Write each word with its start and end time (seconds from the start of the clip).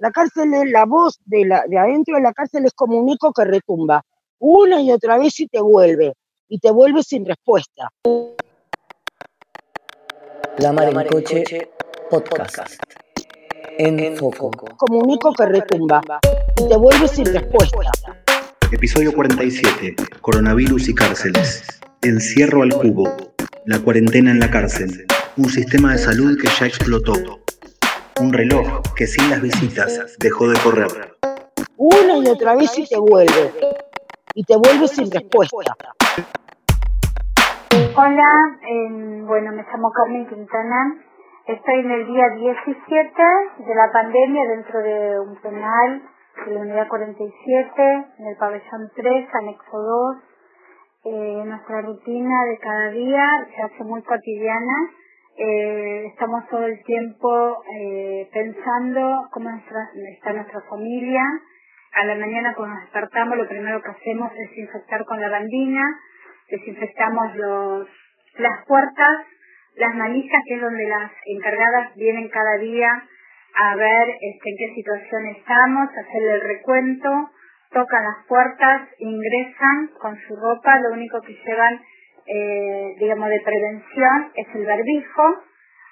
La 0.00 0.10
cárcel 0.10 0.54
es 0.54 0.70
la 0.70 0.84
voz 0.84 1.18
de, 1.24 1.44
la, 1.44 1.64
de 1.66 1.78
adentro 1.78 2.16
de 2.16 2.22
la 2.22 2.32
cárcel 2.32 2.64
es 2.64 2.72
como 2.72 2.98
un 2.98 3.10
eco 3.10 3.32
que 3.32 3.44
retumba 3.44 4.02
una 4.38 4.80
y 4.80 4.92
otra 4.92 5.18
vez 5.18 5.40
y 5.40 5.48
te 5.48 5.60
vuelve, 5.60 6.14
y 6.48 6.58
te 6.58 6.70
vuelve 6.70 7.02
sin 7.02 7.24
respuesta. 7.24 7.90
La 10.58 10.72
Mar 10.72 10.88
en 10.88 11.08
Coche 11.08 11.70
Podcast. 12.10 12.72
En 13.78 14.16
foco. 14.16 14.50
Como 14.76 15.00
un 15.00 15.10
eco 15.10 15.32
que 15.32 15.46
retumba 15.46 16.00
y 16.56 16.68
te 16.68 16.76
vuelve 16.76 17.06
sin 17.08 17.26
respuesta. 17.26 17.78
Episodio 18.72 19.12
47. 19.12 19.96
Coronavirus 20.20 20.88
y 20.88 20.94
cárceles. 20.94 21.80
Encierro 22.02 22.62
al 22.62 22.74
cubo. 22.74 23.08
La 23.66 23.78
cuarentena 23.80 24.30
en 24.30 24.40
la 24.40 24.50
cárcel. 24.50 25.06
Un 25.36 25.48
sistema 25.50 25.92
de 25.92 25.98
salud 25.98 26.38
que 26.40 26.48
ya 26.48 26.66
explotó. 26.66 27.14
Un 28.20 28.32
reloj 28.32 28.82
que 28.96 29.06
sin 29.06 29.30
las 29.30 29.40
visitas 29.40 30.16
dejó 30.18 30.48
de 30.48 30.58
correr. 30.58 30.90
Una 31.76 32.18
y 32.18 32.28
otra 32.28 32.56
vez 32.56 32.76
y 32.76 32.84
te 32.88 32.98
vuelve. 32.98 33.52
Y 34.34 34.42
te 34.42 34.56
vuelve 34.56 34.88
sin 34.88 35.10
respuesta. 35.10 35.60
Hola, 37.94 38.58
eh, 38.62 39.22
bueno, 39.22 39.52
me 39.52 39.62
llamo 39.62 39.92
Carmen 39.92 40.26
Quintana. 40.26 40.98
Estoy 41.46 41.78
en 41.78 41.90
el 41.92 42.06
día 42.06 42.24
17 42.36 43.22
de 43.66 43.74
la 43.74 43.92
pandemia 43.92 44.44
dentro 44.48 44.82
de 44.82 45.20
un 45.20 45.36
penal 45.40 46.02
de 46.44 46.54
la 46.54 46.60
unidad 46.60 46.88
47, 46.88 47.82
en 48.18 48.26
el 48.26 48.36
pabellón 48.36 48.90
3, 48.96 49.28
anexo 49.32 49.78
2. 49.78 50.16
Eh, 51.04 51.42
nuestra 51.46 51.82
rutina 51.82 52.44
de 52.46 52.58
cada 52.58 52.90
día 52.90 53.46
se 53.54 53.62
hace 53.62 53.84
muy 53.84 54.02
cotidiana. 54.02 54.90
Eh, 55.40 56.06
estamos 56.06 56.48
todo 56.48 56.66
el 56.66 56.82
tiempo 56.82 57.62
eh, 57.72 58.28
pensando 58.32 59.28
cómo 59.30 59.48
está 59.50 60.32
nuestra 60.32 60.60
familia. 60.68 61.22
A 61.92 62.04
la 62.06 62.16
mañana 62.16 62.54
cuando 62.56 62.74
nos 62.74 62.84
despertamos 62.86 63.38
lo 63.38 63.46
primero 63.46 63.80
que 63.80 63.90
hacemos 63.90 64.32
es 64.32 64.50
desinfectar 64.50 65.04
con 65.04 65.20
la 65.20 65.28
bandina, 65.28 65.84
desinfectamos 66.50 67.36
los, 67.36 67.88
las 68.38 68.66
puertas, 68.66 69.26
las 69.76 69.94
manijas, 69.94 70.42
que 70.48 70.54
es 70.56 70.60
donde 70.60 70.88
las 70.88 71.12
encargadas 71.26 71.94
vienen 71.94 72.28
cada 72.30 72.56
día 72.58 72.90
a 73.54 73.76
ver 73.76 74.08
este, 74.08 74.50
en 74.50 74.56
qué 74.58 74.74
situación 74.74 75.26
estamos, 75.36 75.88
hacerle 75.88 76.34
el 76.34 76.40
recuento, 76.40 77.30
tocan 77.70 78.02
las 78.02 78.26
puertas, 78.26 78.88
ingresan 78.98 79.90
con 80.00 80.18
su 80.18 80.34
ropa, 80.34 80.80
lo 80.80 80.94
único 80.94 81.20
que 81.20 81.34
llevan, 81.46 81.80
eh, 82.28 82.94
digamos, 82.98 83.28
de 83.30 83.40
prevención 83.40 84.32
es 84.34 84.46
el 84.54 84.66
barbijo. 84.66 85.22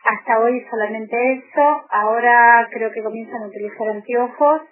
Hasta 0.04 0.38
hoy 0.38 0.64
solamente 0.70 1.32
eso, 1.32 1.84
ahora 1.90 2.68
creo 2.70 2.90
que 2.92 3.02
comienzan 3.02 3.42
a 3.42 3.46
utilizar 3.46 3.88
anteojos 3.88 4.62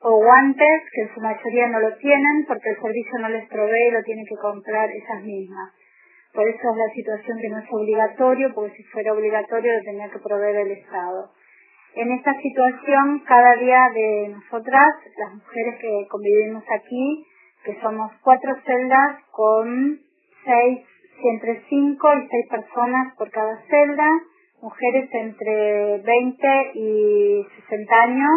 o 0.00 0.16
guantes, 0.22 0.82
que 0.92 1.02
en 1.02 1.14
su 1.14 1.20
mayoría 1.20 1.68
no 1.68 1.80
lo 1.80 1.96
tienen 1.96 2.44
porque 2.46 2.70
el 2.70 2.80
servicio 2.82 3.18
no 3.20 3.28
les 3.28 3.48
provee 3.48 3.88
y 3.88 3.92
lo 3.92 4.02
tienen 4.02 4.26
que 4.26 4.36
comprar 4.36 4.90
esas 4.90 5.22
mismas. 5.22 5.72
Por 6.34 6.46
eso 6.46 6.58
es 6.58 6.76
la 6.76 6.94
situación 6.94 7.38
que 7.40 7.48
no 7.48 7.58
es 7.58 7.68
obligatorio, 7.70 8.52
porque 8.54 8.76
si 8.76 8.82
fuera 8.84 9.14
obligatorio 9.14 9.72
lo 9.72 9.82
tenía 9.84 10.10
que 10.10 10.18
proveer 10.18 10.56
el 10.56 10.72
Estado. 10.72 11.30
En 11.94 12.12
esta 12.12 12.34
situación, 12.42 13.22
cada 13.26 13.56
día 13.56 13.88
de 13.94 14.28
nosotras, 14.28 14.92
las 15.16 15.34
mujeres 15.34 15.76
que 15.80 16.06
convivimos 16.10 16.62
aquí, 16.68 17.26
que 17.64 17.80
somos 17.80 18.12
cuatro 18.22 18.54
celdas 18.66 19.24
con 19.30 19.98
seis, 20.44 20.80
entre 21.22 21.62
cinco 21.68 22.08
y 22.14 22.28
seis 22.28 22.46
personas 22.50 23.14
por 23.16 23.30
cada 23.30 23.62
celda, 23.68 24.10
mujeres 24.60 25.08
entre 25.12 25.98
20 25.98 26.70
y 26.74 27.46
60 27.68 27.94
años, 28.02 28.30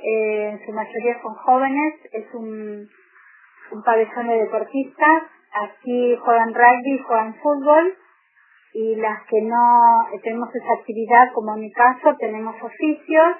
eh, 0.00 0.50
en 0.50 0.66
su 0.66 0.72
mayoría 0.72 1.20
son 1.22 1.34
jóvenes, 1.34 1.94
es 2.12 2.34
un, 2.34 2.88
un 3.72 3.82
pabellón 3.82 4.28
de 4.28 4.38
deportistas, 4.38 5.22
aquí 5.52 6.16
juegan 6.16 6.54
rugby, 6.54 6.98
juegan 7.06 7.34
fútbol, 7.36 7.94
y 8.74 8.96
las 8.96 9.22
que 9.26 9.40
no 9.42 10.08
tenemos 10.22 10.48
esa 10.54 10.72
actividad, 10.80 11.32
como 11.32 11.54
en 11.54 11.60
mi 11.60 11.72
caso, 11.72 12.16
tenemos 12.18 12.56
oficios, 12.60 13.36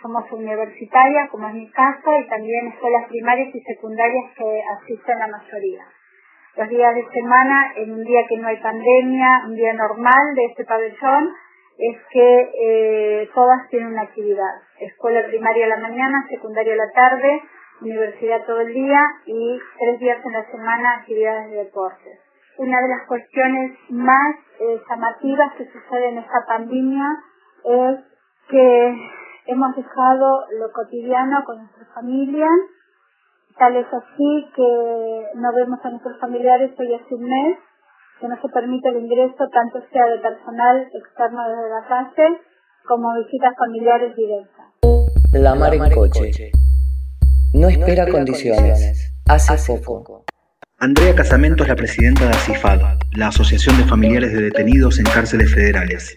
somos 0.00 0.30
universitarias, 0.32 1.28
como 1.30 1.48
es 1.48 1.54
mi 1.54 1.70
caso, 1.72 2.16
y 2.16 2.28
también 2.28 2.68
escuelas 2.68 3.08
primarias 3.08 3.54
y 3.54 3.60
secundarias 3.60 4.32
que 4.36 4.62
asisten 4.78 5.18
la 5.18 5.26
mayoría. 5.26 5.84
Los 6.56 6.68
días 6.68 6.94
de 6.94 7.06
semana, 7.12 7.72
en 7.76 7.92
un 7.92 8.04
día 8.04 8.26
que 8.28 8.36
no 8.38 8.48
hay 8.48 8.56
pandemia, 8.56 9.42
un 9.46 9.54
día 9.54 9.72
normal 9.74 10.34
de 10.34 10.44
este 10.46 10.64
pabellón, 10.64 11.32
es 11.78 11.96
que 12.10 12.50
eh, 12.60 13.30
todas 13.34 13.68
tienen 13.68 13.92
una 13.92 14.02
actividad. 14.02 14.60
Escuela 14.80 15.26
primaria 15.26 15.66
a 15.66 15.68
la 15.68 15.78
mañana, 15.78 16.26
secundaria 16.28 16.74
a 16.74 16.76
la 16.76 16.92
tarde, 16.92 17.42
universidad 17.80 18.44
todo 18.46 18.60
el 18.60 18.74
día 18.74 19.00
y 19.26 19.58
tres 19.78 20.00
días 20.00 20.18
en 20.24 20.32
la 20.32 20.44
semana 20.50 20.94
actividades 20.96 21.50
de 21.50 21.56
deportes. 21.56 22.20
Una 22.58 22.80
de 22.82 22.88
las 22.88 23.06
cuestiones 23.06 23.78
más 23.88 24.36
eh, 24.60 24.80
llamativas 24.88 25.54
que 25.56 25.64
sucede 25.66 26.08
en 26.08 26.18
esta 26.18 26.44
pandemia 26.46 27.06
es 27.64 28.00
que 28.48 28.96
hemos 29.46 29.76
dejado 29.76 30.44
lo 30.58 30.70
cotidiano 30.72 31.42
con 31.44 31.58
nuestra 31.58 31.86
familia, 31.94 32.48
tal 33.58 33.76
es 33.76 33.86
así 33.86 34.46
que 34.54 35.26
no 35.34 35.52
vemos 35.54 35.78
a 35.84 35.90
nuestros 35.90 36.18
familiares 36.20 36.72
hoy 36.78 36.94
hace 36.94 37.14
un 37.14 37.24
mes, 37.24 37.58
que 38.20 38.28
no 38.28 38.36
se 38.40 38.48
permite 38.48 38.88
el 38.88 38.98
ingreso 39.04 39.48
tanto 39.52 39.80
sea 39.92 40.06
de 40.06 40.18
personal 40.18 40.88
externo 40.92 41.40
desde 41.48 41.70
la 41.70 41.88
calle 41.88 42.40
como 42.86 43.14
visitas 43.14 43.54
familiares 43.56 44.14
directas. 44.16 44.66
La 45.32 45.54
mar 45.54 45.74
en 45.74 45.90
coche. 45.92 46.50
No 47.54 47.68
espera 47.68 48.06
condiciones. 48.08 49.12
Hace 49.28 49.78
foco. 49.78 50.24
Andrea 50.78 51.14
Casamento 51.14 51.62
es 51.62 51.68
la 51.68 51.76
presidenta 51.76 52.24
de 52.24 52.30
ACIFAD, 52.30 52.80
la 53.12 53.28
Asociación 53.28 53.76
de 53.76 53.84
Familiares 53.84 54.32
de 54.32 54.42
Detenidos 54.42 54.98
en 54.98 55.04
Cárceles 55.04 55.54
Federales. 55.54 56.16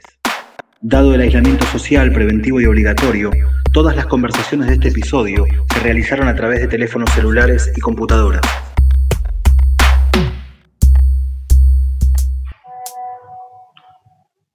Dado 0.81 1.13
el 1.13 1.21
aislamiento 1.21 1.65
social 1.65 2.11
preventivo 2.11 2.61
y 2.61 2.65
obligatorio, 2.65 3.31
todas 3.73 3.95
las 3.95 4.05
conversaciones 4.05 4.67
de 4.67 4.75
este 4.75 4.89
episodio 4.89 5.45
se 5.73 5.79
realizaron 5.79 6.27
a 6.27 6.35
través 6.35 6.61
de 6.61 6.67
teléfonos 6.67 7.11
celulares 7.11 7.73
y 7.75 7.81
computadoras. 7.81 8.41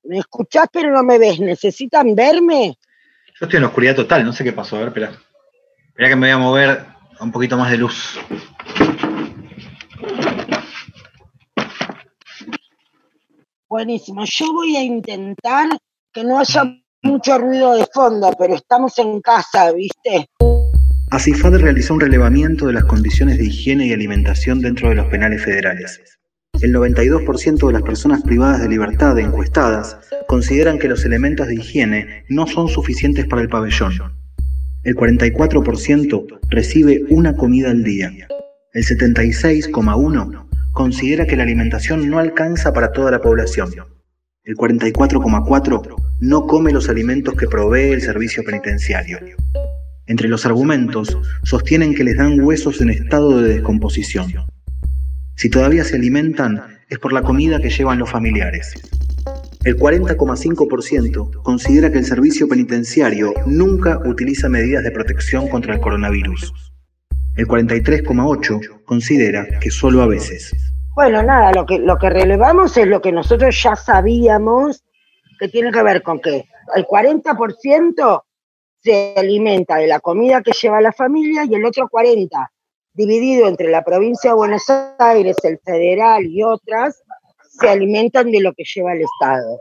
Me 0.04 0.18
escuchás 0.18 0.68
pero 0.72 0.92
no 0.92 1.02
me 1.02 1.18
ves. 1.18 1.40
¿Necesitan 1.40 2.14
verme? 2.14 2.78
Yo 3.40 3.46
estoy 3.46 3.56
en 3.56 3.62
la 3.62 3.68
oscuridad 3.68 3.96
total, 3.96 4.24
no 4.24 4.32
sé 4.32 4.44
qué 4.44 4.52
pasó. 4.52 4.76
A 4.76 4.78
ver, 4.78 4.88
espera. 4.88 5.12
Espera 5.88 6.08
que 6.08 6.16
me 6.16 6.28
voy 6.28 6.30
a 6.30 6.38
mover 6.38 6.86
a 7.18 7.24
un 7.24 7.32
poquito 7.32 7.58
más 7.58 7.72
de 7.72 7.76
luz. 7.76 8.20
Buenísimo. 13.68 14.24
Yo 14.24 14.52
voy 14.52 14.76
a 14.76 14.82
intentar 14.82 15.68
que 16.12 16.22
no 16.22 16.38
haya 16.38 16.62
mucho 17.08 17.38
ruido 17.38 17.74
de 17.74 17.86
fondo, 17.92 18.30
pero 18.38 18.54
estamos 18.54 18.98
en 18.98 19.20
casa, 19.20 19.72
¿viste? 19.72 20.28
ACIFAD 21.10 21.56
realizó 21.56 21.94
un 21.94 22.00
relevamiento 22.00 22.66
de 22.66 22.74
las 22.74 22.84
condiciones 22.84 23.38
de 23.38 23.46
higiene 23.46 23.86
y 23.86 23.92
alimentación 23.92 24.60
dentro 24.60 24.90
de 24.90 24.96
los 24.96 25.06
penales 25.06 25.42
federales. 25.42 26.00
El 26.60 26.74
92% 26.74 27.66
de 27.66 27.72
las 27.72 27.82
personas 27.82 28.22
privadas 28.22 28.60
de 28.60 28.68
libertad 28.68 29.18
encuestadas 29.18 29.96
consideran 30.26 30.78
que 30.78 30.88
los 30.88 31.04
elementos 31.04 31.46
de 31.46 31.54
higiene 31.54 32.24
no 32.28 32.46
son 32.46 32.68
suficientes 32.68 33.26
para 33.26 33.40
el 33.42 33.48
pabellón. 33.48 33.92
El 34.84 34.94
44% 34.94 36.40
recibe 36.50 37.04
una 37.08 37.36
comida 37.36 37.70
al 37.70 37.84
día. 37.84 38.10
El 38.72 38.84
76,1% 38.84 40.46
considera 40.72 41.26
que 41.26 41.36
la 41.36 41.44
alimentación 41.44 42.08
no 42.10 42.18
alcanza 42.18 42.72
para 42.72 42.92
toda 42.92 43.10
la 43.10 43.20
población. 43.20 43.70
El 44.44 44.56
44,4% 44.56 46.07
no 46.20 46.46
come 46.46 46.72
los 46.72 46.88
alimentos 46.88 47.34
que 47.34 47.46
provee 47.46 47.92
el 47.92 48.02
servicio 48.02 48.42
penitenciario. 48.44 49.18
Entre 50.06 50.28
los 50.28 50.46
argumentos, 50.46 51.16
sostienen 51.44 51.94
que 51.94 52.04
les 52.04 52.16
dan 52.16 52.40
huesos 52.40 52.80
en 52.80 52.90
estado 52.90 53.40
de 53.40 53.54
descomposición. 53.54 54.32
Si 55.36 55.50
todavía 55.50 55.84
se 55.84 55.96
alimentan, 55.96 56.78
es 56.88 56.98
por 56.98 57.12
la 57.12 57.22
comida 57.22 57.60
que 57.60 57.70
llevan 57.70 57.98
los 57.98 58.10
familiares. 58.10 58.74
El 59.64 59.76
40,5% 59.76 61.42
considera 61.42 61.92
que 61.92 61.98
el 61.98 62.04
servicio 62.04 62.48
penitenciario 62.48 63.34
nunca 63.46 63.98
utiliza 64.06 64.48
medidas 64.48 64.82
de 64.82 64.90
protección 64.90 65.48
contra 65.48 65.74
el 65.74 65.80
coronavirus. 65.80 66.54
El 67.36 67.46
43,8% 67.46 68.84
considera 68.84 69.46
que 69.60 69.70
solo 69.70 70.02
a 70.02 70.06
veces. 70.06 70.52
Bueno, 70.94 71.22
nada, 71.22 71.52
lo 71.52 71.66
que, 71.66 71.78
lo 71.78 71.98
que 71.98 72.10
relevamos 72.10 72.76
es 72.76 72.88
lo 72.88 73.00
que 73.00 73.12
nosotros 73.12 73.62
ya 73.62 73.76
sabíamos 73.76 74.82
que 75.38 75.48
tiene 75.48 75.70
que 75.70 75.82
ver 75.82 76.02
con 76.02 76.20
que 76.20 76.44
el 76.74 76.86
40% 76.86 78.22
se 78.80 79.14
alimenta 79.16 79.76
de 79.76 79.86
la 79.86 80.00
comida 80.00 80.42
que 80.42 80.52
lleva 80.52 80.80
la 80.80 80.92
familia 80.92 81.44
y 81.44 81.54
el 81.54 81.64
otro 81.64 81.88
40% 81.88 82.48
dividido 82.98 83.46
entre 83.46 83.68
la 83.68 83.84
provincia 83.84 84.30
de 84.30 84.36
Buenos 84.36 84.64
Aires, 84.98 85.36
el 85.44 85.60
federal 85.60 86.26
y 86.26 86.42
otras, 86.42 87.00
se 87.48 87.68
alimentan 87.68 88.30
de 88.32 88.40
lo 88.40 88.52
que 88.54 88.64
lleva 88.64 88.92
el 88.92 89.02
Estado. 89.02 89.60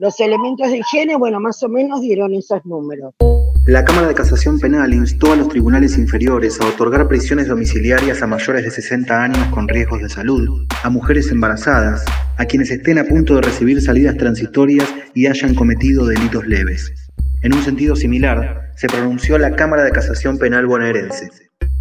Los 0.00 0.18
elementos 0.18 0.72
de 0.72 0.78
higiene, 0.78 1.14
bueno, 1.16 1.38
más 1.38 1.62
o 1.62 1.68
menos 1.68 2.00
dieron 2.00 2.34
esos 2.34 2.66
números. 2.66 3.14
La 3.66 3.84
Cámara 3.84 4.08
de 4.08 4.14
Casación 4.14 4.58
Penal 4.58 4.92
instó 4.92 5.32
a 5.32 5.36
los 5.36 5.48
tribunales 5.48 5.96
inferiores 5.96 6.60
a 6.60 6.66
otorgar 6.66 7.06
prisiones 7.06 7.46
domiciliarias 7.46 8.20
a 8.20 8.26
mayores 8.26 8.64
de 8.64 8.72
60 8.72 9.22
años 9.22 9.46
con 9.52 9.68
riesgos 9.68 10.02
de 10.02 10.08
salud, 10.08 10.66
a 10.82 10.90
mujeres 10.90 11.30
embarazadas, 11.30 12.04
a 12.36 12.44
quienes 12.44 12.72
estén 12.72 12.98
a 12.98 13.04
punto 13.04 13.36
de 13.36 13.42
recibir 13.42 13.80
salidas 13.80 14.16
transitorias 14.16 14.92
y 15.14 15.28
hayan 15.28 15.54
cometido 15.54 16.06
delitos 16.06 16.44
leves. 16.48 16.92
En 17.42 17.54
un 17.54 17.62
sentido 17.62 17.94
similar, 17.94 18.72
se 18.74 18.88
pronunció 18.88 19.38
la 19.38 19.54
Cámara 19.54 19.84
de 19.84 19.92
Casación 19.92 20.38
Penal 20.38 20.66
bonaerense. 20.66 21.30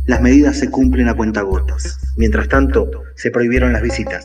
Las 0.05 0.21
medidas 0.21 0.59
se 0.59 0.69
cumplen 0.69 1.09
a 1.09 1.15
cuentagotas. 1.15 1.97
Mientras 2.15 2.47
tanto, 2.47 2.91
se 3.15 3.31
prohibieron 3.31 3.73
las 3.73 3.81
visitas. 3.81 4.23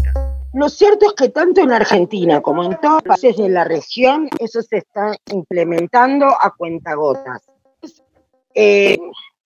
Lo 0.54 0.68
cierto 0.70 1.06
es 1.06 1.12
que 1.12 1.28
tanto 1.28 1.60
en 1.60 1.72
Argentina 1.72 2.40
como 2.40 2.64
en 2.64 2.78
todos 2.80 3.02
los 3.04 3.20
países 3.20 3.36
de 3.36 3.50
la 3.50 3.64
región, 3.64 4.28
eso 4.38 4.62
se 4.62 4.78
está 4.78 5.12
implementando 5.30 6.26
a 6.26 6.54
cuentagotas. 6.56 7.42
Eh, 8.54 8.98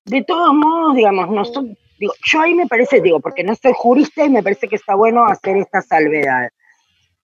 de 0.05 0.25
todos 0.25 0.55
modos, 0.55 0.95
digamos, 0.95 1.29
nosotros, 1.29 1.77
digo, 1.99 2.13
yo 2.25 2.41
ahí 2.41 2.55
me 2.55 2.69
parece, 2.69 3.01
digo, 3.01 3.21
porque 3.21 3.43
no 3.43 3.55
soy 3.57 3.73
jurista 3.75 4.25
y 4.25 4.31
me 4.31 4.43
parece 4.43 4.69
que 4.69 4.77
está 4.77 4.95
bueno 4.95 5.25
hacer 5.27 5.57
esta 5.57 5.83
salvedad. 5.83 6.49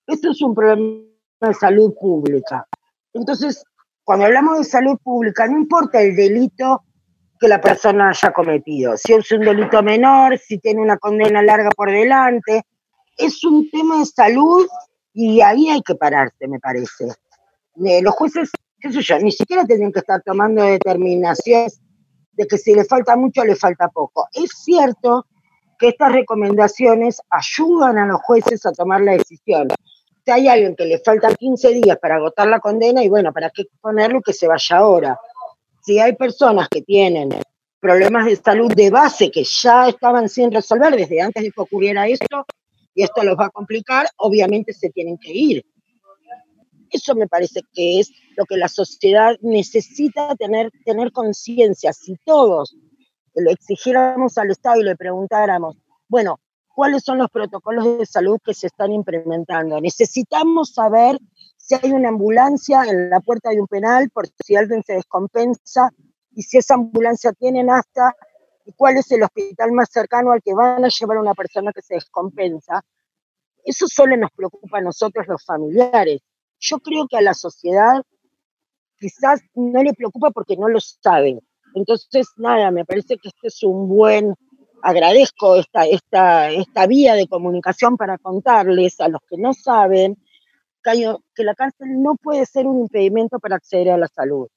Esto 0.07 0.31
es 0.33 0.43
un 0.43 0.55
problema 0.55 1.05
de 1.41 1.55
salud 1.55 1.95
pública. 2.01 2.67
Entonces, 3.13 3.65
cuando 4.03 4.27
hablamos 4.27 4.59
de 4.59 4.65
salud 4.65 4.99
pública, 5.03 5.47
no 5.47 5.57
importa 5.57 6.03
el 6.03 6.17
delito 6.17 6.83
que 7.39 7.47
la 7.47 7.61
persona 7.61 8.09
haya 8.09 8.33
cometido, 8.33 8.97
si 8.97 9.13
es 9.13 9.31
un 9.31 9.41
delito 9.41 9.81
menor, 9.83 10.37
si 10.39 10.59
tiene 10.59 10.81
una 10.81 10.97
condena 10.97 11.41
larga 11.43 11.71
por 11.71 11.91
delante, 11.91 12.65
es 13.19 13.45
un 13.45 13.69
tema 13.71 13.99
de 13.99 14.07
salud 14.07 14.67
y 15.13 15.41
ahí 15.41 15.69
hay 15.69 15.83
que 15.83 15.95
pararse, 15.95 16.47
me 16.47 16.61
parece. 16.61 17.09
Eh, 17.85 18.01
los 18.03 18.15
jueces, 18.15 18.51
qué 18.81 18.93
sé 18.93 19.03
yo, 19.03 19.19
ni 19.19 19.33
siquiera 19.33 19.65
tienen 19.65 19.93
que 19.93 19.99
estar 19.99 20.23
tomando 20.23 20.63
determinaciones 20.63 21.81
de 22.33 22.47
que 22.47 22.57
si 22.57 22.75
le 22.75 22.85
falta 22.85 23.17
mucho, 23.17 23.45
le 23.45 23.57
falta 23.57 23.89
poco. 23.89 24.29
Es 24.33 24.51
cierto 24.65 25.27
que 25.79 25.89
estas 25.89 26.13
recomendaciones 26.13 27.21
ayudan 27.31 27.99
a 27.99 28.07
los 28.07 28.21
jueces 28.23 28.65
a 28.67 28.73
tomar 28.73 29.01
la 29.01 29.13
decisión. 29.13 29.69
Si 30.25 30.31
hay 30.31 30.49
alguien 30.49 30.77
que 30.77 30.85
le 30.85 30.99
falta 30.99 31.35
15 31.35 31.69
días 31.71 31.99
para 32.01 32.17
agotar 32.17 32.49
la 32.49 32.61
condena, 32.61 33.03
y 33.03 33.09
bueno, 33.09 33.33
¿para 33.33 33.51
qué 33.51 33.65
ponerlo 33.81 34.21
que 34.23 34.33
se 34.33 34.47
vaya 34.47 34.77
ahora? 34.77 35.19
Si 35.83 35.99
hay 35.99 36.15
personas 36.15 36.69
que 36.69 36.83
tienen 36.83 37.31
problemas 37.81 38.27
de 38.27 38.37
salud 38.37 38.73
de 38.75 38.91
base 38.91 39.31
que 39.31 39.45
ya 39.45 39.89
estaban 39.89 40.29
sin 40.29 40.53
resolver 40.53 40.97
desde 40.97 41.23
antes 41.23 41.43
de 41.43 41.51
que 41.51 41.61
ocurriera 41.61 42.07
esto, 42.09 42.45
y 42.99 43.05
esto 43.05 43.23
los 43.23 43.37
va 43.37 43.47
a 43.47 43.51
complicar, 43.51 44.09
obviamente 44.17 44.73
se 44.73 44.91
tienen 44.91 45.19
que 45.19 45.33
ir. 45.33 45.65
Eso 46.91 47.15
me 47.15 47.29
parece 47.29 47.61
que 47.73 48.01
es 48.01 48.11
lo 48.37 48.45
que 48.45 48.57
la 48.57 48.67
sociedad 48.67 49.37
necesita 49.41 50.35
tener, 50.35 50.73
tener 50.85 51.13
conciencia. 51.13 51.93
Si 51.93 52.17
todos 52.25 52.75
lo 53.37 53.53
exigiéramos 53.53 54.37
al 54.37 54.51
Estado 54.51 54.81
y 54.81 54.85
le 54.85 54.97
preguntáramos, 54.97 55.77
bueno, 56.09 56.41
¿cuáles 56.75 57.05
son 57.05 57.19
los 57.19 57.31
protocolos 57.31 57.99
de 57.99 58.05
salud 58.05 58.41
que 58.45 58.53
se 58.53 58.67
están 58.67 58.91
implementando? 58.91 59.81
Necesitamos 59.81 60.73
saber 60.75 61.21
si 61.57 61.77
hay 61.77 61.93
una 61.93 62.09
ambulancia 62.09 62.83
en 62.83 63.11
la 63.11 63.21
puerta 63.21 63.51
de 63.51 63.61
un 63.61 63.69
penal 63.69 64.11
por 64.11 64.27
si 64.45 64.57
alguien 64.57 64.83
se 64.83 64.95
descompensa 64.95 65.93
y 66.33 66.43
si 66.43 66.59
esa 66.59 66.75
ambulancia 66.75 67.33
tiene 67.33 67.65
hasta 67.71 68.17
y 68.69 68.73
cuál 68.75 68.99
es 68.99 69.11
el 69.13 69.23
hospital 69.23 69.73
más 69.73 69.89
cercano 69.91 70.31
al 70.31 70.43
que 70.43 70.53
van 70.53 70.85
a 70.85 70.89
llevar 70.89 71.17
a 71.17 71.23
una 71.23 71.33
persona 71.33 71.73
que 71.73 71.81
se 71.81 71.95
descompensa. 71.95 72.85
Eso 73.65 73.87
solo 73.89 74.15
nos 74.15 74.31
preocupa 74.31 74.77
a 74.77 74.83
nosotros 74.83 75.27
los 75.27 75.43
familiares. 75.43 76.21
Yo 76.61 76.79
creo 76.79 77.09
que 77.09 77.17
a 77.17 77.23
la 77.23 77.33
sociedad 77.33 78.03
quizás 78.99 79.41
no 79.55 79.83
le 79.83 79.95
preocupa 79.95 80.31
porque 80.33 80.59
no 80.59 80.69
lo 80.69 80.81
sabe. 80.81 81.39
Entonces, 81.75 82.29
nada, 82.37 82.71
me 82.71 82.85
parece 82.85 83.17
que 83.17 83.29
este 83.29 83.49
es 83.49 83.63
un 83.63 83.89
buen, 83.89 84.35
agradezco 84.83 85.57
esta, 85.57 85.87
esta, 85.87 86.51
esta 86.51 86.87
vía 86.87 87.15
de 87.15 87.27
comunicación 87.27 87.97
para 87.97 88.19
contarles 88.19 89.01
a 89.01 89.09
los 89.09 89.23
que 89.31 89.39
no 89.39 89.55
saben 89.55 90.19
que, 90.83 91.15
que 91.35 91.43
la 91.43 91.55
cárcel 91.55 92.03
no 92.03 92.17
puede 92.17 92.45
ser 92.45 92.67
un 92.67 92.81
impedimento 92.81 93.39
para 93.39 93.57
acceder 93.57 93.93
a 93.93 93.99
la 93.99 94.09
salud, 94.09 94.49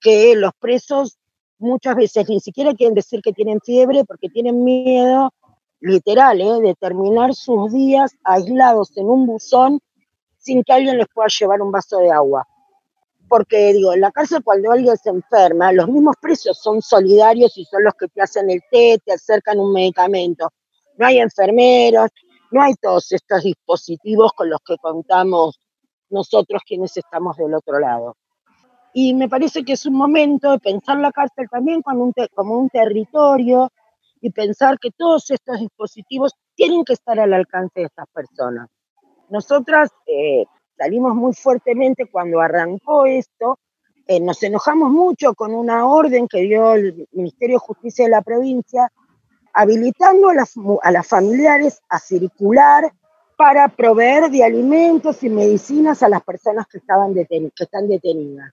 que 0.00 0.34
los 0.34 0.52
presos 0.58 1.19
muchas 1.60 1.94
veces 1.94 2.28
ni 2.28 2.40
siquiera 2.40 2.74
quieren 2.74 2.94
decir 2.94 3.20
que 3.22 3.32
tienen 3.32 3.60
fiebre 3.60 4.04
porque 4.04 4.28
tienen 4.28 4.64
miedo, 4.64 5.32
literal, 5.80 6.40
¿eh? 6.40 6.60
de 6.60 6.74
terminar 6.74 7.34
sus 7.34 7.72
días 7.72 8.12
aislados 8.24 8.96
en 8.96 9.06
un 9.08 9.26
buzón 9.26 9.80
sin 10.38 10.62
que 10.62 10.72
alguien 10.72 10.98
les 10.98 11.06
pueda 11.12 11.28
llevar 11.28 11.62
un 11.62 11.72
vaso 11.72 11.98
de 11.98 12.10
agua. 12.10 12.46
Porque 13.28 13.72
digo, 13.72 13.92
en 13.92 14.00
la 14.00 14.10
cárcel 14.10 14.42
cuando 14.42 14.72
alguien 14.72 14.96
se 14.96 15.10
enferma, 15.10 15.72
los 15.72 15.88
mismos 15.88 16.16
presos 16.20 16.58
son 16.58 16.82
solidarios 16.82 17.56
y 17.56 17.64
son 17.64 17.84
los 17.84 17.94
que 17.94 18.08
te 18.08 18.20
hacen 18.20 18.50
el 18.50 18.60
té, 18.70 18.98
te 19.04 19.12
acercan 19.12 19.58
un 19.58 19.72
medicamento. 19.72 20.48
No 20.96 21.06
hay 21.06 21.18
enfermeros, 21.18 22.10
no 22.50 22.62
hay 22.62 22.74
todos 22.74 23.12
estos 23.12 23.42
dispositivos 23.44 24.32
con 24.32 24.50
los 24.50 24.60
que 24.66 24.76
contamos 24.78 25.60
nosotros 26.08 26.62
quienes 26.66 26.96
estamos 26.96 27.36
del 27.36 27.54
otro 27.54 27.78
lado. 27.78 28.16
Y 28.92 29.14
me 29.14 29.28
parece 29.28 29.64
que 29.64 29.74
es 29.74 29.86
un 29.86 29.94
momento 29.94 30.50
de 30.50 30.58
pensar 30.58 30.98
la 30.98 31.12
cárcel 31.12 31.48
también 31.48 31.80
como 31.82 32.04
un, 32.04 32.68
territorio 32.68 33.70
y 34.20 34.30
pensar 34.30 34.78
que 34.78 34.90
todos 34.90 35.30
estos 35.30 35.60
dispositivos 35.60 36.34
tienen 36.54 36.84
que 36.84 36.94
estar 36.94 37.18
al 37.20 37.32
alcance 37.32 37.80
de 37.80 37.86
estas 37.86 38.08
personas. 38.08 38.68
Nosotras 39.28 39.90
eh, 40.06 40.44
salimos 40.76 41.14
muy 41.14 41.32
fuertemente 41.34 42.06
cuando 42.10 42.40
arrancó 42.40 43.06
esto, 43.06 43.58
eh, 44.08 44.18
nos 44.18 44.42
enojamos 44.42 44.90
mucho 44.90 45.34
con 45.34 45.54
una 45.54 45.86
orden 45.86 46.26
que 46.26 46.40
dio 46.40 46.74
el 46.74 47.06
Ministerio 47.12 47.56
de 47.56 47.66
Justicia 47.66 48.06
de 48.06 48.10
la 48.10 48.22
provincia, 48.22 48.90
habilitando 49.54 50.30
a 50.30 50.90
las, 50.90 51.06
familiares 51.06 51.80
a 51.88 52.00
circular 52.00 52.92
para 53.36 53.68
proveer 53.68 54.30
de 54.30 54.44
alimentos 54.44 55.22
y 55.22 55.28
medicinas 55.28 56.02
a 56.02 56.08
las 56.08 56.22
personas 56.22 56.66
que, 56.66 56.78
estaban 56.78 57.14
que 57.14 57.50
están 57.56 57.88
detenidas 57.88 58.52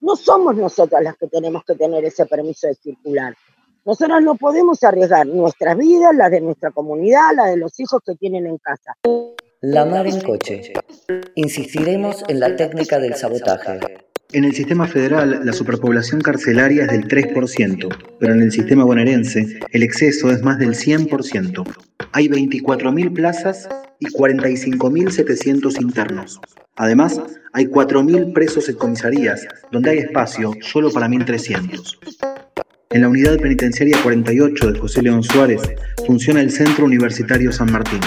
no 0.00 0.16
somos 0.16 0.56
nosotras 0.56 1.02
las 1.02 1.16
que 1.16 1.26
tenemos 1.26 1.64
que 1.64 1.74
tener 1.74 2.04
ese 2.04 2.26
permiso 2.26 2.66
de 2.66 2.74
circular. 2.74 3.34
Nosotras 3.84 4.22
no 4.22 4.34
podemos 4.34 4.82
arriesgar 4.82 5.26
nuestras 5.26 5.76
vidas, 5.76 6.14
las 6.14 6.30
de 6.30 6.40
nuestra 6.40 6.70
comunidad, 6.70 7.34
la 7.34 7.46
de 7.46 7.56
los 7.56 7.78
hijos 7.80 8.00
que 8.04 8.14
tienen 8.14 8.46
en 8.46 8.58
casa. 8.58 8.96
La 9.62 9.84
mar 9.84 10.06
en 10.06 10.20
coche. 10.20 10.72
Insistiremos 11.34 12.22
en 12.28 12.40
la 12.40 12.56
técnica 12.56 12.98
del 12.98 13.14
sabotaje. 13.14 14.09
En 14.32 14.44
el 14.44 14.54
sistema 14.54 14.86
federal, 14.86 15.40
la 15.44 15.52
superpoblación 15.52 16.20
carcelaria 16.20 16.84
es 16.84 16.92
del 16.92 17.08
3%, 17.08 17.88
pero 18.20 18.32
en 18.32 18.42
el 18.42 18.52
sistema 18.52 18.84
bonaerense, 18.84 19.58
el 19.72 19.82
exceso 19.82 20.30
es 20.30 20.42
más 20.42 20.58
del 20.60 20.74
100%. 20.74 21.66
Hay 22.12 22.28
24.000 22.28 23.12
plazas 23.12 23.68
y 23.98 24.06
45.700 24.06 25.82
internos. 25.82 26.40
Además, 26.76 27.20
hay 27.52 27.66
4.000 27.66 28.32
presos 28.32 28.68
en 28.68 28.76
comisarías, 28.76 29.48
donde 29.72 29.90
hay 29.90 29.98
espacio 29.98 30.52
solo 30.60 30.92
para 30.92 31.08
1.300. 31.08 31.98
En 32.90 33.00
la 33.00 33.08
unidad 33.08 33.36
penitenciaria 33.38 34.00
48 34.00 34.72
de 34.72 34.78
José 34.78 35.02
León 35.02 35.24
Suárez 35.24 35.62
funciona 36.06 36.40
el 36.40 36.52
Centro 36.52 36.84
Universitario 36.84 37.50
San 37.50 37.72
Martín. 37.72 38.00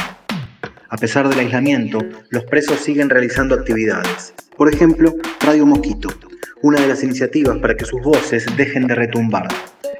A 0.93 0.95
pesar 0.95 1.27
del 1.27 1.39
aislamiento, 1.39 1.97
los 2.29 2.43
presos 2.43 2.77
siguen 2.77 3.09
realizando 3.09 3.55
actividades. 3.55 4.35
Por 4.55 4.71
ejemplo, 4.71 5.15
Radio 5.43 5.65
Mosquito, 5.65 6.09
una 6.61 6.79
de 6.79 6.87
las 6.87 7.03
iniciativas 7.03 7.57
para 7.57 7.75
que 7.75 7.83
sus 7.83 7.99
voces 8.03 8.45
dejen 8.55 8.85
de 8.85 8.93
retumbar. 8.93 9.47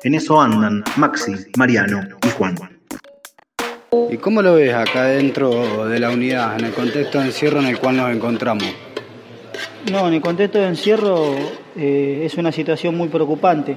En 0.04 0.14
eso 0.14 0.40
andan 0.40 0.84
Maxi, 0.98 1.34
Mariano 1.58 2.08
y 2.24 2.30
Juan. 2.30 2.56
¿Y 4.12 4.18
cómo 4.18 4.44
lo 4.44 4.54
ves 4.54 4.76
acá 4.76 5.06
dentro 5.06 5.90
de 5.90 6.00
la 6.00 6.12
unidad, 6.12 6.60
en 6.60 6.66
el 6.66 6.74
contexto 6.74 7.18
de 7.22 7.26
encierro 7.26 7.58
en 7.58 7.66
el 7.66 7.80
cual 7.80 7.98
nos 7.98 8.16
encontramos? 8.16 8.72
No, 9.92 10.08
en 10.08 10.14
el 10.14 10.22
contexto 10.22 10.60
de 10.60 10.68
encierro 10.68 11.34
eh, 11.76 12.22
es 12.24 12.36
una 12.36 12.52
situación 12.52 12.96
muy 12.96 13.08
preocupante. 13.08 13.76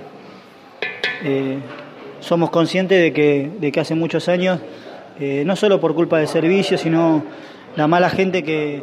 Eh, 1.25 1.61
somos 2.21 2.51
conscientes 2.51 3.01
de 3.01 3.15
que, 3.15 3.51
de 3.59 3.73
que 3.73 3.81
hace 3.81 3.95
muchos 3.95 4.29
años, 4.29 4.61
eh, 5.21 5.45
no 5.47 5.57
solo 5.57 5.81
por 5.81 5.95
culpa 5.95 6.19
del 6.19 6.29
servicio, 6.29 6.77
sino 6.79 7.23
la 7.77 7.87
mala 7.87 8.11
gente 8.11 8.43
que, 8.43 8.83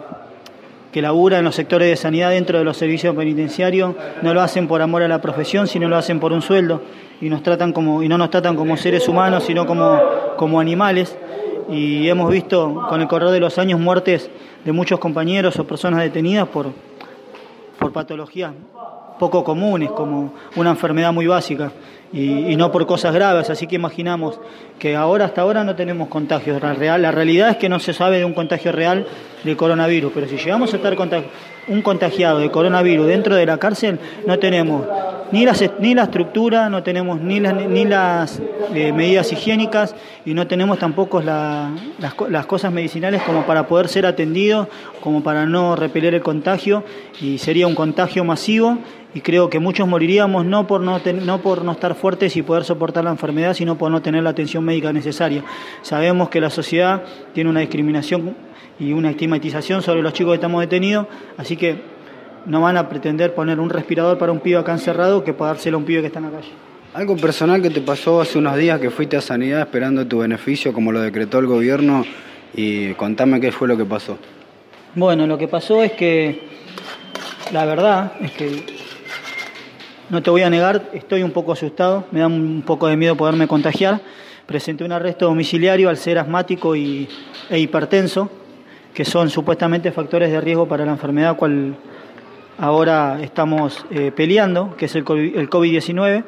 que 0.92 1.02
labura 1.02 1.40
en 1.40 1.46
los 1.46 1.56
sectores 1.56 1.90
de 1.90 1.96
sanidad 1.96 2.30
dentro 2.30 2.60
de 2.60 2.64
los 2.64 2.78
servicios 2.78 3.16
penitenciarios, 3.16 3.96
no 4.22 4.34
lo 4.34 4.42
hacen 4.42 4.68
por 4.68 4.82
amor 4.82 5.02
a 5.04 5.08
la 5.08 5.22
profesión, 5.22 5.68
sino 5.68 5.88
lo 5.90 5.98
hacen 5.98 6.20
por 6.20 6.32
un 6.32 6.42
sueldo 6.42 6.82
y 7.20 7.30
nos 7.30 7.42
tratan 7.42 7.74
como 7.74 8.04
y 8.04 8.08
no 8.08 8.18
nos 8.18 8.30
tratan 8.30 8.56
como 8.56 8.78
seres 8.78 9.08
humanos, 9.08 9.44
sino 9.44 9.66
como, 9.66 10.00
como 10.38 10.60
animales. 10.60 11.18
Y 11.70 12.08
hemos 12.10 12.30
visto 12.30 12.86
con 12.90 13.02
el 13.02 13.08
correr 13.08 13.30
de 13.30 13.40
los 13.40 13.58
años 13.58 13.80
muertes 13.80 14.30
de 14.64 14.72
muchos 14.72 15.00
compañeros 15.00 15.58
o 15.58 15.66
personas 15.66 16.02
detenidas 16.02 16.48
por, 16.48 16.68
por 17.80 17.92
patologías 17.92 18.52
poco 19.20 19.44
comunes, 19.44 19.92
como 19.92 20.34
una 20.56 20.72
enfermedad 20.72 21.14
muy 21.14 21.28
básica, 21.28 21.72
y, 22.14 22.56
no 22.56 22.72
por 22.72 22.86
cosas 22.86 23.14
graves. 23.14 23.50
Así 23.50 23.68
que 23.68 23.76
imaginamos 23.76 24.40
que 24.78 24.96
ahora, 24.96 25.26
hasta 25.26 25.42
ahora, 25.42 25.64
no 25.64 25.76
tenemos 25.76 26.08
contagios. 26.08 26.62
La, 26.62 26.74
real, 26.74 27.02
la 27.02 27.12
realidad 27.12 27.50
es 27.50 27.58
que 27.58 27.70
no 27.70 27.80
se 27.80 27.94
sabe 27.94 28.20
de 28.20 28.26
un 28.26 28.34
contagio 28.34 28.72
real 28.72 29.08
de 29.44 29.58
coronavirus, 29.58 30.12
pero 30.14 30.28
si 30.28 30.38
llegamos 30.38 30.74
a 30.74 30.78
estar 30.78 30.96
un 31.68 31.82
contagiado 31.82 32.40
de 32.40 32.52
coronavirus 32.52 33.08
dentro 33.08 33.36
de 33.36 33.46
la 33.46 33.58
cárcel, 33.58 34.00
no 34.26 34.40
tenemos 34.40 34.86
ni, 35.34 35.46
las, 35.46 35.64
ni 35.80 35.96
la 35.96 36.04
estructura, 36.04 36.70
no 36.70 36.84
tenemos 36.84 37.20
ni 37.20 37.40
las, 37.40 37.56
ni 37.56 37.86
las 37.86 38.40
eh, 38.74 38.94
medidas 38.94 39.32
higiénicas 39.32 39.96
y 40.26 40.34
no 40.34 40.46
tenemos 40.46 40.78
tampoco 40.78 41.22
las, 41.22 41.72
las, 42.30 42.46
cosas 42.46 42.72
medicinales 42.72 43.24
como 43.24 43.44
para 43.46 43.68
poder 43.68 43.88
ser 43.88 44.06
atendidos, 44.06 44.68
como 45.02 45.24
para 45.24 45.46
no 45.46 45.76
repeler 45.76 46.14
el 46.14 46.22
contagio 46.22 46.84
y 47.20 47.40
sería 47.40 47.66
un 47.66 47.76
contagio 47.76 48.24
masivo 48.24 48.78
y 49.14 49.22
creo 49.22 49.50
que 49.50 49.60
muchos 49.60 49.88
moriríamos 49.88 50.46
no 50.46 50.66
por 50.66 50.82
no, 50.82 51.00
no 51.24 51.42
por 51.42 51.64
no 51.64 51.72
estar 51.74 51.96
fuertes 51.96 52.36
y 52.36 52.42
poder 52.42 52.64
soportar 52.64 53.04
la 53.04 53.12
enfermedad, 53.12 53.54
sino 53.54 53.78
por 53.78 53.92
no 53.92 54.02
tener 54.02 54.24
la 54.24 54.32
atención 54.32 54.64
médica 54.64 54.92
necesaria. 54.92 55.44
Sabemos 55.82 56.30
que 56.30 56.42
la 56.42 56.50
sociedad 56.50 57.04
tiene 57.34 57.50
una 57.50 57.60
discriminación 57.60 58.36
y 58.80 58.92
una 58.94 59.12
estigmatización 59.12 59.82
sobre 59.82 60.02
los 60.02 60.14
chicos 60.14 60.32
que 60.32 60.36
estamos 60.36 60.62
detenidos, 60.62 61.08
así 61.38 61.56
que 61.58 61.78
no 62.46 62.62
van 62.62 62.78
a 62.78 62.90
pretender 62.90 63.34
poner 63.34 63.60
un 63.60 63.70
respirador 63.70 64.18
para 64.18 64.32
un 64.32 64.40
pibe 64.40 64.58
acá 64.58 64.74
encerrado 64.74 65.24
que 65.24 65.34
pagárselo 65.34 65.78
a 65.78 65.80
un 65.80 65.86
pibe 65.86 66.02
que 66.02 66.08
está 66.08 66.20
en 66.20 66.26
la 66.26 66.32
calle. 66.32 66.52
Algo 66.94 67.16
personal 67.18 67.62
que 67.62 67.70
te 67.70 67.82
pasó 67.82 68.22
hace 68.22 68.38
unos 68.38 68.56
días 68.56 68.80
que 68.80 68.92
fuiste 68.92 69.18
a 69.18 69.22
Sanidad 69.22 69.62
esperando 69.62 70.06
tu 70.06 70.20
beneficio 70.20 70.74
como 70.74 70.92
lo 70.92 71.02
decretó 71.02 71.40
el 71.40 71.48
gobierno 71.48 72.06
y 72.56 72.94
contame 72.94 73.40
qué 73.40 73.52
fue 73.52 73.68
lo 73.68 73.78
que 73.78 73.86
pasó. 73.86 74.18
Bueno, 74.96 75.26
lo 75.26 75.38
que 75.38 75.48
pasó 75.48 75.82
es 75.82 75.94
que 75.94 76.42
la 77.52 77.66
verdad 77.66 78.14
es 78.22 78.32
que 78.32 78.83
no 80.10 80.22
te 80.22 80.30
voy 80.30 80.42
a 80.42 80.50
negar, 80.50 80.90
estoy 80.94 81.24
un 81.24 81.32
poco 81.32 81.54
asustado, 81.54 82.06
me 82.12 82.20
da 82.20 82.28
un 82.28 82.64
poco 82.66 82.88
de 82.88 82.98
miedo 82.98 83.16
poderme 83.16 83.48
contagiar. 83.48 84.02
Presenté 84.46 84.84
un 84.84 84.92
arresto 84.92 85.26
domiciliario 85.26 85.90
al 85.90 85.98
ser 85.98 86.18
asmático 86.20 86.76
y, 86.76 87.08
e 87.50 87.60
hipertenso, 87.60 88.30
que 88.94 89.06
son 89.06 89.30
supuestamente 89.30 89.92
factores 89.92 90.32
de 90.32 90.42
riesgo 90.42 90.68
para 90.68 90.86
la 90.86 90.92
enfermedad 90.92 91.38
cual 91.38 91.76
ahora 92.58 93.20
estamos 93.22 93.86
eh, 93.90 94.12
peleando, 94.14 94.76
que 94.76 94.86
es 94.86 94.96
el 94.96 95.06
COVID-19. 95.06 96.24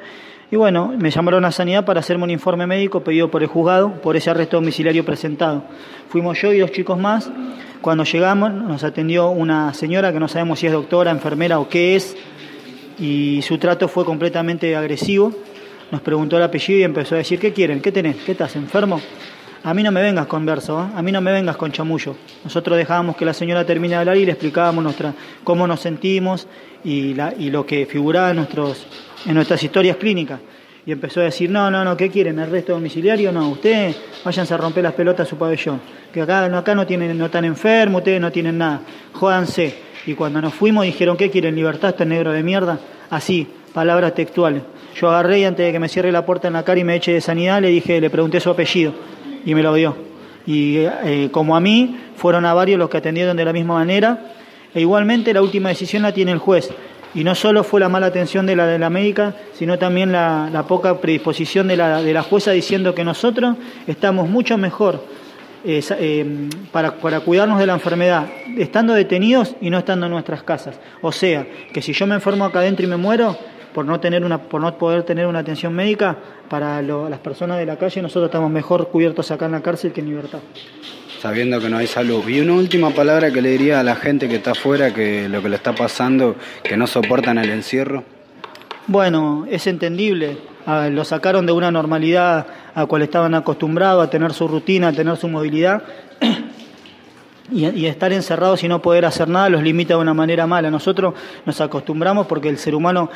Y 0.52 0.56
bueno, 0.56 0.94
me 0.98 1.10
llamaron 1.10 1.44
a 1.44 1.52
Sanidad 1.52 1.86
para 1.86 2.00
hacerme 2.00 2.24
un 2.24 2.30
informe 2.30 2.68
médico 2.68 3.04
pedido 3.04 3.30
por 3.30 3.42
el 3.42 3.50
juzgado 3.50 3.94
por 4.02 4.16
ese 4.16 4.30
arresto 4.30 4.58
domiciliario 4.58 5.04
presentado. 5.04 5.64
Fuimos 6.10 6.40
yo 6.40 6.54
y 6.54 6.60
dos 6.60 6.72
chicos 6.72 6.98
más. 6.98 7.30
Cuando 7.82 8.04
llegamos 8.04 8.54
nos 8.54 8.84
atendió 8.84 9.30
una 9.30 9.74
señora 9.74 10.14
que 10.14 10.20
no 10.20 10.28
sabemos 10.28 10.60
si 10.60 10.68
es 10.68 10.74
doctora, 10.74 11.12
enfermera 11.12 11.60
o 11.60 11.68
qué 11.68 11.96
es, 11.96 12.16
y 13.00 13.42
su 13.42 13.58
trato 13.58 13.88
fue 13.88 14.06
completamente 14.06 14.76
agresivo. 14.76 15.32
Nos 15.92 16.02
preguntó 16.02 16.38
el 16.38 16.44
apellido 16.44 16.80
y 16.80 16.84
empezó 16.84 17.16
a 17.16 17.20
decir, 17.20 17.40
¿qué 17.40 17.54
quieren? 17.54 17.82
¿Qué 17.82 17.92
tenés? 17.92 18.18
¿Qué 18.18 18.32
estás 18.32 18.56
enfermo? 18.56 19.00
A 19.64 19.74
mí 19.74 19.82
no 19.82 19.92
me 19.92 20.02
vengas 20.02 20.28
con 20.28 20.46
verso, 20.46 20.80
¿eh? 20.80 20.88
a 20.96 21.02
mí 21.02 21.12
no 21.12 21.22
me 21.22 21.32
vengas 21.32 21.58
con 21.58 21.72
chamullo. 21.72 22.16
Nosotros 22.44 22.78
dejábamos 22.78 23.16
que 23.16 23.26
la 23.26 23.34
señora 23.34 23.66
termine 23.66 23.96
de 23.96 24.00
hablar 24.00 24.18
y 24.18 24.26
le 24.26 24.32
explicábamos 24.32 24.84
nuestra, 24.84 25.14
cómo 25.44 25.66
nos 25.66 25.80
sentimos 25.80 26.48
y, 26.84 27.16
la, 27.16 27.34
y 27.36 27.50
lo 27.50 27.66
que 27.66 27.88
figuraba 27.88 28.30
en, 28.30 28.36
nuestros, 28.36 28.86
en 29.26 29.34
nuestras 29.34 29.64
historias 29.64 29.98
clínicas. 29.98 30.40
Y 30.86 30.92
empezó 30.92 31.20
a 31.20 31.24
decir, 31.24 31.50
no, 31.50 31.72
no, 31.72 31.84
no, 31.84 31.98
¿qué 31.98 32.12
quieren? 32.12 32.38
¿Arresto 32.40 32.74
domiciliario? 32.74 33.32
No, 33.32 33.50
ustedes 33.50 33.98
váyanse 34.24 34.54
a 34.54 34.58
romper 34.58 34.84
las 34.84 34.94
pelotas 34.94 35.26
a 35.26 35.30
su 35.32 35.36
pabellón. 35.36 35.82
Que 36.14 36.22
acá, 36.22 36.46
acá 36.46 36.76
no, 36.76 36.86
tienen, 36.86 37.18
no 37.18 37.26
están 37.26 37.46
enfermos, 37.46 38.02
ustedes 38.02 38.22
no 38.22 38.32
tienen 38.32 38.60
nada. 38.60 38.82
Jódanse. 39.14 39.85
Y 40.08 40.14
cuando 40.14 40.42
nos 40.42 40.54
fuimos 40.54 40.86
dijeron, 40.86 41.18
¿qué 41.18 41.32
quieren? 41.32 41.56
¿Libertad 41.56 41.90
este 41.90 42.06
negro 42.06 42.32
de 42.32 42.44
mierda? 42.44 42.80
Así, 43.10 43.48
palabras 43.74 44.14
textuales. 44.14 44.62
Yo 44.96 45.10
agarré 45.10 45.40
y 45.40 45.44
antes 45.46 45.66
de 45.66 45.72
que 45.72 45.80
me 45.80 45.90
cierre 45.90 46.12
la 46.12 46.26
puerta 46.26 46.48
en 46.48 46.54
la 46.54 46.64
cara 46.64 46.80
y 46.80 46.84
me 46.84 46.96
eche 46.96 47.12
de 47.12 47.22
sanidad, 47.22 47.62
le 47.62 47.70
dije, 47.70 48.00
le 48.00 48.10
pregunté 48.10 48.40
su 48.40 48.50
apellido 48.50 48.94
y 49.46 49.56
me 49.56 49.64
lo 49.64 49.74
dio. 49.74 49.96
Y 50.46 50.78
eh, 50.78 51.30
como 51.32 51.56
a 51.56 51.60
mí, 51.60 51.98
fueron 52.16 52.46
a 52.46 52.54
varios 52.54 52.78
los 52.78 52.90
que 52.90 52.98
atendieron 52.98 53.36
de 53.36 53.46
la 53.46 53.54
misma 53.54 53.76
manera. 53.76 54.34
E 54.74 54.82
igualmente 54.82 55.34
la 55.34 55.42
última 55.42 55.70
decisión 55.70 56.04
la 56.04 56.14
tiene 56.14 56.32
el 56.32 56.38
juez. 56.38 56.70
Y 57.16 57.24
no 57.24 57.34
solo 57.34 57.64
fue 57.64 57.80
la 57.80 57.90
mala 57.90 58.08
atención 58.08 58.46
de 58.46 58.56
la, 58.56 58.68
de 58.68 58.78
la 58.78 58.90
médica, 58.90 59.36
sino 59.54 59.80
también 59.80 60.12
la, 60.12 60.66
poca 60.68 61.00
predisposición 61.00 61.68
de 61.68 61.78
la, 61.78 62.04
de 62.04 62.14
la 62.14 62.22
jueza 62.22 62.52
diciendo 62.52 62.94
que 62.94 63.04
nosotros 63.04 63.56
estamos 63.88 64.30
mucho 64.30 64.58
mejor 64.58 65.02
eh, 65.68 66.50
para, 66.72 66.96
para, 66.98 67.22
cuidarnos 67.22 67.58
de 67.58 67.66
la 67.66 67.74
enfermedad, 67.74 68.28
estando 68.58 68.94
detenidos 68.94 69.56
y 69.62 69.70
no 69.70 69.80
estando 69.80 70.06
en 70.06 70.12
nuestras 70.12 70.44
casas. 70.44 70.80
O 71.02 71.12
sea, 71.12 71.48
que 71.74 71.82
si 71.82 71.92
yo 71.94 72.06
me 72.06 72.16
enfermo 72.16 72.46
acá 72.46 72.60
adentro 72.60 72.86
y 72.86 72.90
me 72.90 72.98
muero, 72.98 73.38
por 73.74 73.86
no, 73.86 74.00
tener 74.00 74.24
una, 74.24 74.38
por 74.38 74.62
no 74.62 74.78
poder 74.78 75.04
tener 75.04 75.26
una 75.26 75.40
atención 75.40 75.74
médica, 75.74 76.18
para 76.50 76.82
las 76.82 77.20
personas 77.20 77.58
de 77.58 77.66
la 77.66 77.78
calle 77.78 78.02
nosotros 78.02 78.30
estamos 78.30 78.52
mejor 78.52 78.90
cubiertos 78.90 79.32
acá 79.32 79.48
en 79.48 79.54
la 79.54 79.62
cárcel 79.62 79.92
que 79.92 80.02
en 80.02 80.10
libertad. 80.10 80.40
Sabiendo 81.20 81.60
que 81.60 81.70
no 81.70 81.78
hay 81.78 81.88
salud. 81.88 82.28
Y 82.28 82.40
una 82.40 82.54
última 82.54 82.92
palabra 82.92 83.32
que 83.32 83.42
le 83.42 83.50
diría 83.50 83.80
a 83.80 83.84
la 83.84 83.96
gente 83.96 84.30
que 84.30 84.36
está 84.36 84.52
afuera, 84.52 84.94
que 84.94 85.28
lo 85.28 85.42
que 85.42 85.50
le 85.50 85.56
está 85.56 85.74
pasando, 85.74 86.36
que 86.64 86.78
no 86.78 86.86
soportan 86.86 87.40
el 87.40 87.50
encierro. 87.50 88.04
Bueno, 88.88 89.48
es 89.50 89.66
entendible 89.66 90.38
lo 90.66 91.06
sacaron 91.06 91.46
de 91.46 91.52
una 91.52 91.72
normalidad 91.72 92.48
a 92.76 92.86
cual 92.86 93.02
estaban 93.02 93.34
acostumbrados, 93.34 94.06
a 94.06 94.10
tener 94.10 94.34
su 94.34 94.48
rutina, 94.48 94.90
a 94.90 94.94
tener 94.94 95.18
su 95.18 95.28
movilidad. 95.28 95.84
Y, 97.52 97.86
estar 97.86 98.12
encerrados 98.12 98.64
y 98.64 98.68
no 98.68 98.82
poder 98.82 99.06
hacer 99.06 99.30
nada 99.30 99.50
los 99.50 99.62
limita 99.62 99.94
de 99.94 100.00
una 100.00 100.16
manera 100.16 100.48
mala. 100.48 100.72
Nosotros 100.72 101.14
nos 101.46 101.62
acostumbramos 101.62 102.26
porque 102.26 102.50
el 102.50 102.58
ser 102.58 102.74
humano 102.74 103.12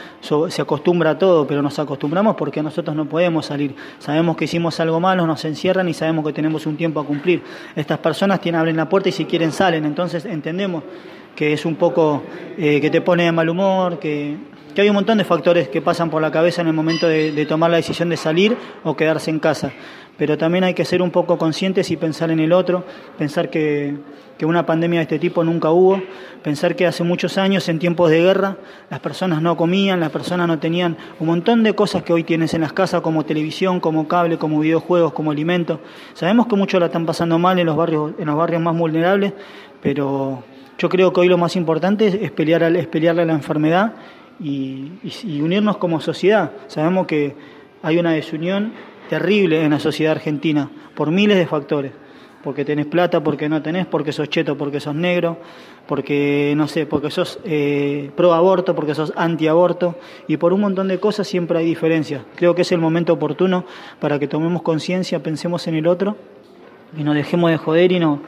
se 0.50 0.62
acostumbra 0.62 1.10
a 1.10 1.18
todo, 1.18 1.48
pero 1.48 1.64
nos 1.64 1.80
acostumbramos 1.80 2.36
porque 2.36 2.62
nosotros 2.62 2.96
no 2.96 3.06
podemos 3.06 3.48
salir. 3.48 3.74
Sabemos 3.98 4.38
que 4.38 4.46
hicimos 4.46 4.80
algo 4.80 5.00
malo, 5.00 5.26
nos 5.26 5.44
encierran 5.46 5.90
y 5.90 5.96
sabemos 5.96 6.24
que 6.24 6.32
tenemos 6.32 6.68
un 6.68 6.78
tiempo 6.78 7.00
a 7.00 7.06
cumplir. 7.06 7.42
Estas 7.76 7.98
personas 7.98 8.40
tienen, 8.40 8.60
abren 8.60 8.78
la 8.78 8.88
puerta 8.88 9.10
y 9.10 9.14
si 9.14 9.26
quieren 9.26 9.52
salen, 9.52 9.84
entonces 9.84 10.24
entendemos 10.26 10.84
que 11.36 11.54
es 11.54 11.66
un 11.66 11.76
poco 11.76 12.22
eh, 12.56 12.80
que 12.82 12.92
te 12.92 13.02
pone 13.02 13.24
de 13.24 13.32
mal 13.32 13.50
humor, 13.50 13.98
que 13.98 14.38
hay 14.82 14.90
un 14.90 14.96
montón 14.96 15.18
de 15.18 15.24
factores 15.24 15.68
que 15.68 15.82
pasan 15.82 16.10
por 16.10 16.22
la 16.22 16.32
cabeza 16.32 16.62
en 16.62 16.68
el 16.68 16.74
momento 16.74 17.08
de, 17.08 17.46
tomar 17.46 17.72
la 17.72 17.78
decisión 17.78 18.10
de 18.10 18.18
salir 18.18 18.56
o 18.84 18.96
quedarse 18.96 19.32
en 19.32 19.40
casa. 19.40 19.72
Pero 20.18 20.38
también 20.38 20.64
hay 20.64 20.74
que 20.74 20.86
ser 20.86 21.02
un 21.02 21.12
poco 21.12 21.38
conscientes 21.38 21.90
y 21.92 21.98
pensar 21.98 22.30
en 22.30 22.40
el 22.40 22.52
otro, 22.52 22.86
pensar 23.18 23.50
que, 23.50 23.96
una 24.42 24.66
pandemia 24.66 25.00
de 25.00 25.04
este 25.04 25.20
tipo 25.20 25.44
nunca 25.44 25.70
hubo, 25.70 26.02
pensar 26.44 26.76
que 26.78 26.88
hace 26.88 27.04
muchos 27.04 27.38
años, 27.38 27.68
en 27.68 27.78
tiempos 27.78 28.10
de 28.10 28.22
guerra, 28.22 28.58
las 28.90 29.02
personas 29.02 29.42
no 29.42 29.58
comían, 29.58 30.00
las 30.00 30.12
personas 30.12 30.48
no 30.48 30.60
tenían 30.60 30.96
un 31.20 31.28
montón 31.28 31.62
de 31.62 31.74
cosas 31.74 32.04
que 32.04 32.14
hoy 32.14 32.24
tienes 32.24 32.54
en 32.54 32.62
las 32.62 32.72
casas, 32.72 33.02
como 33.02 33.26
televisión, 33.26 33.82
como 33.82 34.08
cable, 34.08 34.38
como 34.38 34.62
videojuegos, 34.62 35.12
como 35.12 35.32
alimentos. 35.32 35.80
Sabemos 36.14 36.48
que 36.48 36.56
muchos 36.56 36.80
la 36.80 36.86
están 36.86 37.06
pasando 37.06 37.38
mal 37.38 37.60
en 37.60 37.66
los 37.66 37.76
barrios, 37.76 38.14
en 38.18 38.28
los 38.28 38.38
barrios 38.38 38.62
más 38.62 38.78
vulnerables, 38.78 39.34
pero 39.82 40.44
yo 40.78 40.88
creo 40.88 41.12
que 41.12 41.20
hoy 41.20 41.28
lo 41.28 41.38
más 41.38 41.58
importante 41.58 42.08
es 42.08 42.32
pelearle 42.32 43.22
a 43.22 43.26
la 43.26 43.34
enfermedad 43.34 43.94
y, 44.40 45.42
unirnos 45.42 45.78
como 45.78 46.00
sociedad. 46.02 46.52
Sabemos 46.68 47.08
que 47.08 47.36
hay 47.82 47.98
una 47.98 48.12
desunión 48.12 48.74
terrible 49.10 49.64
en 49.64 49.72
la 49.72 49.80
sociedad 49.80 50.14
argentina 50.14 50.70
por 50.96 51.12
miles 51.12 51.38
de 51.38 51.48
factores. 51.48 51.92
Porque 52.44 52.64
tenés 52.64 52.86
plata, 52.86 53.22
porque 53.22 53.50
no 53.50 53.62
tenés, 53.62 53.86
porque 53.86 54.14
sos 54.14 54.30
cheto, 54.30 54.58
porque 54.58 54.80
sos 54.80 54.96
negro, 54.96 55.40
porque 55.88 56.54
no 56.56 56.70
sé, 56.70 56.86
porque 56.86 57.12
sos 57.12 57.38
eh, 57.44 58.12
pro 58.16 58.34
aborto, 58.34 58.76
porque 58.76 58.96
sos 58.96 59.12
anti 59.18 59.48
aborto 59.48 59.98
y 60.26 60.38
por 60.38 60.54
un 60.54 60.62
montón 60.62 60.88
de 60.88 61.02
cosas 61.02 61.28
siempre 61.28 61.60
hay 61.60 61.66
diferencias. 61.66 62.22
Creo 62.36 62.56
que 62.56 62.62
es 62.62 62.72
el 62.72 62.80
momento 62.80 63.12
oportuno 63.12 63.66
para 64.00 64.20
que 64.20 64.28
tomemos 64.30 64.62
conciencia, 64.62 65.22
pensemos 65.22 65.68
en 65.68 65.76
el 65.76 65.86
otro 65.86 66.16
y 66.98 67.04
nos 67.04 67.16
dejemos 67.16 67.52
de 67.52 67.58
joder 67.58 67.92
y 67.92 68.00
no 68.00 68.22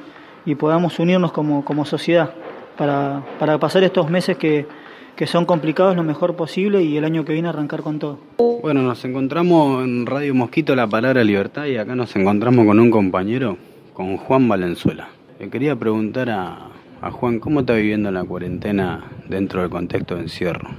y 0.46 0.56
podamos 0.56 1.00
unirnos 1.00 1.32
como, 1.32 1.64
como 1.64 1.86
sociedad 1.86 2.34
para, 2.78 3.24
para 3.40 3.60
pasar 3.60 3.84
estos 3.84 4.10
meses 4.10 4.38
que, 4.38 4.68
que 5.16 5.28
son 5.28 5.46
complicados 5.46 5.96
lo 5.96 6.04
mejor 6.04 6.36
posible 6.36 6.84
y 6.84 6.98
el 6.98 7.06
año 7.06 7.26
que 7.26 7.34
viene 7.34 7.50
arrancar 7.50 7.82
con 7.82 8.00
todo. 8.00 8.20
Bueno, 8.62 8.82
nos 8.82 9.04
encontramos 9.06 9.84
en 9.84 10.06
Radio 10.06 10.34
Mosquito 10.34 10.76
La 10.76 10.88
Palabra 10.88 11.24
Libertad 11.24 11.66
y 11.66 11.78
acá 11.78 11.96
nos 11.96 12.16
encontramos 12.16 12.66
con 12.66 12.80
un 12.80 12.92
compañero, 12.92 13.58
con 13.94 14.18
Juan 14.18 14.48
Valenzuela. 14.48 15.10
Le 15.40 15.50
quería 15.50 15.76
preguntar 15.76 16.30
a, 16.30 16.70
Juan, 17.12 17.40
¿cómo 17.40 17.62
está 17.62 17.74
viviendo 17.74 18.12
la 18.12 18.24
cuarentena 18.24 19.04
dentro 19.28 19.62
del 19.62 19.70
contexto 19.70 20.16
de 20.16 20.22
encierro? 20.22 20.70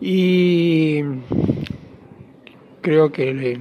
Y 0.00 1.02
creo 2.80 3.10
que 3.10 3.60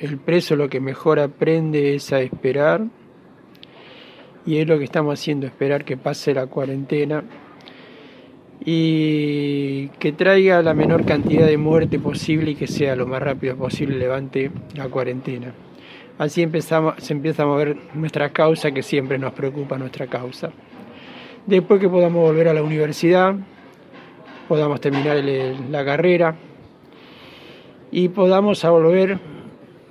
el 0.00 0.18
preso 0.18 0.54
lo 0.54 0.68
que 0.68 0.80
mejor 0.80 1.18
aprende 1.18 1.94
es 1.94 2.12
a 2.12 2.20
esperar 2.20 2.86
y 4.46 4.58
es 4.58 4.66
lo 4.66 4.78
que 4.78 4.84
estamos 4.84 5.18
haciendo, 5.18 5.46
esperar 5.46 5.84
que 5.84 5.96
pase 5.96 6.34
la 6.34 6.46
cuarentena 6.46 7.24
y 8.64 9.88
que 9.98 10.12
traiga 10.12 10.62
la 10.62 10.74
menor 10.74 11.04
cantidad 11.04 11.46
de 11.46 11.56
muerte 11.56 11.98
posible 11.98 12.52
y 12.52 12.54
que 12.54 12.66
sea 12.66 12.94
lo 12.94 13.06
más 13.06 13.22
rápido 13.22 13.56
posible 13.56 13.98
levante 13.98 14.50
la 14.74 14.88
cuarentena. 14.88 15.52
Así 16.18 16.42
empezamos, 16.42 16.94
se 16.98 17.12
empieza 17.12 17.42
a 17.42 17.46
mover 17.46 17.76
nuestra 17.94 18.30
causa, 18.30 18.70
que 18.70 18.82
siempre 18.82 19.18
nos 19.18 19.32
preocupa 19.32 19.78
nuestra 19.78 20.06
causa. 20.06 20.52
Después 21.46 21.80
que 21.80 21.88
podamos 21.88 22.22
volver 22.22 22.48
a 22.48 22.54
la 22.54 22.62
universidad, 22.62 23.34
podamos 24.46 24.80
terminar 24.80 25.16
la 25.70 25.84
carrera 25.84 26.36
y 27.90 28.08
podamos 28.10 28.62
volver 28.62 29.18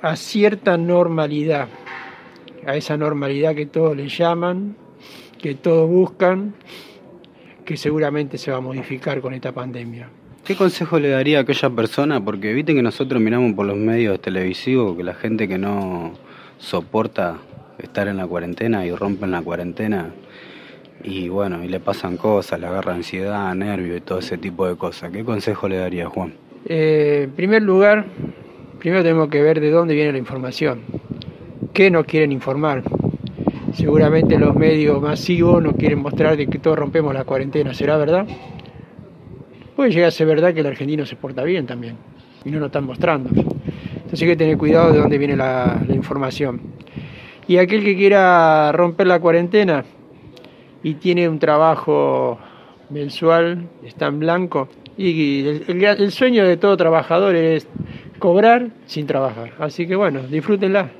a 0.01 0.15
cierta 0.15 0.77
normalidad, 0.77 1.67
a 2.65 2.77
esa 2.77 2.95
normalidad 2.95 3.53
que 3.53 3.65
todos 3.65 3.97
le 3.97 4.07
llaman, 4.07 4.77
que 5.39 5.55
todos 5.55 5.89
buscan 5.89 6.53
que 7.65 7.77
seguramente 7.77 8.37
se 8.37 8.51
va 8.51 8.57
a 8.57 8.61
modificar 8.61 9.21
con 9.21 9.33
esta 9.33 9.51
pandemia. 9.51 10.09
¿Qué 10.43 10.55
consejo 10.55 10.99
le 10.99 11.09
daría 11.09 11.39
a 11.39 11.41
aquella 11.41 11.69
persona? 11.69 12.23
Porque 12.23 12.53
viste 12.53 12.73
que 12.73 12.81
nosotros 12.81 13.21
miramos 13.21 13.53
por 13.53 13.65
los 13.65 13.77
medios 13.77 14.19
televisivos 14.21 14.97
que 14.97 15.03
la 15.03 15.13
gente 15.13 15.47
que 15.47 15.57
no 15.57 16.13
soporta 16.57 17.37
estar 17.77 18.07
en 18.07 18.17
la 18.17 18.27
cuarentena 18.27 18.85
y 18.85 18.91
rompen 18.91 19.31
la 19.31 19.41
cuarentena 19.41 20.11
y 21.03 21.29
bueno, 21.29 21.63
y 21.63 21.67
le 21.67 21.79
pasan 21.79 22.17
cosas, 22.17 22.59
le 22.59 22.67
agarra 22.67 22.93
ansiedad, 22.93 23.53
nervio 23.55 23.95
y 23.95 24.01
todo 24.01 24.19
ese 24.19 24.37
tipo 24.37 24.67
de 24.67 24.75
cosas. 24.75 25.11
¿Qué 25.11 25.23
consejo 25.23 25.67
le 25.67 25.77
daría 25.77 26.07
Juan? 26.07 26.33
Eh, 26.65 27.21
en 27.25 27.31
primer 27.31 27.61
lugar, 27.63 28.05
primero 28.79 29.03
tenemos 29.03 29.29
que 29.29 29.41
ver 29.41 29.59
de 29.59 29.71
dónde 29.71 29.95
viene 29.95 30.11
la 30.11 30.17
información. 30.17 30.81
¿Qué 31.73 31.89
nos 31.89 32.05
quieren 32.05 32.31
informar? 32.31 32.83
Seguramente 33.73 34.37
los 34.37 34.55
medios 34.55 35.01
masivos 35.01 35.61
nos 35.63 35.75
quieren 35.75 35.99
mostrar 35.99 36.37
de 36.37 36.47
que 36.47 36.59
todos 36.59 36.77
rompemos 36.77 37.13
la 37.13 37.23
cuarentena. 37.23 37.73
¿Será 37.73 37.97
verdad? 37.97 38.27
puede 39.81 39.93
llegar 39.93 40.09
a 40.09 40.11
ser 40.11 40.27
verdad 40.27 40.53
que 40.53 40.59
el 40.59 40.67
argentino 40.67 41.07
se 41.07 41.15
porta 41.15 41.43
bien 41.43 41.65
también 41.65 41.95
y 42.45 42.51
no 42.51 42.59
lo 42.59 42.67
están 42.67 42.85
mostrando. 42.85 43.29
Entonces 43.31 44.21
hay 44.21 44.27
que 44.27 44.35
tener 44.35 44.55
cuidado 44.55 44.91
de 44.91 44.99
dónde 44.99 45.17
viene 45.17 45.35
la, 45.35 45.81
información. 45.89 46.61
Y 47.47 47.57
aquel 47.57 47.83
que 47.83 47.95
quiera 47.95 48.71
romper 48.73 49.07
la 49.07 49.19
cuarentena 49.19 49.83
y 50.83 50.93
tiene 50.95 51.27
un 51.27 51.39
trabajo 51.39 52.37
mensual, 52.91 53.69
está 53.83 54.05
en 54.05 54.19
blanco, 54.19 54.69
y 54.97 55.47
el, 55.47 56.11
sueño 56.11 56.45
de 56.45 56.57
todo 56.57 56.77
trabajador 56.77 57.35
es 57.35 57.67
cobrar 58.19 58.69
sin 58.85 59.07
trabajar. 59.07 59.53
Así 59.57 59.87
que 59.87 59.95
bueno, 59.95 60.21
disfrútenla. 60.29 60.91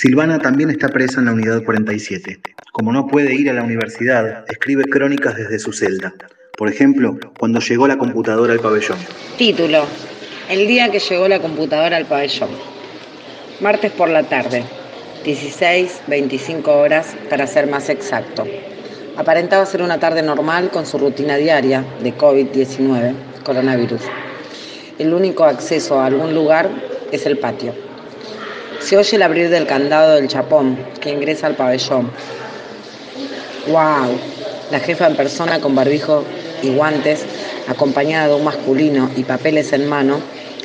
Silvana 0.00 0.38
también 0.38 0.70
está 0.70 0.88
presa 0.88 1.20
en 1.20 1.26
la 1.26 1.32
unidad 1.34 1.62
47. 1.62 2.40
Como 2.72 2.90
no 2.90 3.06
puede 3.06 3.34
ir 3.34 3.50
a 3.50 3.52
la 3.52 3.62
universidad, 3.62 4.46
escribe 4.48 4.84
crónicas 4.84 5.36
desde 5.36 5.58
su 5.58 5.74
celda. 5.74 6.14
Por 6.56 6.70
ejemplo, 6.70 7.18
cuando 7.38 7.60
llegó 7.60 7.86
la 7.86 7.98
computadora 7.98 8.54
al 8.54 8.60
pabellón. 8.60 8.96
Título. 9.36 9.84
El 10.48 10.66
día 10.66 10.90
que 10.90 11.00
llegó 11.00 11.28
la 11.28 11.38
computadora 11.38 11.98
al 11.98 12.06
pabellón. 12.06 12.48
Martes 13.60 13.92
por 13.92 14.08
la 14.08 14.22
tarde. 14.22 14.64
16, 15.22 16.00
25 16.06 16.78
horas 16.78 17.14
para 17.28 17.46
ser 17.46 17.66
más 17.66 17.90
exacto. 17.90 18.46
Aparentaba 19.18 19.66
ser 19.66 19.82
una 19.82 20.00
tarde 20.00 20.22
normal 20.22 20.70
con 20.70 20.86
su 20.86 20.96
rutina 20.96 21.36
diaria 21.36 21.84
de 22.02 22.16
COVID-19, 22.16 23.12
coronavirus. 23.44 24.00
El 24.98 25.12
único 25.12 25.44
acceso 25.44 26.00
a 26.00 26.06
algún 26.06 26.34
lugar 26.34 26.70
es 27.12 27.26
el 27.26 27.36
patio. 27.36 27.89
Se 28.80 28.96
oye 28.96 29.16
el 29.16 29.22
abrir 29.22 29.50
del 29.50 29.66
candado 29.66 30.14
del 30.14 30.26
chapón 30.26 30.78
que 31.00 31.10
ingresa 31.10 31.46
al 31.46 31.54
pabellón. 31.54 32.10
¡Wow! 33.68 34.18
La 34.70 34.80
jefa 34.80 35.06
en 35.06 35.16
persona 35.16 35.60
con 35.60 35.74
barbijo 35.74 36.24
y 36.62 36.70
guantes, 36.70 37.24
acompañada 37.68 38.28
de 38.28 38.34
un 38.34 38.44
masculino 38.44 39.10
y 39.16 39.24
papeles 39.24 39.74
en 39.74 39.86
mano, 39.86 40.18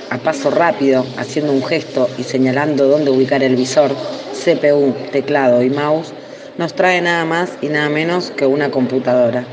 a 0.10 0.18
paso 0.18 0.50
rápido, 0.50 1.06
haciendo 1.18 1.52
un 1.52 1.64
gesto 1.64 2.10
y 2.18 2.24
señalando 2.24 2.88
dónde 2.88 3.12
ubicar 3.12 3.44
el 3.44 3.58
visor, 3.58 3.92
CPU, 4.32 4.96
teclado 5.12 5.62
y 5.62 5.70
mouse, 5.70 6.14
nos 6.58 6.74
trae 6.74 7.02
nada 7.02 7.26
más 7.26 7.52
y 7.62 7.68
nada 7.68 7.90
menos 7.90 8.32
que 8.32 8.46
una 8.46 8.72
computadora. 8.72 9.44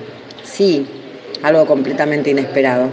Sí, 0.45 0.87
algo 1.43 1.67
completamente 1.67 2.31
inesperado. 2.31 2.91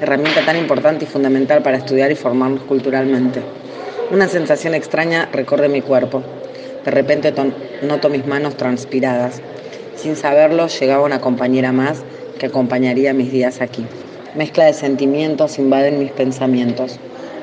Herramienta 0.00 0.44
tan 0.44 0.56
importante 0.56 1.04
y 1.04 1.08
fundamental 1.08 1.62
para 1.62 1.78
estudiar 1.78 2.12
y 2.12 2.14
formarnos 2.14 2.62
culturalmente. 2.62 3.42
Una 4.10 4.28
sensación 4.28 4.74
extraña 4.74 5.30
recorre 5.32 5.70
mi 5.70 5.80
cuerpo. 5.80 6.22
De 6.84 6.90
repente 6.90 7.32
noto 7.82 8.10
mis 8.10 8.26
manos 8.26 8.54
transpiradas. 8.54 9.40
Sin 9.96 10.14
saberlo, 10.14 10.68
llegaba 10.68 11.04
una 11.04 11.22
compañera 11.22 11.72
más 11.72 12.02
que 12.38 12.46
acompañaría 12.46 13.14
mis 13.14 13.32
días 13.32 13.62
aquí. 13.62 13.86
Mezcla 14.34 14.66
de 14.66 14.74
sentimientos 14.74 15.58
invaden 15.58 15.98
mis 15.98 16.10
pensamientos, 16.10 16.98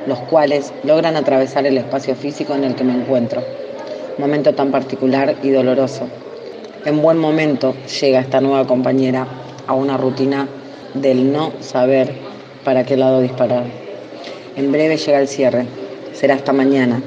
los 0.05 0.19
cuales 0.19 0.71
logran 0.83 1.15
atravesar 1.15 1.65
el 1.65 1.79
espacio 1.79 2.15
físico 2.15 2.53
en 2.53 2.63
el 2.63 2.75
que 2.75 2.83
me 2.83 2.93
encuentro. 2.93 3.43
Momento 4.19 4.53
tan 4.53 4.69
particular 4.69 5.35
y 5.41 5.49
doloroso. 5.49 6.07
En 6.85 7.01
buen 7.01 7.17
momento 7.17 7.73
llega 8.01 8.19
esta 8.19 8.39
nueva 8.39 8.67
compañera 8.67 9.25
a 9.65 9.73
una 9.73 9.97
rutina 9.97 10.47
del 10.93 11.33
no 11.33 11.53
saber 11.59 12.13
para 12.63 12.85
qué 12.85 12.97
lado 12.97 13.19
disparar. 13.19 13.63
En 14.55 14.71
breve 14.71 14.97
llega 14.97 15.19
el 15.19 15.27
cierre. 15.27 15.65
Será 16.21 16.35
hasta 16.35 16.53
mañana. 16.53 17.01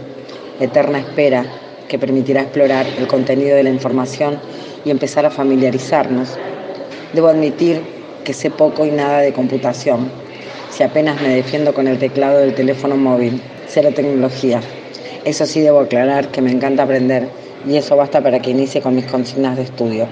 Eterna 0.58 0.98
espera 0.98 1.46
que 1.86 2.00
permitirá 2.00 2.40
explorar 2.40 2.84
el 2.98 3.06
contenido 3.06 3.54
de 3.54 3.62
la 3.62 3.70
información 3.70 4.40
y 4.84 4.90
empezar 4.90 5.24
a 5.24 5.30
familiarizarnos 5.30 6.30
Debo 7.12 7.28
admitir 7.28 7.80
que 8.24 8.34
sé 8.34 8.50
poco 8.50 8.84
y 8.84 8.90
nada 8.90 9.20
de 9.20 9.32
computación, 9.32 10.10
si 10.68 10.82
apenas 10.82 11.22
me 11.22 11.28
defiendo 11.28 11.72
con 11.72 11.86
el 11.86 12.00
teclado 12.00 12.40
del 12.40 12.56
teléfono 12.56 12.96
móvil, 12.96 13.40
cero 13.68 13.90
tecnología. 13.94 14.60
Eso 15.24 15.46
sí 15.46 15.60
debo 15.60 15.78
aclarar 15.78 16.32
que 16.32 16.42
me 16.42 16.50
encanta 16.50 16.82
aprender 16.82 17.28
y 17.68 17.76
eso 17.76 17.94
basta 17.94 18.20
para 18.20 18.40
que 18.40 18.50
inicie 18.50 18.80
con 18.80 18.96
mis 18.96 19.06
consignas 19.06 19.56
de 19.56 19.62
estudio. 19.62 20.08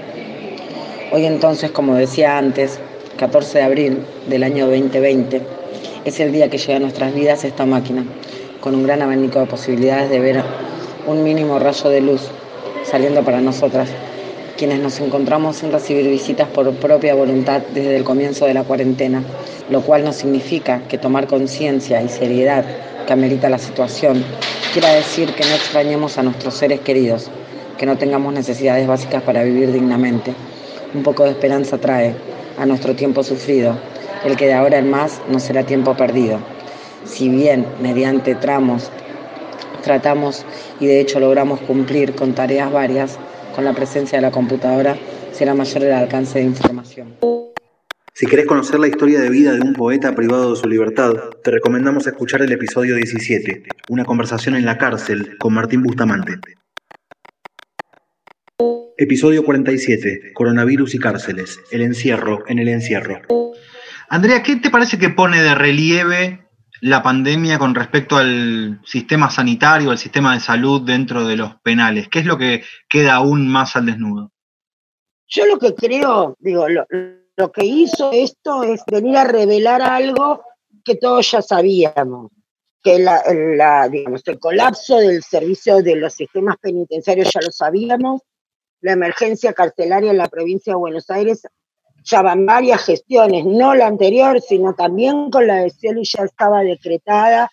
Hoy 1.11 1.25
entonces, 1.25 1.71
como 1.71 1.95
decía 1.95 2.37
antes, 2.37 2.79
14 3.17 3.57
de 3.57 3.63
abril 3.65 3.97
del 4.29 4.43
año 4.43 4.65
2020, 4.67 5.41
es 6.05 6.21
el 6.21 6.31
día 6.31 6.49
que 6.49 6.57
llega 6.57 6.77
a 6.77 6.79
nuestras 6.79 7.13
vidas 7.13 7.43
esta 7.43 7.65
máquina, 7.65 8.05
con 8.63 8.75
un 8.75 8.83
gran 8.83 9.01
abanico 9.01 9.41
de 9.41 9.45
posibilidades 9.45 10.09
de 10.09 10.21
ver 10.21 10.41
un 11.05 11.21
mínimo 11.21 11.59
rayo 11.59 11.89
de 11.89 11.99
luz 11.99 12.21
saliendo 12.85 13.21
para 13.21 13.41
nosotras 13.41 13.89
quienes 14.57 14.79
nos 14.79 15.01
encontramos 15.01 15.57
sin 15.57 15.73
recibir 15.73 16.07
visitas 16.07 16.47
por 16.47 16.71
propia 16.75 17.13
voluntad 17.13 17.61
desde 17.73 17.97
el 17.97 18.05
comienzo 18.05 18.45
de 18.45 18.53
la 18.53 18.63
cuarentena, 18.63 19.21
lo 19.69 19.81
cual 19.81 20.05
no 20.05 20.13
significa 20.13 20.79
que 20.87 20.97
tomar 20.97 21.27
conciencia 21.27 22.01
y 22.01 22.07
seriedad 22.07 22.63
que 23.05 23.11
amerita 23.11 23.49
la 23.49 23.57
situación 23.57 24.23
quiera 24.71 24.93
decir 24.93 25.33
que 25.33 25.43
no 25.43 25.55
extrañemos 25.55 26.17
a 26.17 26.23
nuestros 26.23 26.53
seres 26.53 26.79
queridos, 26.79 27.29
que 27.77 27.85
no 27.85 27.97
tengamos 27.97 28.33
necesidades 28.33 28.87
básicas 28.87 29.23
para 29.23 29.43
vivir 29.43 29.73
dignamente. 29.73 30.33
Un 30.93 31.03
poco 31.03 31.25
de 31.25 31.31
esperanza 31.31 31.79
trae 31.79 32.15
a 32.57 32.65
nuestro 32.65 32.95
tiempo 32.95 33.23
sufrido, 33.23 33.75
el 34.23 34.37
que 34.37 34.47
de 34.47 34.53
ahora 34.53 34.77
en 34.77 34.89
más 34.89 35.19
no 35.27 35.41
será 35.41 35.63
tiempo 35.63 35.97
perdido. 35.97 36.39
Si 37.05 37.29
bien 37.29 37.65
mediante 37.81 38.35
tramos 38.35 38.91
tratamos 39.83 40.45
y 40.79 40.87
de 40.87 40.99
hecho 40.99 41.19
logramos 41.19 41.59
cumplir 41.61 42.15
con 42.15 42.33
tareas 42.33 42.71
varias, 42.71 43.19
con 43.53 43.65
la 43.65 43.73
presencia 43.73 44.17
de 44.17 44.23
la 44.23 44.31
computadora 44.31 44.95
será 45.31 45.53
mayor 45.53 45.83
el 45.83 45.93
alcance 45.93 46.39
de 46.39 46.45
información. 46.45 47.15
Si 48.15 48.27
querés 48.27 48.45
conocer 48.45 48.79
la 48.79 48.87
historia 48.87 49.19
de 49.19 49.29
vida 49.29 49.53
de 49.53 49.61
un 49.61 49.73
poeta 49.73 50.15
privado 50.15 50.51
de 50.51 50.55
su 50.55 50.67
libertad, 50.67 51.13
te 51.43 51.51
recomendamos 51.51 52.07
escuchar 52.07 52.41
el 52.41 52.51
episodio 52.51 52.95
17, 52.95 53.63
una 53.89 54.05
conversación 54.05 54.55
en 54.55 54.65
la 54.65 54.77
cárcel 54.77 55.37
con 55.39 55.53
Martín 55.53 55.81
Bustamante. 55.81 56.39
Episodio 58.97 59.43
47, 59.43 60.31
Coronavirus 60.33 60.93
y 60.93 60.99
cárceles, 60.99 61.59
el 61.71 61.81
encierro 61.81 62.43
en 62.47 62.59
el 62.59 62.69
encierro. 62.69 63.21
Andrea, 64.09 64.43
¿qué 64.43 64.57
te 64.57 64.69
parece 64.69 64.99
que 64.99 65.09
pone 65.09 65.41
de 65.41 65.55
relieve 65.55 66.42
la 66.83 67.01
pandemia 67.01 67.57
con 67.57 67.73
respecto 67.73 68.17
al 68.17 68.81
sistema 68.83 69.29
sanitario, 69.29 69.91
al 69.91 69.97
sistema 69.97 70.33
de 70.33 70.41
salud 70.41 70.81
dentro 70.81 71.25
de 71.25 71.37
los 71.37 71.55
penales? 71.61 72.09
¿Qué 72.09 72.19
es 72.19 72.25
lo 72.25 72.37
que 72.37 72.61
queda 72.89 73.15
aún 73.15 73.47
más 73.47 73.77
al 73.77 73.85
desnudo? 73.85 74.31
Yo 75.25 75.45
lo 75.45 75.57
que 75.59 75.73
creo, 75.75 76.35
digo, 76.39 76.67
lo, 76.67 77.51
que 77.53 77.63
hizo 77.63 78.11
esto 78.11 78.63
es 78.63 78.83
venir 78.85 79.15
a 79.15 79.23
revelar 79.23 79.81
algo 79.81 80.43
que 80.83 80.95
todos 80.95 81.31
ya 81.31 81.41
sabíamos, 81.41 82.31
que 82.83 82.97
digamos, 83.89 84.27
el 84.27 84.39
colapso 84.39 84.97
del 84.97 85.23
servicio 85.23 85.81
de 85.81 85.95
los 85.95 86.13
sistemas 86.13 86.57
penitenciarios 86.57 87.31
ya 87.33 87.39
lo 87.45 87.51
sabíamos, 87.53 88.23
la 88.81 88.91
emergencia 88.91 89.53
carcelaria 89.53 90.11
en 90.11 90.17
la 90.17 90.27
provincia 90.27 90.73
de 90.73 90.77
Buenos 90.77 91.09
Aires 91.09 91.47
ya 92.03 92.21
van 92.21 92.45
varias 92.45 92.83
gestiones, 92.83 93.45
no 93.45 93.73
la 93.75 93.87
anterior, 93.87 94.41
sino 94.41 94.73
también 94.73 95.29
con 95.29 95.47
la 95.47 95.57
de 95.57 95.71
y 95.81 96.03
ya 96.03 96.23
estaba 96.23 96.61
decretada 96.61 97.49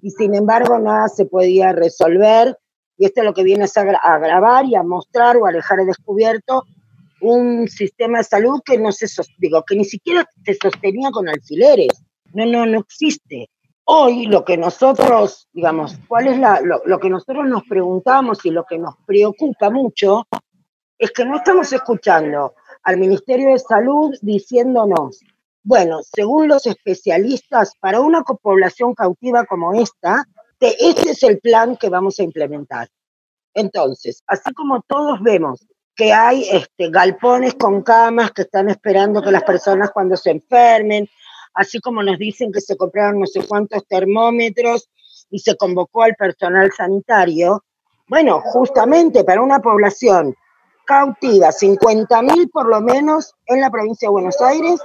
y 0.00 0.10
sin 0.10 0.34
embargo 0.34 0.78
nada 0.78 1.08
se 1.08 1.26
podía 1.26 1.72
resolver. 1.72 2.56
Y 2.96 3.06
esto 3.06 3.20
es 3.20 3.26
lo 3.26 3.34
que 3.34 3.42
viene 3.42 3.64
a 3.64 4.14
agravar 4.14 4.66
y 4.66 4.74
a 4.74 4.82
mostrar 4.82 5.36
o 5.36 5.46
a 5.46 5.52
dejar 5.52 5.84
descubierto 5.84 6.64
un 7.22 7.68
sistema 7.68 8.18
de 8.18 8.24
salud 8.24 8.60
que 8.64 8.78
no 8.78 8.92
se 8.92 9.06
digo, 9.38 9.62
que 9.64 9.76
ni 9.76 9.84
siquiera 9.84 10.26
se 10.44 10.54
sostenía 10.54 11.10
con 11.10 11.28
alfileres. 11.28 12.04
No, 12.32 12.46
no, 12.46 12.66
no 12.66 12.80
existe. 12.80 13.50
Hoy 13.84 14.26
lo 14.26 14.44
que 14.44 14.56
nosotros, 14.56 15.48
digamos, 15.52 15.98
cuál 16.06 16.28
es 16.28 16.38
la, 16.38 16.60
lo, 16.60 16.82
lo 16.84 16.98
que 17.00 17.10
nosotros 17.10 17.46
nos 17.48 17.64
preguntamos 17.64 18.44
y 18.44 18.50
lo 18.50 18.64
que 18.64 18.78
nos 18.78 18.94
preocupa 19.06 19.70
mucho 19.70 20.26
es 20.98 21.10
que 21.10 21.24
no 21.24 21.36
estamos 21.36 21.72
escuchando 21.72 22.54
al 22.82 22.98
Ministerio 22.98 23.50
de 23.50 23.58
Salud 23.58 24.14
diciéndonos, 24.22 25.20
bueno, 25.62 26.00
según 26.02 26.48
los 26.48 26.66
especialistas, 26.66 27.74
para 27.80 28.00
una 28.00 28.22
población 28.22 28.94
cautiva 28.94 29.44
como 29.44 29.74
esta, 29.74 30.24
este 30.60 31.10
es 31.10 31.22
el 31.22 31.38
plan 31.38 31.76
que 31.76 31.88
vamos 31.88 32.18
a 32.18 32.22
implementar. 32.22 32.88
Entonces, 33.54 34.22
así 34.26 34.52
como 34.54 34.82
todos 34.82 35.22
vemos 35.22 35.66
que 35.96 36.12
hay 36.12 36.48
este, 36.50 36.90
galpones 36.90 37.54
con 37.54 37.82
camas 37.82 38.30
que 38.32 38.42
están 38.42 38.70
esperando 38.70 39.22
que 39.22 39.32
las 39.32 39.42
personas 39.42 39.90
cuando 39.90 40.16
se 40.16 40.30
enfermen, 40.30 41.08
así 41.54 41.80
como 41.80 42.02
nos 42.02 42.18
dicen 42.18 42.52
que 42.52 42.60
se 42.60 42.76
compraron 42.76 43.20
no 43.20 43.26
sé 43.26 43.46
cuántos 43.46 43.86
termómetros 43.86 44.88
y 45.30 45.40
se 45.40 45.56
convocó 45.56 46.04
al 46.04 46.14
personal 46.14 46.70
sanitario, 46.72 47.64
bueno, 48.08 48.40
justamente 48.40 49.24
para 49.24 49.42
una 49.42 49.60
población 49.60 50.34
cautiva, 50.90 51.52
50.000 51.52 52.50
por 52.50 52.68
lo 52.68 52.80
menos 52.80 53.32
en 53.46 53.60
la 53.60 53.70
provincia 53.70 54.08
de 54.08 54.10
Buenos 54.10 54.40
Aires, 54.40 54.80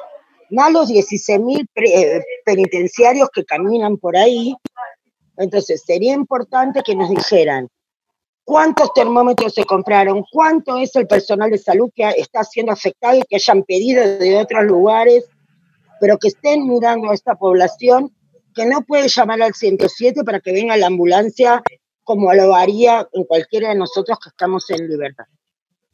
más 0.51 0.71
los 0.71 0.87
16.000 0.87 1.67
eh, 1.73 2.21
penitenciarios 2.45 3.27
que 3.33 3.43
caminan 3.43 3.97
por 3.97 4.15
ahí. 4.15 4.55
Entonces, 5.37 5.81
sería 5.83 6.13
importante 6.13 6.83
que 6.85 6.93
nos 6.93 7.09
dijeran 7.09 7.69
cuántos 8.43 8.93
termómetros 8.93 9.55
se 9.55 9.65
compraron, 9.65 10.23
cuánto 10.31 10.77
es 10.77 10.95
el 10.95 11.07
personal 11.07 11.49
de 11.49 11.57
salud 11.57 11.89
que 11.95 12.07
está 12.17 12.43
siendo 12.43 12.71
afectado 12.71 13.17
y 13.17 13.23
que 13.23 13.37
hayan 13.37 13.63
pedido 13.63 14.03
de 14.19 14.37
otros 14.37 14.63
lugares, 14.63 15.25
pero 15.99 16.19
que 16.19 16.27
estén 16.27 16.67
mirando 16.67 17.09
a 17.09 17.15
esta 17.15 17.33
población 17.33 18.15
que 18.53 18.67
no 18.67 18.83
puede 18.83 19.07
llamar 19.07 19.41
al 19.41 19.55
107 19.55 20.23
para 20.23 20.39
que 20.39 20.51
venga 20.51 20.77
la 20.77 20.85
ambulancia 20.85 21.63
como 22.03 22.31
lo 22.31 22.53
haría 22.53 23.09
en 23.11 23.23
cualquiera 23.23 23.69
de 23.69 23.75
nosotros 23.75 24.19
que 24.21 24.29
estamos 24.29 24.69
en 24.69 24.87
libertad. 24.87 25.25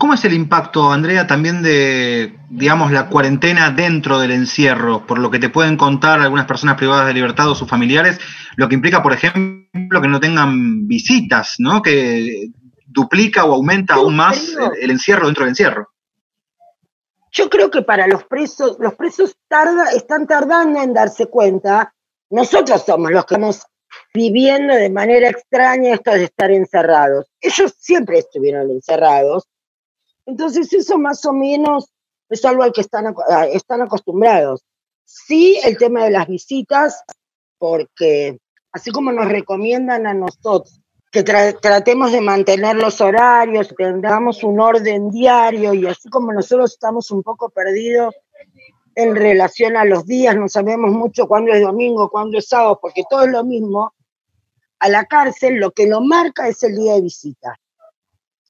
¿Cómo 0.02 0.16
es 0.16 0.26
el 0.26 0.34
impacto, 0.34 0.92
Andrea, 0.92 1.28
también 1.28 1.62
de, 1.62 2.36
digamos, 2.50 2.92
la 2.92 3.08
cuarentena 3.08 3.70
dentro 3.70 4.18
del 4.18 4.32
encierro? 4.32 5.06
Por 5.06 5.20
lo 5.20 5.30
que 5.30 5.38
te 5.38 5.50
pueden 5.50 5.78
contar 5.78 6.20
algunas 6.20 6.48
personas 6.48 6.76
privadas 6.76 7.06
de 7.06 7.14
libertad 7.14 7.48
o 7.48 7.54
sus 7.54 7.70
familiares, 7.70 8.18
lo 8.56 8.68
que 8.68 8.74
implica, 8.74 9.04
por 9.04 9.14
ejemplo, 9.14 10.02
que 10.02 10.08
no 10.08 10.20
tengan 10.20 10.88
visitas, 10.88 11.58
¿no? 11.60 11.84
Que 11.84 12.50
duplica 12.88 13.46
o 13.46 13.54
aumenta 13.54 13.94
aún 13.94 14.16
más 14.16 14.56
el, 14.82 14.90
encierro 14.90 15.28
dentro 15.28 15.44
del 15.44 15.52
encierro. 15.52 15.90
Yo 17.32 17.48
creo 17.48 17.70
que 17.70 17.84
para 17.84 18.08
los 18.08 18.24
presos, 18.24 18.78
los 18.80 18.96
presos 18.96 19.38
tarda, 19.48 19.92
están 19.92 20.26
tardando 20.26 20.82
en 20.82 20.96
darse 20.96 21.28
cuenta. 21.28 21.94
Nosotros 22.32 22.84
somos 22.88 23.12
los 23.12 23.24
que 23.26 23.36
estamos 23.36 23.68
viviendo 24.16 24.74
de 24.74 24.90
manera 24.90 25.30
extraña 25.30 25.94
esto 25.94 26.10
de 26.10 26.24
estar 26.24 26.50
encerrados. 26.50 27.28
Ellos 27.40 27.76
siempre 27.78 28.18
estuvieron 28.18 28.72
encerrados 28.72 29.51
entonces 30.32 30.72
eso 30.72 30.98
más 30.98 31.26
o 31.26 31.34
menos 31.34 31.92
es 32.30 32.44
algo 32.46 32.64
al 32.64 32.72
que 32.72 32.82
están, 32.82 33.14
están 33.52 33.82
acostumbrados. 33.82 34.64
Sí, 35.04 35.60
el 35.64 35.78
tema 35.78 36.06
de 36.06 36.12
las 36.12 36.28
visitas, 36.28 37.04
porque 37.58 38.40
así 38.72 38.92
como 38.92 39.12
nos 39.12 39.28
recomiendan 39.28 40.08
a 40.08 40.14
nosotros 40.14 40.80
que 41.12 41.24
tratemos 41.24 42.14
de 42.14 42.22
mantener 42.22 42.78
los 42.78 43.02
horarios, 43.02 43.68
que 43.78 43.84
tengamos 43.84 44.46
un 44.46 44.62
orden 44.62 45.12
diario 45.12 45.74
y 45.74 45.86
así 45.86 46.10
como 46.10 46.32
nosotros 46.32 46.72
estamos 46.72 47.12
un 47.12 47.22
poco 47.22 47.50
perdidos 47.50 48.16
en 48.96 49.14
relación 49.18 49.76
a 49.76 49.84
los 49.84 50.06
días, 50.06 50.38
no 50.38 50.48
sabemos 50.48 50.92
mucho 50.92 51.28
cuándo 51.28 51.52
es 51.52 51.62
domingo, 51.62 52.10
cuándo 52.10 52.38
es 52.38 52.48
sábado, 52.48 52.80
porque 52.82 53.04
todo 53.10 53.24
es 53.24 53.30
lo 53.32 53.44
mismo, 53.44 53.94
a 54.80 54.88
la 54.88 55.04
cárcel 55.04 55.56
lo 55.56 55.72
que 55.72 55.86
lo 55.86 56.00
marca 56.00 56.48
es 56.48 56.64
el 56.64 56.78
día 56.78 56.94
de 56.94 57.02
visita. 57.02 57.60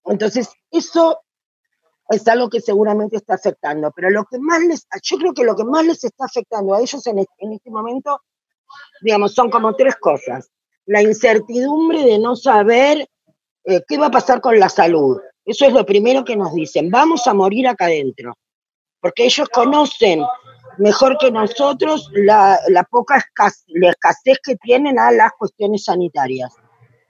Entonces, 0.05 0.49
eso 0.69 1.19
es 2.11 2.27
algo 2.27 2.49
que 2.49 2.59
seguramente 2.59 3.17
está 3.17 3.35
afectando. 3.35 3.91
Pero 3.95 4.09
lo 4.09 4.25
que 4.25 4.37
más 4.39 4.61
les, 4.61 4.85
yo 5.01 5.17
creo 5.17 5.33
que 5.33 5.43
lo 5.43 5.55
que 5.55 5.63
más 5.63 5.85
les 5.85 6.03
está 6.03 6.25
afectando 6.25 6.73
a 6.73 6.81
ellos 6.81 7.05
en, 7.07 7.19
este 7.19 7.69
momento, 7.71 8.21
digamos, 9.01 9.33
son 9.33 9.49
como 9.49 9.75
tres 9.75 9.95
cosas. 9.95 10.49
La 10.85 11.01
incertidumbre 11.01 12.03
de 12.03 12.19
no 12.19 12.35
saber 12.35 13.07
eh, 13.63 13.81
qué 13.87 13.97
va 13.97 14.07
a 14.07 14.11
pasar 14.11 14.41
con 14.41 14.59
la 14.59 14.69
salud. 14.69 15.19
Eso 15.45 15.65
es 15.65 15.73
lo 15.73 15.85
primero 15.85 16.25
que 16.25 16.35
nos 16.35 16.53
dicen. 16.53 16.89
Vamos 16.89 17.25
a 17.27 17.33
morir 17.33 17.67
acá 17.67 17.85
adentro. 17.85 18.37
Porque 18.99 19.25
ellos 19.25 19.49
conocen 19.49 20.23
mejor 20.77 21.17
que 21.17 21.31
nosotros 21.31 22.09
la, 22.13 22.59
poca 22.89 23.17
escasez, 23.17 23.63
la 23.67 23.89
escasez 23.91 24.37
que 24.43 24.55
tienen 24.57 24.99
a 24.99 25.11
las 25.11 25.31
cuestiones 25.37 25.85
sanitarias. 25.85 26.53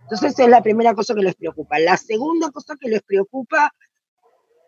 Entonces, 0.01 0.37
es 0.37 0.47
la 0.47 0.61
primera 0.61 0.93
cosa 0.93 1.15
que 1.15 1.21
les 1.21 1.35
preocupa. 1.35 1.79
La 1.79 1.97
segunda 1.97 2.51
cosa 2.51 2.75
que 2.79 2.89
les 2.89 3.01
preocupa 3.01 3.73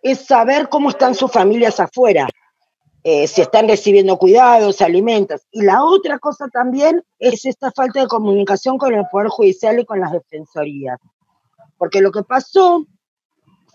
es 0.03 0.25
saber 0.25 0.67
cómo 0.67 0.89
están 0.89 1.15
sus 1.15 1.31
familias 1.31 1.79
afuera, 1.79 2.27
eh, 3.05 3.25
si 3.25 3.41
están 3.41 3.67
recibiendo 3.69 4.17
cuidados, 4.17 4.81
alimentos. 4.81 5.41
Y 5.49 5.63
la 5.63 5.83
otra 5.83 6.19
cosa 6.19 6.49
también 6.49 7.03
es 7.19 7.45
esta 7.45 7.71
falta 7.71 8.01
de 8.01 8.07
comunicación 8.07 8.77
con 8.77 8.93
el 8.93 9.05
Poder 9.09 9.29
Judicial 9.29 9.79
y 9.79 9.85
con 9.85 10.01
las 10.01 10.11
defensorías. 10.11 10.99
Porque 11.77 12.01
lo 12.01 12.11
que 12.11 12.23
pasó 12.23 12.85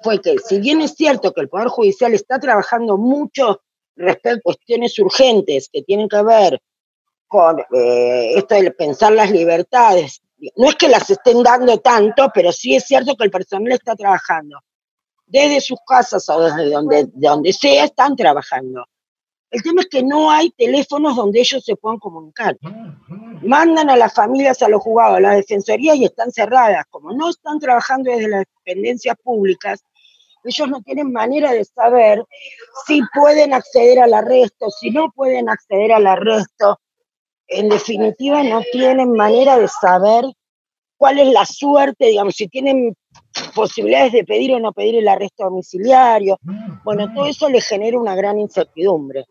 fue 0.02 0.20
que, 0.20 0.38
si 0.38 0.60
bien 0.60 0.82
es 0.82 0.94
cierto 0.94 1.32
que 1.32 1.40
el 1.40 1.48
Poder 1.48 1.68
Judicial 1.68 2.12
está 2.12 2.38
trabajando 2.38 2.98
mucho 2.98 3.62
respecto 3.96 4.38
a 4.38 4.42
cuestiones 4.42 4.98
urgentes 4.98 5.70
que 5.72 5.82
tienen 5.82 6.08
que 6.08 6.22
ver 6.22 6.60
con 7.26 7.58
eh, 7.58 8.34
esto 8.36 8.54
de 8.54 8.70
pensar 8.70 9.12
las 9.12 9.30
libertades, 9.30 10.22
no 10.56 10.68
es 10.68 10.76
que 10.76 10.88
las 10.88 11.08
estén 11.08 11.42
dando 11.42 11.78
tanto, 11.78 12.30
pero 12.32 12.52
sí 12.52 12.74
es 12.74 12.84
cierto 12.84 13.16
que 13.16 13.24
el 13.24 13.30
personal 13.30 13.72
está 13.72 13.96
trabajando 13.96 14.60
desde 15.28 15.60
sus 15.60 15.78
casas 15.86 16.28
o 16.28 16.40
desde 16.40 16.70
donde, 16.70 17.08
donde 17.14 17.52
sea, 17.52 17.84
están 17.84 18.16
trabajando. 18.16 18.84
El 19.50 19.62
tema 19.62 19.80
es 19.80 19.88
que 19.88 20.02
no 20.02 20.30
hay 20.30 20.50
teléfonos 20.50 21.16
donde 21.16 21.40
ellos 21.40 21.64
se 21.64 21.76
puedan 21.76 21.98
comunicar. 21.98 22.58
Mandan 23.42 23.88
a 23.88 23.96
las 23.96 24.12
familias, 24.12 24.62
a 24.62 24.68
los 24.68 24.82
juzgados, 24.82 25.16
a 25.16 25.20
las 25.20 25.36
defensorías 25.36 25.96
y 25.96 26.04
están 26.04 26.30
cerradas. 26.30 26.84
Como 26.90 27.12
no 27.12 27.30
están 27.30 27.58
trabajando 27.58 28.10
desde 28.10 28.28
las 28.28 28.44
dependencias 28.56 29.16
públicas, 29.22 29.82
ellos 30.44 30.68
no 30.68 30.82
tienen 30.82 31.12
manera 31.12 31.52
de 31.52 31.64
saber 31.64 32.22
si 32.86 33.00
pueden 33.14 33.54
acceder 33.54 34.00
al 34.00 34.14
arresto, 34.14 34.70
si 34.70 34.90
no 34.90 35.10
pueden 35.14 35.48
acceder 35.48 35.92
al 35.92 36.06
arresto. 36.06 36.78
En 37.46 37.70
definitiva, 37.70 38.42
no 38.42 38.60
tienen 38.70 39.12
manera 39.12 39.58
de 39.58 39.68
saber 39.68 40.24
cuál 40.98 41.18
es 41.20 41.28
la 41.28 41.46
suerte, 41.46 42.06
digamos, 42.06 42.34
si 42.34 42.48
tienen 42.48 42.94
posibilidades 43.58 44.12
de 44.12 44.24
pedir 44.24 44.54
o 44.54 44.60
no 44.60 44.72
pedir 44.72 44.94
el 44.96 45.08
arresto 45.08 45.44
domiciliario. 45.44 46.38
Bueno, 46.84 47.12
todo 47.12 47.26
eso 47.26 47.48
le 47.48 47.60
genera 47.60 47.98
una 47.98 48.14
gran 48.14 48.38
incertidumbre. 48.38 49.26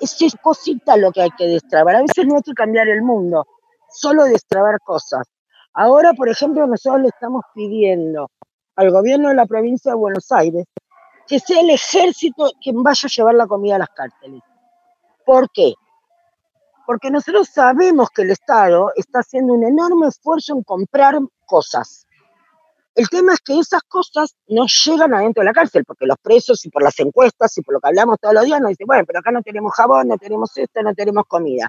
Es 0.00 0.36
cosita 0.42 0.98
lo 0.98 1.10
que 1.10 1.22
hay 1.22 1.30
que 1.30 1.46
destrabar. 1.46 1.96
A 1.96 2.02
veces 2.02 2.26
no 2.26 2.36
hay 2.36 2.42
que 2.42 2.52
cambiar 2.52 2.88
el 2.88 3.00
mundo, 3.00 3.46
solo 3.88 4.24
destrabar 4.24 4.78
cosas. 4.80 5.26
Ahora, 5.72 6.12
por 6.12 6.28
ejemplo, 6.28 6.66
nosotros 6.66 7.00
le 7.02 7.08
estamos 7.08 7.42
pidiendo 7.54 8.30
al 8.76 8.90
gobierno 8.90 9.30
de 9.30 9.34
la 9.34 9.46
provincia 9.46 9.92
de 9.92 9.96
Buenos 9.96 10.30
Aires 10.30 10.66
que 11.26 11.40
sea 11.40 11.60
el 11.60 11.70
ejército 11.70 12.50
quien 12.62 12.82
vaya 12.82 13.06
a 13.06 13.08
llevar 13.08 13.34
la 13.34 13.46
comida 13.46 13.76
a 13.76 13.78
las 13.78 13.88
cárceles. 13.88 14.42
¿Por 15.24 15.50
qué? 15.50 15.72
Porque 16.86 17.10
nosotros 17.10 17.48
sabemos 17.48 18.10
que 18.10 18.22
el 18.22 18.30
Estado 18.30 18.92
está 18.94 19.20
haciendo 19.20 19.54
un 19.54 19.64
enorme 19.64 20.08
esfuerzo 20.08 20.52
en 20.52 20.62
comprar 20.62 21.18
cosas 21.46 22.03
el 22.94 23.08
tema 23.08 23.32
es 23.32 23.40
que 23.40 23.58
esas 23.58 23.82
cosas 23.82 24.36
no 24.46 24.66
llegan 24.66 25.14
adentro 25.14 25.40
de 25.40 25.46
la 25.46 25.52
cárcel, 25.52 25.84
porque 25.84 26.06
los 26.06 26.16
presos 26.18 26.64
y 26.64 26.70
por 26.70 26.82
las 26.82 26.98
encuestas 27.00 27.56
y 27.58 27.62
por 27.62 27.74
lo 27.74 27.80
que 27.80 27.88
hablamos 27.88 28.18
todos 28.20 28.34
los 28.34 28.44
días 28.44 28.60
nos 28.60 28.70
dicen, 28.70 28.86
bueno, 28.86 29.04
pero 29.06 29.18
acá 29.18 29.32
no 29.32 29.42
tenemos 29.42 29.72
jabón, 29.74 30.08
no 30.08 30.16
tenemos 30.18 30.56
esto, 30.56 30.82
no 30.82 30.94
tenemos 30.94 31.24
comida. 31.26 31.68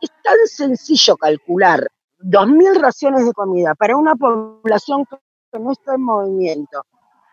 Es 0.00 0.10
tan 0.22 0.36
sencillo 0.46 1.16
calcular 1.16 1.86
2.000 2.18 2.80
raciones 2.80 3.24
de 3.24 3.32
comida 3.32 3.74
para 3.74 3.96
una 3.96 4.14
población 4.16 5.06
que 5.50 5.58
no 5.58 5.72
está 5.72 5.94
en 5.94 6.02
movimiento, 6.02 6.84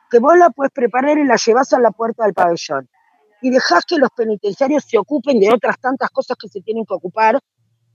que 0.10 0.20
vos 0.20 0.38
la 0.38 0.50
puedes 0.50 0.72
preparar 0.72 1.18
y 1.18 1.26
la 1.26 1.36
llevas 1.36 1.74
a 1.74 1.80
la 1.80 1.92
puerta 1.92 2.24
del 2.24 2.34
pabellón 2.34 2.90
y 3.42 3.50
dejás 3.50 3.86
que 3.86 3.98
los 3.98 4.10
penitenciarios 4.12 4.84
se 4.86 4.98
ocupen 4.98 5.40
de 5.40 5.54
otras 5.54 5.80
tantas 5.80 6.10
cosas 6.10 6.38
que 6.38 6.48
se 6.48 6.62
tienen 6.62 6.86
que 6.86 6.94
ocupar 6.94 7.40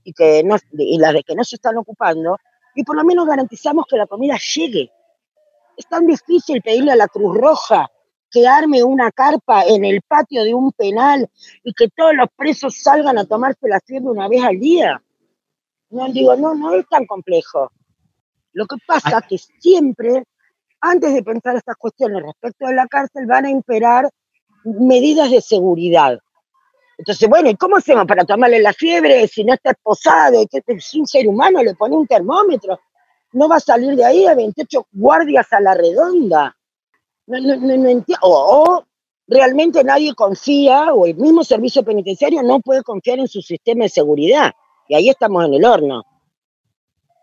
y, 0.03 0.13
que 0.13 0.43
no, 0.43 0.57
y 0.73 0.97
las 0.99 1.13
de 1.13 1.23
que 1.23 1.35
no 1.35 1.43
se 1.43 1.55
están 1.55 1.77
ocupando, 1.77 2.37
y 2.75 2.83
por 2.83 2.95
lo 2.95 3.03
menos 3.03 3.25
garantizamos 3.25 3.85
que 3.87 3.97
la 3.97 4.07
comida 4.07 4.37
llegue 4.37 4.91
es 5.77 5.87
tan 5.87 6.05
difícil 6.05 6.61
pedirle 6.61 6.91
a 6.91 6.95
la 6.95 7.07
Cruz 7.07 7.35
Roja 7.37 7.89
que 8.29 8.47
arme 8.47 8.83
una 8.83 9.11
carpa 9.11 9.63
en 9.63 9.85
el 9.85 10.01
patio 10.01 10.43
de 10.43 10.53
un 10.53 10.71
penal 10.71 11.29
y 11.63 11.73
que 11.73 11.87
todos 11.89 12.15
los 12.15 12.27
presos 12.35 12.81
salgan 12.81 13.17
a 13.17 13.25
tomarse 13.25 13.67
la 13.67 13.79
fiebre 13.79 14.09
una 14.09 14.27
vez 14.27 14.43
al 14.43 14.59
día. 14.59 15.01
No 15.91 16.07
digo, 16.11 16.35
no, 16.35 16.55
no 16.55 16.73
es 16.73 16.87
tan 16.89 17.05
complejo. 17.05 17.71
Lo 18.53 18.65
que 18.65 18.77
pasa 18.87 19.19
es 19.19 19.27
que 19.27 19.37
siempre, 19.59 20.23
antes 20.81 21.13
de 21.13 21.23
pensar 21.23 21.55
estas 21.55 21.75
cuestiones 21.77 22.23
respecto 22.23 22.67
de 22.67 22.73
la 22.73 22.87
cárcel, 22.87 23.27
van 23.27 23.45
a 23.45 23.51
imperar 23.51 24.09
medidas 24.63 25.29
de 25.29 25.41
seguridad. 25.41 26.19
Entonces, 26.97 27.29
bueno, 27.29 27.49
¿y 27.49 27.55
cómo 27.55 27.77
hacemos 27.77 28.05
para 28.05 28.25
tomarle 28.25 28.59
la 28.59 28.73
fiebre 28.73 29.27
si 29.27 29.43
no 29.43 29.53
está 29.53 29.71
esposado? 29.71 30.45
Que 30.47 30.61
es 30.65 30.93
un 30.95 31.05
ser 31.05 31.27
humano, 31.27 31.61
le 31.61 31.75
pone 31.75 31.95
un 31.95 32.07
termómetro 32.07 32.79
no 33.33 33.49
va 33.49 33.57
a 33.57 33.59
salir 33.59 33.95
de 33.95 34.05
ahí 34.05 34.25
a 34.25 34.35
28 34.35 34.87
guardias 34.91 35.51
a 35.51 35.59
la 35.59 35.73
redonda. 35.73 36.55
No, 37.25 37.39
no, 37.39 38.05
o, 38.21 38.83
realmente 39.27 39.83
nadie 39.83 40.13
confía, 40.13 40.93
o 40.93 41.05
el 41.05 41.15
mismo 41.15 41.43
servicio 41.43 41.83
penitenciario 41.83 42.43
no 42.43 42.59
puede 42.59 42.83
confiar 42.83 43.19
en 43.19 43.27
su 43.27 43.41
sistema 43.41 43.83
de 43.83 43.89
seguridad. 43.89 44.51
Y 44.87 44.95
ahí 44.95 45.09
estamos 45.09 45.45
en 45.45 45.53
el 45.55 45.65
horno. 45.65 46.03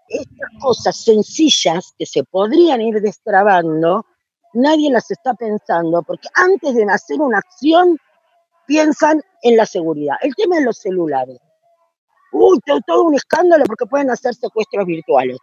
Estas 0.09 0.51
cosas 0.61 0.97
sencillas 0.97 1.95
que 1.97 2.07
se 2.07 2.25
podrían 2.25 2.81
ir 2.81 3.01
destrabando, 3.01 4.05
nadie 4.55 4.91
las 4.91 5.11
está 5.11 5.35
pensando, 5.35 6.03
porque 6.03 6.29
antes 6.35 6.75
de 6.75 6.85
hacer 6.85 7.21
una 7.21 7.39
acción, 7.39 7.97
piensan 8.67 9.23
en 9.43 9.57
la 9.57 9.67
seguridad. 9.67 10.17
El 10.21 10.35
tema 10.35 10.57
de 10.57 10.65
los 10.65 10.79
celulares. 10.79 11.39
uy, 12.33 12.59
todo, 12.87 13.05
un 13.05 13.15
escándalo 13.15 13.65
porque 13.67 13.87
pueden 13.87 14.11
hacer 14.11 14.35
secuestros 14.35 14.87
virtuales. 14.87 15.39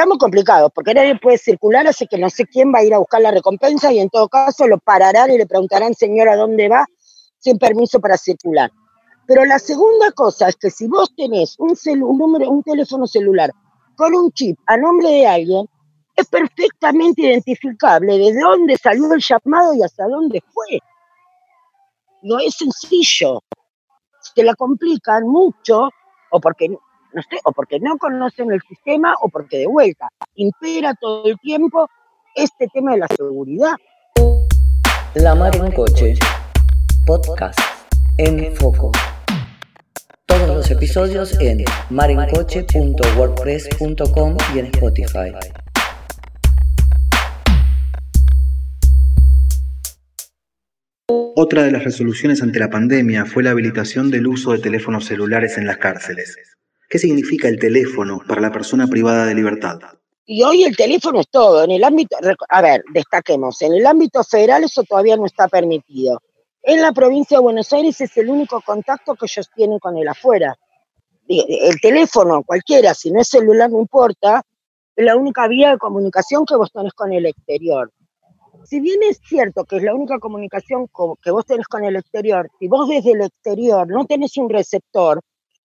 Estamos 0.00 0.16
complicados 0.16 0.72
porque 0.74 0.94
nadie 0.94 1.14
puede 1.20 1.36
circular, 1.36 1.86
así 1.86 2.06
que 2.06 2.16
no 2.16 2.30
sé 2.30 2.46
quién 2.46 2.72
va 2.72 2.78
a 2.78 2.84
ir 2.84 2.94
a 2.94 2.98
buscar 3.00 3.20
la 3.20 3.32
recompensa 3.32 3.92
y 3.92 3.98
en 3.98 4.08
todo 4.08 4.30
caso 4.30 4.66
lo 4.66 4.78
pararán 4.78 5.30
y 5.30 5.36
le 5.36 5.44
preguntarán, 5.44 5.92
señora, 5.92 6.36
¿dónde 6.36 6.70
va? 6.70 6.86
Sin 7.36 7.58
permiso 7.58 8.00
para 8.00 8.16
circular. 8.16 8.72
Pero 9.26 9.44
la 9.44 9.58
segunda 9.58 10.10
cosa 10.12 10.48
es 10.48 10.56
que 10.56 10.70
si 10.70 10.88
vos 10.88 11.14
tenés 11.14 11.54
un, 11.58 11.76
un, 12.02 12.16
número, 12.16 12.48
un 12.48 12.62
teléfono 12.62 13.06
celular 13.06 13.50
con 13.94 14.14
un 14.14 14.32
chip 14.32 14.58
a 14.64 14.78
nombre 14.78 15.10
de 15.10 15.26
alguien, 15.26 15.68
es 16.16 16.26
perfectamente 16.28 17.20
identificable 17.20 18.16
de 18.16 18.40
dónde 18.40 18.78
salió 18.78 19.12
el 19.12 19.20
llamado 19.20 19.74
y 19.74 19.82
hasta 19.82 20.08
dónde 20.08 20.42
fue. 20.50 20.78
No 22.22 22.38
es 22.38 22.54
sencillo. 22.54 23.42
Se 24.34 24.42
la 24.42 24.54
complican 24.54 25.28
mucho 25.28 25.90
o 26.30 26.40
porque 26.40 26.74
no 27.12 27.22
sé, 27.22 27.38
o 27.44 27.52
porque 27.52 27.80
no 27.80 27.98
conocen 27.98 28.52
el 28.52 28.62
sistema 28.62 29.14
o 29.20 29.28
porque 29.28 29.58
de 29.58 29.66
vuelta 29.66 30.08
impera 30.34 30.94
todo 30.94 31.26
el 31.26 31.38
tiempo 31.38 31.88
este 32.34 32.68
tema 32.68 32.92
de 32.92 32.98
la 32.98 33.08
seguridad. 33.08 33.74
La 35.14 35.34
Mar 35.34 35.56
en 35.56 35.72
Coche, 35.72 36.14
podcast 37.04 37.58
en 38.18 38.54
foco. 38.54 38.92
Todos 40.26 40.48
los 40.48 40.70
episodios 40.70 41.36
en 41.40 41.64
marencoche.wordpress.com 41.90 44.36
y 44.54 44.60
en 44.60 44.66
Spotify. 44.66 45.32
Otra 51.34 51.64
de 51.64 51.72
las 51.72 51.82
resoluciones 51.82 52.42
ante 52.42 52.60
la 52.60 52.70
pandemia 52.70 53.24
fue 53.24 53.42
la 53.42 53.50
habilitación 53.50 54.10
del 54.10 54.26
uso 54.26 54.52
de 54.52 54.58
teléfonos 54.58 55.06
celulares 55.06 55.56
en 55.58 55.66
las 55.66 55.78
cárceles. 55.78 56.36
¿Qué 56.90 56.98
significa 56.98 57.46
el 57.46 57.56
teléfono 57.56 58.20
para 58.26 58.40
la 58.40 58.50
persona 58.50 58.88
privada 58.88 59.24
de 59.24 59.36
libertad? 59.36 59.78
Y 60.26 60.42
hoy 60.42 60.64
el 60.64 60.76
teléfono 60.76 61.20
es 61.20 61.28
todo. 61.28 61.62
En 61.62 61.70
el 61.70 61.84
ámbito, 61.84 62.16
a 62.48 62.60
ver, 62.60 62.82
destaquemos, 62.92 63.62
en 63.62 63.74
el 63.74 63.86
ámbito 63.86 64.24
federal 64.24 64.64
eso 64.64 64.82
todavía 64.82 65.16
no 65.16 65.24
está 65.24 65.46
permitido. 65.46 66.20
En 66.64 66.82
la 66.82 66.90
provincia 66.90 67.38
de 67.38 67.44
Buenos 67.44 67.72
Aires 67.72 68.00
es 68.00 68.16
el 68.16 68.28
único 68.28 68.60
contacto 68.60 69.14
que 69.14 69.26
ellos 69.26 69.48
tienen 69.54 69.78
con 69.78 69.96
el 69.98 70.08
afuera. 70.08 70.58
El 71.28 71.80
teléfono, 71.80 72.42
cualquiera, 72.42 72.92
si 72.92 73.12
no 73.12 73.20
es 73.20 73.28
celular, 73.28 73.70
no 73.70 73.78
importa, 73.78 74.42
es 74.96 75.04
la 75.04 75.14
única 75.14 75.46
vía 75.46 75.70
de 75.70 75.78
comunicación 75.78 76.44
que 76.44 76.56
vos 76.56 76.72
tenés 76.72 76.92
con 76.92 77.12
el 77.12 77.24
exterior. 77.24 77.92
Si 78.64 78.80
bien 78.80 78.98
es 79.08 79.20
cierto 79.24 79.64
que 79.64 79.76
es 79.76 79.84
la 79.84 79.94
única 79.94 80.18
comunicación 80.18 80.88
que 81.22 81.30
vos 81.30 81.46
tenés 81.46 81.68
con 81.68 81.84
el 81.84 81.94
exterior, 81.94 82.50
si 82.58 82.66
vos 82.66 82.88
desde 82.88 83.12
el 83.12 83.22
exterior 83.22 83.86
no 83.86 84.06
tenés 84.06 84.36
un 84.38 84.50
receptor, 84.50 85.20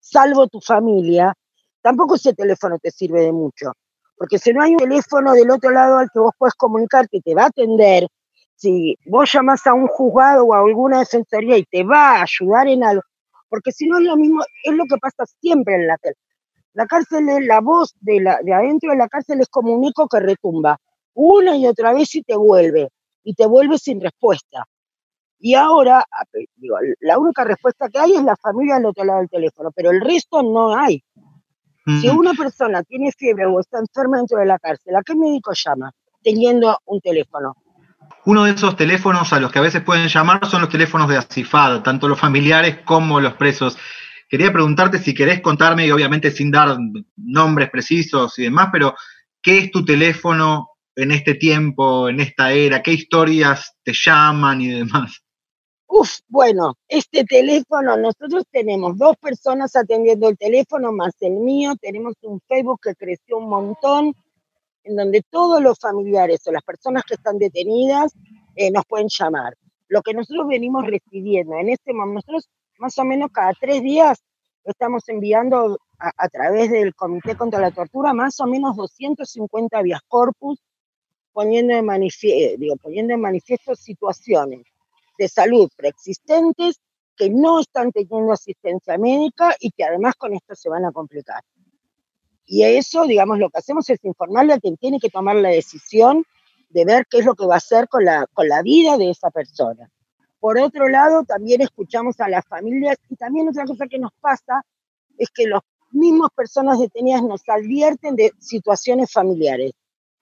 salvo 0.04 0.48
tu 0.48 0.60
familia, 0.60 1.34
tampoco 1.82 2.16
ese 2.16 2.34
teléfono 2.34 2.78
te 2.78 2.92
sirve 2.92 3.22
de 3.22 3.32
mucho. 3.32 3.72
Porque 4.18 4.38
si 4.38 4.54
no 4.54 4.62
hay 4.62 4.74
un 4.74 4.78
teléfono 4.78 5.34
del 5.34 5.50
otro 5.50 5.72
lado 5.72 5.98
al 5.98 6.10
que 6.14 6.20
vos 6.20 6.34
puedes 6.38 6.54
comunicarte 6.56 7.18
y 7.18 7.22
te 7.22 7.34
va 7.34 7.44
a 7.44 7.48
atender, 7.48 8.08
si 8.56 8.98
vos 9.06 9.32
llamas 9.32 9.66
a 9.66 9.74
un 9.74 9.88
juzgado 9.88 10.46
o 10.46 10.54
a 10.54 10.60
alguna 10.60 11.00
defensoría 11.00 11.58
y 11.58 11.64
te 11.64 11.84
va 11.84 12.18
a 12.18 12.24
ayudar 12.24 12.68
en 12.68 12.84
algo, 12.84 13.02
porque 13.50 13.72
si 13.72 13.88
no 13.88 13.98
es 13.98 14.04
lo 14.04 14.16
mismo, 14.16 14.44
es 14.64 14.74
lo 14.74 14.86
que 14.86 14.98
pasa 14.98 15.26
siempre 15.42 15.76
en 15.76 15.88
la 15.88 15.98
cárcel. 15.98 16.22
La 16.74 16.88
cárcel 16.88 17.30
es 17.30 17.46
la 17.46 17.62
voz 17.62 17.94
de, 18.02 18.20
la, 18.20 18.40
de 18.42 18.54
adentro 18.54 18.92
de 18.92 18.98
la 18.98 19.08
cárcel 19.08 19.42
es 19.42 19.48
como 19.48 19.74
un 19.74 19.86
eco 19.86 20.08
que 20.08 20.20
retumba 20.20 20.78
una 21.14 21.56
y 21.56 21.68
otra 21.68 21.94
vez 21.94 22.16
y 22.16 22.24
te 22.24 22.36
vuelve, 22.36 22.90
y 23.24 23.36
te 23.36 23.46
vuelve 23.46 23.78
sin 23.78 24.02
respuesta. 24.02 24.66
Y 25.46 25.56
ahora, 25.56 26.06
digo, 26.56 26.78
la 27.02 27.18
única 27.18 27.44
respuesta 27.44 27.90
que 27.90 28.00
hay 28.00 28.14
es 28.14 28.24
la 28.24 28.38
familia 28.38 28.78
al 28.78 28.86
otro 28.86 29.04
lado 29.04 29.20
del 29.20 29.30
teléfono, 29.30 29.72
pero 29.76 29.92
el 29.92 30.00
resto 30.00 30.42
no 30.42 30.74
hay. 30.74 31.04
Si 32.00 32.08
una 32.08 32.34
persona 32.34 32.82
tiene 32.84 33.12
fiebre 33.12 33.46
o 33.46 33.60
está 33.60 33.80
enferma 33.80 34.20
dentro 34.20 34.40
de 34.40 34.46
la 34.46 34.58
cárcel, 34.58 34.96
¿a 34.96 35.02
qué 35.04 35.14
médico 35.16 35.52
llama 35.54 35.92
teniendo 36.24 36.80
un 36.86 37.02
teléfono? 37.02 37.58
Uno 38.24 38.46
de 38.46 38.52
esos 38.52 38.78
teléfonos 38.78 39.34
a 39.34 39.42
los 39.42 39.52
que 39.52 39.60
a 39.60 39.64
veces 39.64 39.82
pueden 39.82 40.08
llamar 40.08 40.48
son 40.48 40.62
los 40.62 40.70
teléfonos 40.70 41.10
de 41.10 41.18
Asifad, 41.18 41.82
tanto 41.82 42.08
los 42.08 42.18
familiares 42.18 42.78
como 42.86 43.20
los 43.20 43.34
presos. 43.34 43.78
Quería 44.30 44.54
preguntarte 44.54 44.98
si 44.98 45.14
querés 45.14 45.42
contarme, 45.42 45.86
y 45.86 45.92
obviamente 45.92 46.32
sin 46.32 46.52
dar 46.52 46.78
nombres 47.18 47.70
precisos 47.70 48.40
y 48.40 48.44
demás, 48.44 48.70
pero 48.72 48.96
¿qué 49.42 49.58
es 49.58 49.72
tu 49.72 49.84
teléfono 49.84 50.70
en 50.96 51.12
este 51.12 51.36
tiempo, 51.36 52.08
en 52.08 52.22
esta 52.22 52.54
era? 52.54 52.82
¿Qué 52.82 52.94
historias 52.94 53.76
te 53.84 53.92
llaman 53.94 54.62
y 54.62 54.70
demás? 54.70 55.23
Uf, 55.96 56.22
bueno, 56.28 56.74
este 56.88 57.24
teléfono, 57.24 57.96
nosotros 57.98 58.46
tenemos 58.50 58.98
dos 58.98 59.16
personas 59.18 59.76
atendiendo 59.76 60.28
el 60.28 60.36
teléfono 60.40 60.92
más 60.92 61.14
el 61.20 61.34
mío, 61.34 61.76
tenemos 61.80 62.16
un 62.24 62.42
Facebook 62.48 62.80
que 62.82 62.96
creció 62.96 63.38
un 63.38 63.48
montón, 63.48 64.16
en 64.86 64.96
donde 64.96 65.22
todos 65.30 65.62
los 65.62 65.78
familiares 65.78 66.48
o 66.48 66.52
las 66.52 66.64
personas 66.64 67.04
que 67.04 67.14
están 67.14 67.38
detenidas 67.38 68.12
eh, 68.56 68.72
nos 68.72 68.88
pueden 68.88 69.08
llamar. 69.08 69.54
Lo 69.88 70.02
que 70.02 70.16
nosotros 70.16 70.48
venimos 70.48 70.84
recibiendo 70.88 71.60
en 71.60 71.70
este 71.70 71.94
momento, 71.94 72.24
nosotros 72.32 72.50
más 72.80 72.98
o 72.98 73.04
menos 73.04 73.30
cada 73.32 73.54
tres 73.62 73.84
días 73.84 74.24
estamos 74.64 75.08
enviando 75.10 75.78
a, 76.00 76.28
través 76.30 76.72
del 76.72 76.96
Comité 76.96 77.38
contra 77.38 77.60
la 77.60 77.70
Tortura 77.70 78.14
más 78.14 78.40
o 78.40 78.48
menos 78.48 78.76
250 78.76 79.84
vías 79.84 80.02
corpus 80.08 80.60
poniendo 81.34 81.76
digo, 82.58 82.78
poniendo 82.78 83.14
en 83.14 83.22
manifiesto 83.22 83.76
situaciones 83.76 84.73
de 85.18 85.28
salud 85.28 85.70
preexistentes 85.76 86.80
que 87.16 87.30
no 87.30 87.60
están 87.60 87.92
teniendo 87.92 88.32
asistencia 88.32 88.98
médica 88.98 89.56
y 89.60 89.72
que 89.72 89.84
además 89.84 90.16
con 90.16 90.34
esto 90.34 90.56
se 90.56 90.70
van 90.70 90.86
a 90.86 90.92
complicar. 90.92 91.42
Y 92.46 92.64
eso, 92.64 93.06
digamos, 93.06 93.40
lo 93.40 93.50
que 93.50 93.60
hacemos 93.60 93.90
es 93.90 94.04
informarle 94.04 94.54
a 94.54 94.60
quien 94.60 94.78
tiene 94.78 95.00
que 95.00 95.10
tomar 95.10 95.36
la 95.36 95.50
decisión 95.50 96.26
de 96.70 96.86
ver 96.86 97.06
qué 97.10 97.20
es 97.20 97.26
lo 97.26 97.36
que 97.36 97.46
va 97.46 97.56
a 97.56 97.58
hacer 97.58 97.88
con 97.88 98.04
la, 98.04 98.26
con 98.34 98.48
la 98.48 98.62
vida 98.62 98.98
de 98.98 99.12
esa 99.12 99.30
persona. 99.30 99.90
Por 100.40 100.60
otro 100.60 100.90
lado, 100.90 101.24
también 101.24 101.62
escuchamos 101.62 102.20
a 102.20 102.28
las 102.28 102.46
familias 102.46 102.98
y 103.10 103.16
también 103.16 103.48
otra 103.48 103.66
cosa 103.66 103.88
que 103.88 104.00
nos 104.00 104.12
pasa 104.20 104.66
es 105.18 105.30
que 105.30 105.48
los 105.48 105.62
mismos 105.92 106.30
personas 106.36 106.80
detenidas 106.80 107.24
nos 107.24 107.48
advierten 107.48 108.16
de 108.16 108.32
situaciones 108.40 109.12
familiares. 109.12 109.72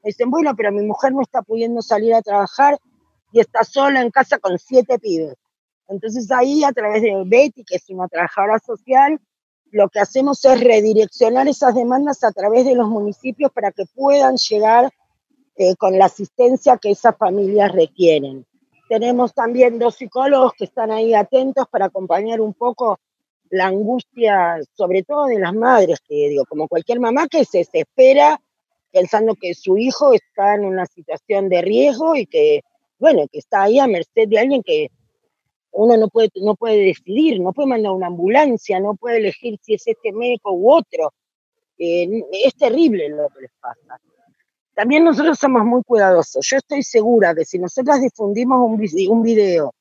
Dicen, 0.03 0.29
bueno, 0.29 0.55
pero 0.55 0.71
mi 0.71 0.83
mujer 0.83 1.13
no 1.13 1.21
está 1.21 1.41
pudiendo 1.41 1.81
salir 1.81 2.13
a 2.13 2.21
trabajar 2.21 2.77
y 3.31 3.39
está 3.39 3.63
sola 3.63 4.01
en 4.01 4.11
casa 4.11 4.39
con 4.39 4.57
siete 4.57 4.99
pibes. 4.99 5.35
Entonces 5.87 6.31
ahí 6.31 6.63
a 6.63 6.71
través 6.71 7.01
de 7.01 7.23
Betty, 7.25 7.63
que 7.63 7.75
es 7.75 7.89
una 7.89 8.07
trabajadora 8.07 8.59
social, 8.59 9.19
lo 9.71 9.89
que 9.89 9.99
hacemos 9.99 10.43
es 10.45 10.59
redireccionar 10.61 11.47
esas 11.47 11.75
demandas 11.75 12.23
a 12.23 12.31
través 12.31 12.65
de 12.65 12.75
los 12.75 12.87
municipios 12.87 13.51
para 13.51 13.71
que 13.71 13.85
puedan 13.93 14.35
llegar 14.35 14.89
eh, 15.55 15.75
con 15.75 15.97
la 15.97 16.05
asistencia 16.05 16.77
que 16.77 16.91
esas 16.91 17.15
familias 17.17 17.71
requieren. 17.71 18.45
Tenemos 18.89 19.33
también 19.33 19.79
dos 19.79 19.95
psicólogos 19.95 20.53
que 20.57 20.65
están 20.65 20.91
ahí 20.91 21.13
atentos 21.13 21.65
para 21.69 21.85
acompañar 21.85 22.41
un 22.41 22.53
poco 22.53 22.99
la 23.49 23.67
angustia, 23.67 24.59
sobre 24.73 25.03
todo 25.03 25.25
de 25.25 25.39
las 25.39 25.53
madres, 25.53 25.99
que 26.07 26.29
digo, 26.29 26.45
como 26.45 26.67
cualquier 26.67 26.99
mamá 26.99 27.27
que 27.27 27.45
se 27.45 27.59
desespera 27.59 28.41
pensando 28.91 29.35
que 29.35 29.53
su 29.53 29.77
hijo 29.77 30.13
está 30.13 30.55
en 30.55 30.65
una 30.65 30.85
situación 30.85 31.49
de 31.49 31.61
riesgo 31.61 32.15
y 32.15 32.25
que 32.25 32.61
bueno, 33.01 33.25
que 33.31 33.39
está 33.39 33.63
ahí 33.63 33.79
a 33.79 33.87
merced 33.87 34.27
de 34.27 34.39
alguien 34.39 34.61
que 34.61 34.89
uno 35.71 35.97
no 35.97 36.07
puede, 36.07 36.29
no 36.35 36.55
puede 36.55 36.77
decidir, 36.77 37.41
no 37.41 37.51
puede 37.51 37.69
mandar 37.69 37.93
una 37.93 38.07
ambulancia, 38.07 38.79
no 38.79 38.93
puede 38.95 39.17
elegir 39.17 39.57
si 39.61 39.73
es 39.73 39.87
este 39.87 40.13
médico 40.13 40.51
u 40.53 40.71
otro. 40.71 41.11
Eh, 41.79 42.07
es 42.45 42.55
terrible 42.55 43.09
lo 43.09 43.27
que 43.29 43.41
les 43.41 43.51
pasa. 43.59 43.99
También 44.75 45.03
nosotros 45.03 45.39
somos 45.39 45.65
muy 45.65 45.81
cuidadosos. 45.83 46.47
Yo 46.47 46.57
estoy 46.57 46.83
segura 46.83 47.33
que 47.33 47.43
si 47.43 47.57
nosotros 47.57 47.99
difundimos 48.01 48.59
un, 48.59 48.79
un 49.09 49.23
video 49.23 49.73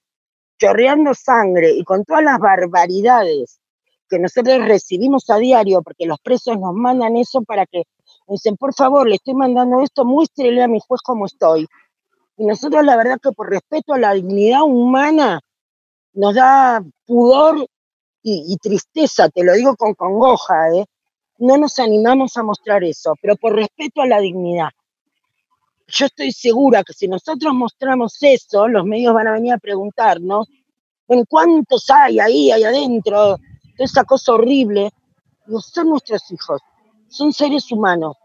chorreando 0.58 1.12
sangre 1.12 1.72
y 1.72 1.84
con 1.84 2.04
todas 2.04 2.24
las 2.24 2.38
barbaridades 2.38 3.60
que 4.08 4.18
nosotros 4.18 4.66
recibimos 4.66 5.28
a 5.28 5.36
diario, 5.36 5.82
porque 5.82 6.06
los 6.06 6.18
presos 6.20 6.58
nos 6.58 6.74
mandan 6.74 7.16
eso 7.16 7.42
para 7.42 7.66
que 7.66 7.82
dicen, 8.26 8.56
por 8.56 8.74
favor, 8.74 9.06
le 9.06 9.16
estoy 9.16 9.34
mandando 9.34 9.82
esto, 9.82 10.06
muéstrele 10.06 10.62
a 10.62 10.68
mi 10.68 10.80
juez 10.80 11.02
cómo 11.02 11.26
estoy. 11.26 11.66
Y 12.40 12.46
nosotros 12.46 12.82
la 12.86 12.96
verdad 12.96 13.20
que 13.22 13.32
por 13.32 13.50
respeto 13.50 13.92
a 13.92 13.98
la 13.98 14.14
dignidad 14.14 14.62
humana 14.62 15.42
nos 16.14 16.34
da 16.34 16.82
pudor 17.04 17.66
y, 18.22 18.56
tristeza, 18.56 19.28
te 19.28 19.44
lo 19.44 19.52
digo 19.52 19.76
con 19.76 19.92
congoja, 19.92 20.70
¿eh? 20.74 20.86
no 21.36 21.58
nos 21.58 21.78
animamos 21.78 22.38
a 22.38 22.42
mostrar 22.42 22.82
eso, 22.82 23.12
pero 23.20 23.36
por 23.36 23.54
respeto 23.54 24.00
a 24.00 24.06
la 24.06 24.20
dignidad. 24.20 24.70
Yo 25.86 26.06
estoy 26.06 26.32
segura 26.32 26.82
que 26.82 26.94
si 26.94 27.08
nosotros 27.08 27.52
mostramos 27.52 28.16
eso, 28.22 28.68
los 28.68 28.86
medios 28.86 29.12
van 29.12 29.28
a 29.28 29.32
venir 29.32 29.52
a 29.52 29.58
preguntarnos 29.58 30.48
en 31.08 31.26
cuántos 31.26 31.90
hay 31.90 32.20
ahí, 32.20 32.50
ahí 32.50 32.64
adentro, 32.64 33.36
toda 33.36 33.84
esa 33.84 34.04
cosa 34.04 34.32
horrible. 34.32 34.90
Son 35.58 35.90
nuestros 35.90 36.22
hijos, 36.32 36.62
son 37.10 37.34
seres 37.34 37.70
humanos 37.70 38.16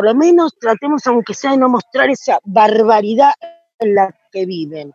por 0.00 0.06
lo 0.06 0.14
menos 0.14 0.54
tratemos, 0.58 1.06
aunque 1.06 1.34
sea, 1.34 1.50
de 1.50 1.58
no 1.58 1.68
mostrar 1.68 2.08
esa 2.08 2.38
barbaridad 2.42 3.32
en 3.78 3.94
la 3.94 4.10
que 4.32 4.46
viven. 4.46 4.94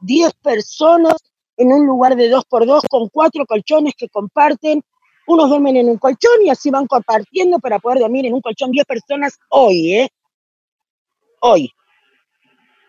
Diez 0.00 0.32
personas 0.34 1.16
en 1.56 1.72
un 1.72 1.84
lugar 1.84 2.14
de 2.14 2.28
dos 2.28 2.44
por 2.44 2.64
dos 2.64 2.84
con 2.88 3.08
cuatro 3.08 3.44
colchones 3.44 3.94
que 3.98 4.08
comparten. 4.08 4.84
Unos 5.26 5.48
duermen 5.48 5.78
en 5.78 5.88
un 5.88 5.98
colchón 5.98 6.44
y 6.44 6.48
así 6.48 6.70
van 6.70 6.86
compartiendo 6.86 7.58
para 7.58 7.80
poder 7.80 7.98
dormir 7.98 8.24
en 8.26 8.34
un 8.34 8.40
colchón 8.40 8.70
10 8.70 8.86
personas 8.86 9.36
hoy, 9.48 9.94
¿eh? 9.94 10.08
Hoy. 11.40 11.68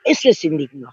Eso 0.06 0.30
es 0.30 0.45
indigno. 0.45 0.91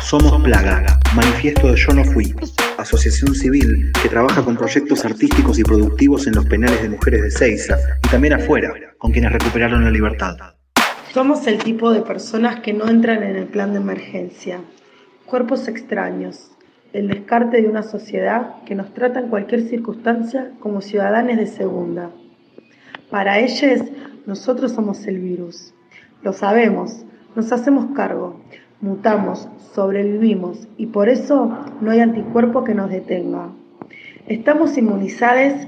Somos 0.00 0.42
Plaga, 0.42 0.98
manifiesto 1.14 1.66
de 1.66 1.76
Yo 1.76 1.92
No 1.92 2.04
Fui, 2.04 2.34
asociación 2.78 3.34
civil 3.34 3.92
que 4.02 4.08
trabaja 4.08 4.42
con 4.42 4.56
proyectos 4.56 5.04
artísticos 5.04 5.58
y 5.58 5.64
productivos 5.64 6.26
en 6.26 6.34
los 6.34 6.46
penales 6.46 6.82
de 6.82 6.88
mujeres 6.88 7.22
de 7.22 7.30
Seiza 7.30 7.76
y 8.04 8.08
también 8.08 8.34
afuera, 8.34 8.72
con 8.98 9.12
quienes 9.12 9.32
recuperaron 9.32 9.84
la 9.84 9.90
libertad. 9.90 10.36
Somos 11.12 11.46
el 11.46 11.58
tipo 11.58 11.92
de 11.92 12.02
personas 12.02 12.60
que 12.60 12.72
no 12.72 12.88
entran 12.88 13.22
en 13.22 13.36
el 13.36 13.46
plan 13.46 13.72
de 13.72 13.80
emergencia. 13.80 14.60
Cuerpos 15.26 15.68
extraños, 15.68 16.52
el 16.92 17.08
descarte 17.08 17.62
de 17.62 17.68
una 17.68 17.82
sociedad 17.82 18.62
que 18.64 18.74
nos 18.74 18.92
trata 18.94 19.20
en 19.20 19.28
cualquier 19.28 19.68
circunstancia 19.68 20.52
como 20.60 20.80
ciudadanos 20.80 21.36
de 21.36 21.46
segunda. 21.46 22.10
Para 23.10 23.38
ellos, 23.38 23.82
nosotros 24.26 24.72
somos 24.72 25.06
el 25.06 25.18
virus. 25.18 25.74
Lo 26.22 26.32
sabemos, 26.32 27.04
nos 27.34 27.50
hacemos 27.52 27.94
cargo, 27.94 28.41
mutamos, 28.82 29.48
sobrevivimos 29.74 30.68
y 30.76 30.86
por 30.86 31.08
eso 31.08 31.56
no 31.80 31.90
hay 31.90 32.00
anticuerpo 32.00 32.64
que 32.64 32.74
nos 32.74 32.90
detenga. 32.90 33.48
Estamos 34.26 34.76
inmunizados 34.76 35.66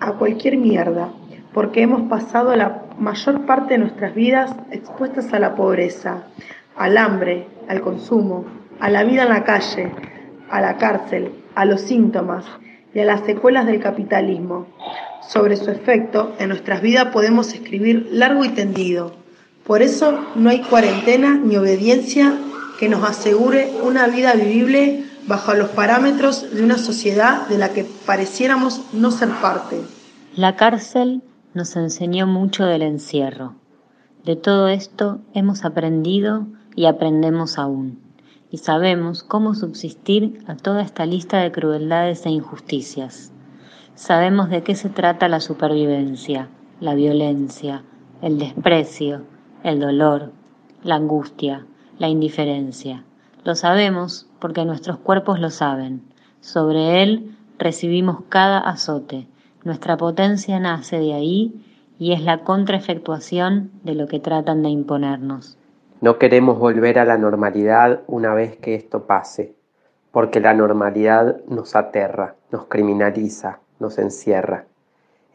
a 0.00 0.12
cualquier 0.14 0.56
mierda, 0.58 1.10
porque 1.54 1.82
hemos 1.82 2.02
pasado 2.02 2.54
la 2.56 2.82
mayor 2.98 3.46
parte 3.46 3.74
de 3.74 3.78
nuestras 3.78 4.14
vidas 4.14 4.54
expuestas 4.70 5.32
a 5.32 5.38
la 5.38 5.54
pobreza, 5.54 6.24
al 6.76 6.98
hambre, 6.98 7.46
al 7.68 7.80
consumo, 7.80 8.44
a 8.80 8.90
la 8.90 9.04
vida 9.04 9.22
en 9.22 9.28
la 9.30 9.44
calle, 9.44 9.92
a 10.50 10.60
la 10.60 10.76
cárcel, 10.76 11.32
a 11.54 11.64
los 11.64 11.80
síntomas 11.80 12.44
y 12.92 12.98
a 12.98 13.04
las 13.04 13.20
secuelas 13.20 13.66
del 13.66 13.80
capitalismo. 13.80 14.66
Sobre 15.22 15.56
su 15.56 15.70
efecto 15.70 16.34
en 16.38 16.48
nuestras 16.48 16.80
vidas 16.80 17.06
podemos 17.06 17.54
escribir 17.54 18.08
largo 18.10 18.44
y 18.44 18.48
tendido. 18.48 19.19
Por 19.70 19.82
eso 19.82 20.18
no 20.34 20.50
hay 20.50 20.62
cuarentena 20.62 21.36
ni 21.36 21.56
obediencia 21.56 22.36
que 22.80 22.88
nos 22.88 23.08
asegure 23.08 23.70
una 23.84 24.08
vida 24.08 24.32
vivible 24.32 25.04
bajo 25.28 25.54
los 25.54 25.68
parámetros 25.68 26.52
de 26.52 26.64
una 26.64 26.76
sociedad 26.76 27.46
de 27.46 27.56
la 27.56 27.68
que 27.68 27.86
pareciéramos 28.04 28.80
no 28.92 29.12
ser 29.12 29.28
parte. 29.40 29.80
La 30.34 30.56
cárcel 30.56 31.22
nos 31.54 31.76
enseñó 31.76 32.26
mucho 32.26 32.64
del 32.64 32.82
encierro. 32.82 33.54
De 34.24 34.34
todo 34.34 34.66
esto 34.66 35.20
hemos 35.34 35.64
aprendido 35.64 36.48
y 36.74 36.86
aprendemos 36.86 37.56
aún, 37.56 38.00
y 38.50 38.58
sabemos 38.58 39.22
cómo 39.22 39.54
subsistir 39.54 40.42
a 40.48 40.56
toda 40.56 40.82
esta 40.82 41.06
lista 41.06 41.38
de 41.38 41.52
crueldades 41.52 42.26
e 42.26 42.30
injusticias. 42.30 43.30
Sabemos 43.94 44.50
de 44.50 44.64
qué 44.64 44.74
se 44.74 44.88
trata 44.88 45.28
la 45.28 45.38
supervivencia, 45.38 46.48
la 46.80 46.96
violencia, 46.96 47.84
el 48.20 48.36
desprecio, 48.40 49.22
el 49.62 49.80
dolor, 49.80 50.32
la 50.82 50.96
angustia, 50.96 51.66
la 51.98 52.08
indiferencia. 52.08 53.04
Lo 53.44 53.54
sabemos 53.54 54.28
porque 54.38 54.64
nuestros 54.64 54.98
cuerpos 54.98 55.40
lo 55.40 55.50
saben. 55.50 56.02
Sobre 56.40 57.02
él 57.02 57.36
recibimos 57.58 58.22
cada 58.28 58.58
azote, 58.58 59.26
nuestra 59.64 59.96
potencia 59.96 60.58
nace 60.58 60.98
de 60.98 61.12
ahí 61.12 61.64
y 61.98 62.12
es 62.12 62.22
la 62.22 62.44
contraefectuación 62.44 63.70
de 63.84 63.94
lo 63.94 64.06
que 64.06 64.20
tratan 64.20 64.62
de 64.62 64.70
imponernos. 64.70 65.58
No 66.00 66.18
queremos 66.18 66.58
volver 66.58 66.98
a 66.98 67.04
la 67.04 67.18
normalidad 67.18 68.00
una 68.06 68.32
vez 68.32 68.56
que 68.56 68.74
esto 68.74 69.04
pase, 69.04 69.54
porque 70.10 70.40
la 70.40 70.54
normalidad 70.54 71.44
nos 71.46 71.76
aterra, 71.76 72.36
nos 72.50 72.64
criminaliza, 72.64 73.60
nos 73.78 73.98
encierra. 73.98 74.64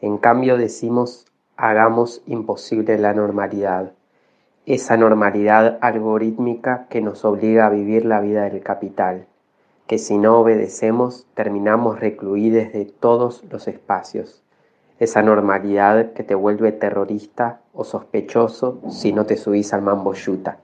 En 0.00 0.18
cambio 0.18 0.56
decimos, 0.56 1.26
hagamos 1.56 2.20
imposible 2.26 2.98
la 2.98 3.14
normalidad, 3.14 3.92
esa 4.66 4.96
normalidad 4.96 5.78
algorítmica 5.80 6.86
que 6.90 7.00
nos 7.00 7.24
obliga 7.24 7.66
a 7.66 7.70
vivir 7.70 8.04
la 8.04 8.20
vida 8.20 8.44
del 8.44 8.62
capital 8.62 9.26
que 9.86 9.98
si 9.98 10.18
no 10.18 10.38
obedecemos 10.38 11.26
terminamos 11.34 12.00
recluidos 12.00 12.72
de 12.72 12.86
todos 12.86 13.42
los 13.50 13.68
espacios. 13.68 14.42
Esa 14.98 15.22
normalidad 15.22 16.12
que 16.12 16.22
te 16.22 16.34
vuelve 16.34 16.72
terrorista 16.72 17.60
o 17.72 17.84
sospechoso 17.84 18.80
si 18.90 19.12
no 19.12 19.26
te 19.26 19.36
subís 19.36 19.72
al 19.72 19.82
mambo 19.82 20.14
yuta. 20.14 20.58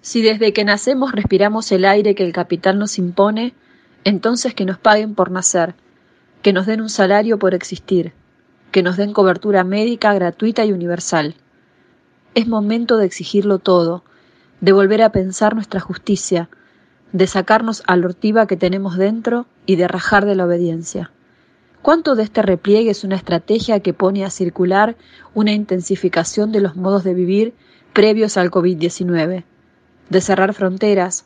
Si 0.00 0.22
desde 0.22 0.52
que 0.52 0.64
nacemos 0.64 1.12
respiramos 1.12 1.70
el 1.72 1.84
aire 1.84 2.14
que 2.14 2.24
el 2.24 2.32
capital 2.32 2.78
nos 2.78 2.98
impone, 2.98 3.52
entonces 4.04 4.54
que 4.54 4.64
nos 4.64 4.78
paguen 4.78 5.14
por 5.14 5.30
nacer, 5.30 5.74
que 6.42 6.54
nos 6.54 6.64
den 6.64 6.80
un 6.80 6.88
salario 6.88 7.38
por 7.38 7.54
existir, 7.54 8.14
que 8.70 8.82
nos 8.82 8.96
den 8.96 9.12
cobertura 9.12 9.64
médica 9.64 10.14
gratuita 10.14 10.64
y 10.64 10.72
universal. 10.72 11.34
Es 12.34 12.46
momento 12.46 12.96
de 12.96 13.06
exigirlo 13.06 13.58
todo, 13.58 14.04
de 14.60 14.72
volver 14.72 15.02
a 15.02 15.10
pensar 15.10 15.54
nuestra 15.54 15.80
justicia, 15.80 16.48
de 17.12 17.26
sacarnos 17.26 17.82
a 17.88 17.96
la 17.96 18.06
ortiva 18.06 18.46
que 18.46 18.56
tenemos 18.56 18.96
dentro 18.96 19.46
y 19.66 19.74
de 19.76 19.88
rajar 19.88 20.26
de 20.26 20.36
la 20.36 20.44
obediencia. 20.44 21.10
¿Cuánto 21.82 22.14
de 22.14 22.22
este 22.22 22.42
repliegue 22.42 22.90
es 22.90 23.02
una 23.02 23.16
estrategia 23.16 23.80
que 23.80 23.94
pone 23.94 24.24
a 24.24 24.30
circular 24.30 24.96
una 25.34 25.52
intensificación 25.52 26.52
de 26.52 26.60
los 26.60 26.76
modos 26.76 27.02
de 27.02 27.14
vivir 27.14 27.54
previos 27.94 28.36
al 28.36 28.50
COVID-19? 28.50 29.44
De 30.08 30.20
cerrar 30.20 30.54
fronteras, 30.54 31.24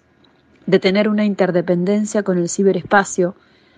de 0.67 0.79
tener 0.79 1.09
una 1.09 1.27
interdependencia 1.27 2.23
con 2.23 2.39
el 2.39 2.49
ciberespacio, 2.49 3.35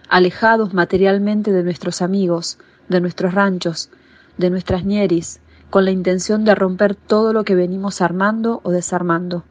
alejados 0.09 0.75
materialmente 0.75 1.51
de 1.51 1.65
nuestros 1.65 2.03
amigos, 2.03 2.59
de 2.89 3.01
nuestros 3.01 3.35
ranchos, 3.35 3.91
de 4.39 4.51
nuestras 4.51 4.85
ñeris, 4.85 5.41
con 5.70 5.85
la 5.85 5.90
intención 5.90 6.44
de 6.44 6.55
romper 6.55 6.94
todo 6.94 7.33
lo 7.33 7.44
que 7.44 7.55
venimos 7.55 8.00
armando 8.00 8.61
o 8.62 8.70
desarmando. 8.70 9.44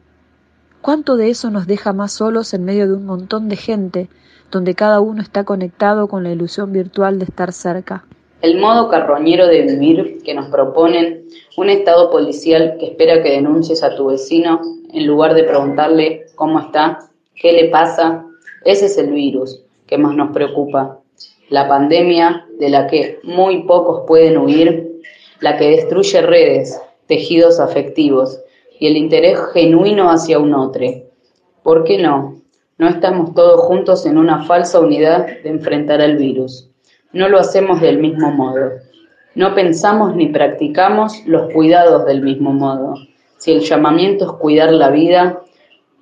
¿Cuánto 0.80 1.16
de 1.16 1.30
eso 1.30 1.50
nos 1.50 1.66
deja 1.66 1.92
más 1.92 2.12
solos 2.12 2.54
en 2.54 2.64
medio 2.64 2.86
de 2.86 2.94
un 2.94 3.06
montón 3.06 3.48
de 3.48 3.56
gente, 3.56 4.08
donde 4.50 4.74
cada 4.74 5.00
uno 5.00 5.20
está 5.20 5.44
conectado 5.44 6.06
con 6.08 6.22
la 6.22 6.30
ilusión 6.30 6.72
virtual 6.72 7.18
de 7.18 7.24
estar 7.24 7.52
cerca? 7.52 8.04
El 8.42 8.60
modo 8.60 8.88
carroñero 8.88 9.46
de 9.48 9.62
vivir 9.62 10.18
que 10.22 10.34
nos 10.34 10.48
proponen, 10.48 11.24
un 11.56 11.70
estado 11.70 12.10
policial 12.10 12.76
que 12.78 12.86
espera 12.86 13.22
que 13.22 13.30
denuncies 13.30 13.82
a 13.82 13.96
tu 13.96 14.06
vecino 14.06 14.60
en 14.92 15.06
lugar 15.06 15.34
de 15.34 15.42
preguntarle 15.44 16.26
cómo 16.36 16.60
está, 16.60 16.98
qué 17.34 17.52
le 17.52 17.68
pasa, 17.68 18.24
ese 18.64 18.86
es 18.86 18.98
el 18.98 19.10
virus 19.10 19.62
que 19.86 19.98
más 19.98 20.14
nos 20.14 20.32
preocupa. 20.32 21.00
La 21.48 21.68
pandemia 21.68 22.46
de 22.58 22.68
la 22.68 22.86
que 22.86 23.20
muy 23.22 23.62
pocos 23.64 24.04
pueden 24.06 24.36
huir, 24.38 24.85
la 25.40 25.56
que 25.56 25.70
destruye 25.70 26.20
redes, 26.22 26.80
tejidos 27.06 27.60
afectivos, 27.60 28.40
y 28.78 28.86
el 28.86 28.96
interés 28.96 29.38
genuino 29.52 30.10
hacia 30.10 30.38
un 30.38 30.54
otro. 30.54 30.86
¿Por 31.62 31.84
qué 31.84 31.98
no? 31.98 32.42
No 32.78 32.88
estamos 32.88 33.34
todos 33.34 33.60
juntos 33.62 34.04
en 34.04 34.18
una 34.18 34.44
falsa 34.44 34.80
unidad 34.80 35.26
de 35.42 35.48
enfrentar 35.48 36.00
al 36.02 36.16
virus. 36.16 36.70
No 37.12 37.28
lo 37.28 37.38
hacemos 37.38 37.80
del 37.80 37.98
mismo 37.98 38.30
modo. 38.30 38.72
No 39.34 39.54
pensamos 39.54 40.14
ni 40.14 40.28
practicamos 40.28 41.22
los 41.26 41.52
cuidados 41.52 42.04
del 42.04 42.22
mismo 42.22 42.52
modo. 42.52 42.94
Si 43.38 43.52
el 43.52 43.60
llamamiento 43.60 44.26
es 44.26 44.32
cuidar 44.32 44.72
la 44.72 44.90
vida, 44.90 45.40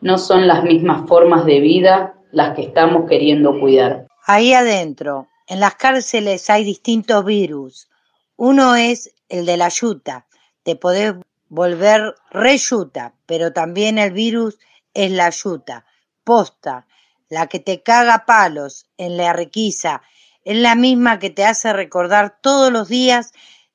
no 0.00 0.18
son 0.18 0.46
las 0.46 0.64
mismas 0.64 1.06
formas 1.08 1.44
de 1.46 1.60
vida 1.60 2.14
las 2.32 2.54
que 2.54 2.62
estamos 2.62 3.08
queriendo 3.08 3.58
cuidar. 3.60 4.06
Ahí 4.26 4.52
adentro, 4.52 5.28
en 5.46 5.60
las 5.60 5.76
cárceles 5.76 6.50
hay 6.50 6.64
distintos 6.64 7.24
virus. 7.24 7.88
Uno 8.36 8.74
es 8.74 9.14
el 9.34 9.46
de 9.46 9.56
la 9.56 9.68
yuta, 9.68 10.26
de 10.64 10.76
poder 10.76 11.16
volver 11.48 12.14
reyuta, 12.30 13.14
pero 13.26 13.52
también 13.52 13.98
el 13.98 14.12
virus 14.12 14.58
es 14.94 15.10
la 15.10 15.30
yuta, 15.30 15.86
posta, 16.22 16.86
la 17.28 17.48
que 17.48 17.58
te 17.58 17.82
caga 17.82 18.26
palos 18.26 18.86
en 18.96 19.16
la 19.16 19.32
requisa, 19.32 20.02
es 20.44 20.56
la 20.56 20.76
misma 20.76 21.18
que 21.18 21.30
te 21.30 21.44
hace 21.44 21.72
recordar 21.72 22.38
todos 22.40 22.70
los 22.70 22.88
días 22.88 23.32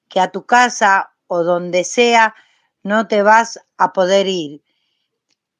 que 0.07 0.21
a 0.21 0.31
tu 0.31 0.45
casa 0.45 1.11
o 1.27 1.43
donde 1.43 1.83
sea 1.83 2.35
no 2.81 3.07
te 3.07 3.21
vas 3.21 3.59
a 3.77 3.91
poder 3.91 4.27
ir. 4.27 4.63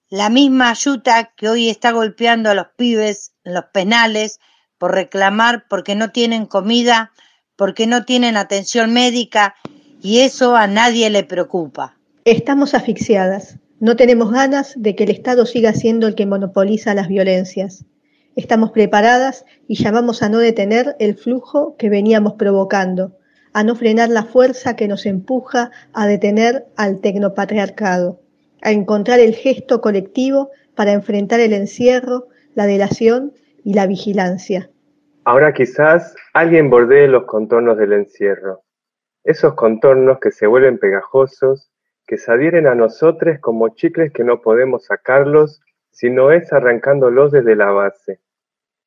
La 0.07 0.29
misma 0.29 0.73
yuta 0.73 1.33
que 1.35 1.49
hoy 1.49 1.69
está 1.69 1.91
golpeando 1.91 2.49
a 2.49 2.53
los 2.53 2.67
pibes 2.77 3.33
en 3.43 3.53
los 3.53 3.65
penales 3.65 4.39
por 4.77 4.93
reclamar 4.93 5.67
porque 5.67 5.95
no 5.95 6.11
tienen 6.11 6.45
comida, 6.45 7.11
porque 7.57 7.85
no 7.85 8.05
tienen 8.05 8.37
atención 8.37 8.93
médica 8.93 9.55
y 10.01 10.21
eso 10.21 10.55
a 10.55 10.67
nadie 10.67 11.09
le 11.09 11.23
preocupa. 11.23 11.97
Estamos 12.25 12.73
asfixiadas. 12.73 13.57
No 13.79 13.95
tenemos 13.95 14.31
ganas 14.31 14.73
de 14.77 14.95
que 14.95 15.03
el 15.05 15.09
Estado 15.09 15.45
siga 15.45 15.73
siendo 15.73 16.07
el 16.07 16.15
que 16.15 16.25
monopoliza 16.25 16.93
las 16.93 17.07
violencias. 17.07 17.85
Estamos 18.35 18.71
preparadas 18.71 19.45
y 19.67 19.75
llamamos 19.75 20.21
a 20.23 20.29
no 20.29 20.37
detener 20.37 20.95
el 20.99 21.15
flujo 21.15 21.75
que 21.77 21.89
veníamos 21.89 22.33
provocando, 22.33 23.17
a 23.53 23.63
no 23.63 23.75
frenar 23.75 24.09
la 24.09 24.23
fuerza 24.23 24.75
que 24.75 24.87
nos 24.87 25.05
empuja 25.05 25.71
a 25.93 26.07
detener 26.07 26.65
al 26.77 27.01
tecnopatriarcado, 27.01 28.21
a 28.61 28.71
encontrar 28.71 29.19
el 29.19 29.35
gesto 29.35 29.81
colectivo 29.81 30.51
para 30.75 30.93
enfrentar 30.93 31.39
el 31.39 31.53
encierro, 31.53 32.27
la 32.53 32.65
delación 32.65 33.33
y 33.63 33.73
la 33.73 33.87
vigilancia. 33.87 34.69
Ahora 35.25 35.53
quizás 35.53 36.15
alguien 36.33 36.69
bordee 36.69 37.07
los 37.07 37.25
contornos 37.25 37.77
del 37.77 37.93
encierro, 37.93 38.63
esos 39.23 39.55
contornos 39.55 40.19
que 40.19 40.31
se 40.31 40.47
vuelven 40.47 40.77
pegajosos, 40.77 41.71
que 42.07 42.17
se 42.17 42.31
adhieren 42.31 42.67
a 42.67 42.75
nosotros 42.75 43.37
como 43.39 43.69
chicles 43.69 44.11
que 44.11 44.23
no 44.23 44.41
podemos 44.41 44.85
sacarlos 44.85 45.61
si 45.91 46.09
no 46.09 46.31
es 46.31 46.51
arrancándolos 46.53 47.31
desde 47.31 47.55
la 47.55 47.71
base. 47.71 48.19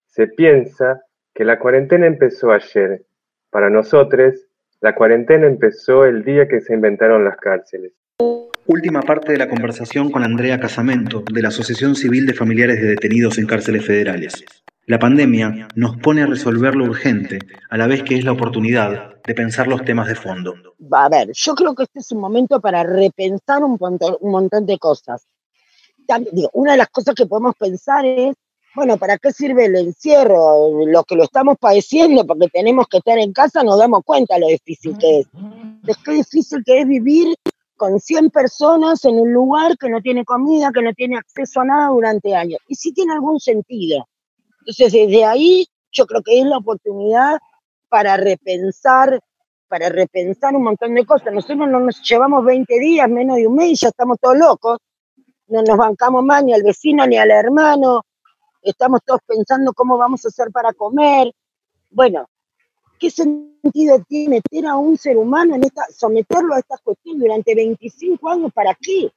Se 0.06 0.26
piensa 0.26 1.02
que 1.34 1.44
la 1.44 1.58
cuarentena 1.58 2.06
empezó 2.06 2.52
ayer. 2.52 3.02
Para 3.50 3.70
nosotros, 3.70 4.34
la 4.80 4.94
cuarentena 4.94 5.46
empezó 5.46 6.04
el 6.04 6.24
día 6.24 6.48
que 6.48 6.60
se 6.60 6.74
inventaron 6.74 7.24
las 7.24 7.36
cárceles. 7.36 7.92
Última 8.66 9.02
parte 9.02 9.32
de 9.32 9.38
la 9.38 9.48
conversación 9.48 10.10
con 10.10 10.22
Andrea 10.24 10.58
Casamento, 10.58 11.22
de 11.32 11.42
la 11.42 11.48
Asociación 11.48 11.94
Civil 11.94 12.26
de 12.26 12.34
Familiares 12.34 12.80
de 12.80 12.88
Detenidos 12.88 13.38
en 13.38 13.46
Cárceles 13.46 13.84
Federales. 13.86 14.44
La 14.86 14.98
pandemia 14.98 15.68
nos 15.76 15.96
pone 15.98 16.22
a 16.22 16.26
resolver 16.26 16.74
lo 16.74 16.86
urgente, 16.86 17.38
a 17.70 17.76
la 17.76 17.86
vez 17.86 18.02
que 18.02 18.16
es 18.16 18.24
la 18.24 18.32
oportunidad 18.32 19.14
de 19.24 19.34
pensar 19.34 19.68
los 19.68 19.84
temas 19.84 20.08
de 20.08 20.16
fondo. 20.16 20.54
A 20.90 21.08
ver, 21.08 21.30
yo 21.32 21.54
creo 21.54 21.72
que 21.76 21.84
este 21.84 22.00
es 22.00 22.10
un 22.10 22.20
momento 22.20 22.60
para 22.60 22.82
repensar 22.82 23.62
un 23.62 23.76
montón, 23.78 24.16
un 24.20 24.32
montón 24.32 24.66
de 24.66 24.78
cosas. 24.78 25.28
una 26.52 26.72
de 26.72 26.78
las 26.78 26.88
cosas 26.88 27.14
que 27.14 27.26
podemos 27.26 27.54
pensar 27.54 28.04
es, 28.04 28.34
bueno, 28.74 28.96
¿para 28.96 29.18
qué 29.18 29.30
sirve 29.30 29.66
el 29.66 29.76
encierro? 29.76 30.84
Los 30.84 31.04
que 31.04 31.14
lo 31.14 31.24
estamos 31.24 31.58
padeciendo 31.60 32.26
porque 32.26 32.48
tenemos 32.48 32.88
que 32.88 32.98
estar 32.98 33.18
en 33.18 33.32
casa 33.32 33.62
nos 33.62 33.78
damos 33.78 34.02
cuenta 34.04 34.36
lo 34.36 34.48
difícil 34.48 34.98
que 34.98 35.20
es. 35.20 35.26
Es 35.86 35.96
que 35.98 36.12
difícil 36.12 36.64
que 36.64 36.80
es 36.80 36.88
vivir 36.88 37.36
con 37.76 38.00
100 38.00 38.30
personas 38.30 39.04
en 39.04 39.14
un 39.14 39.32
lugar 39.32 39.78
que 39.78 39.88
no 39.88 40.00
tiene 40.00 40.24
comida, 40.24 40.72
que 40.74 40.82
no 40.82 40.92
tiene 40.92 41.18
acceso 41.18 41.60
a 41.60 41.66
nada 41.66 41.88
durante 41.88 42.34
años. 42.34 42.58
Y 42.66 42.74
sí 42.74 42.92
tiene 42.92 43.12
algún 43.12 43.38
sentido. 43.38 44.08
Entonces, 44.62 44.92
desde 44.92 45.24
ahí 45.24 45.66
yo 45.90 46.06
creo 46.06 46.22
que 46.22 46.38
es 46.38 46.46
la 46.46 46.58
oportunidad 46.58 47.38
para 47.88 48.16
repensar, 48.16 49.20
para 49.68 49.88
repensar 49.88 50.54
un 50.54 50.62
montón 50.62 50.94
de 50.94 51.04
cosas. 51.04 51.32
Nosotros 51.32 51.68
no 51.68 51.80
nos 51.80 52.00
llevamos 52.08 52.44
20 52.44 52.78
días, 52.78 53.08
menos 53.08 53.36
de 53.36 53.46
un 53.48 53.56
mes, 53.56 53.80
ya 53.80 53.88
estamos 53.88 54.18
todos 54.20 54.38
locos. 54.38 54.78
No 55.48 55.62
nos 55.62 55.76
bancamos 55.76 56.24
más 56.24 56.44
ni 56.44 56.54
al 56.54 56.62
vecino 56.62 57.06
ni 57.06 57.16
al 57.16 57.30
hermano. 57.30 58.02
Estamos 58.62 59.00
todos 59.04 59.20
pensando 59.26 59.72
cómo 59.72 59.98
vamos 59.98 60.24
a 60.24 60.28
hacer 60.28 60.50
para 60.52 60.72
comer. 60.72 61.32
Bueno, 61.90 62.26
¿qué 63.00 63.10
sentido 63.10 64.00
tiene 64.08 64.40
meter 64.52 64.66
a 64.66 64.76
un 64.76 64.96
ser 64.96 65.18
humano 65.18 65.56
en 65.56 65.64
esta, 65.64 65.84
someterlo 65.90 66.54
a 66.54 66.60
estas 66.60 66.80
cuestiones 66.82 67.20
durante 67.20 67.54
25 67.54 68.28
años? 68.28 68.52
¿Para 68.52 68.76
qué? 68.80 69.12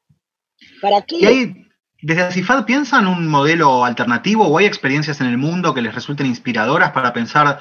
¿Para 0.82 1.04
qué? 1.04 1.68
¿Desde 2.06 2.22
ACIFAD 2.22 2.66
piensan 2.66 3.08
un 3.08 3.28
modelo 3.28 3.84
alternativo 3.84 4.48
o 4.48 4.60
hay 4.60 4.68
experiencias 4.68 5.22
en 5.22 5.28
el 5.28 5.40
mundo 5.40 5.74
que 5.74 5.82
les 5.82 5.96
resulten 5.96 6.28
inspiradoras 6.28 6.92
para 6.92 7.12
pensar 7.12 7.58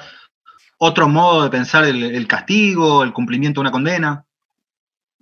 otro 0.77 1.07
modo 1.07 1.41
de 1.41 1.49
pensar 1.49 1.83
el, 1.83 2.27
castigo, 2.27 3.01
el 3.01 3.11
cumplimiento 3.11 3.59
de 3.59 3.61
una 3.61 3.71
condena? 3.71 4.23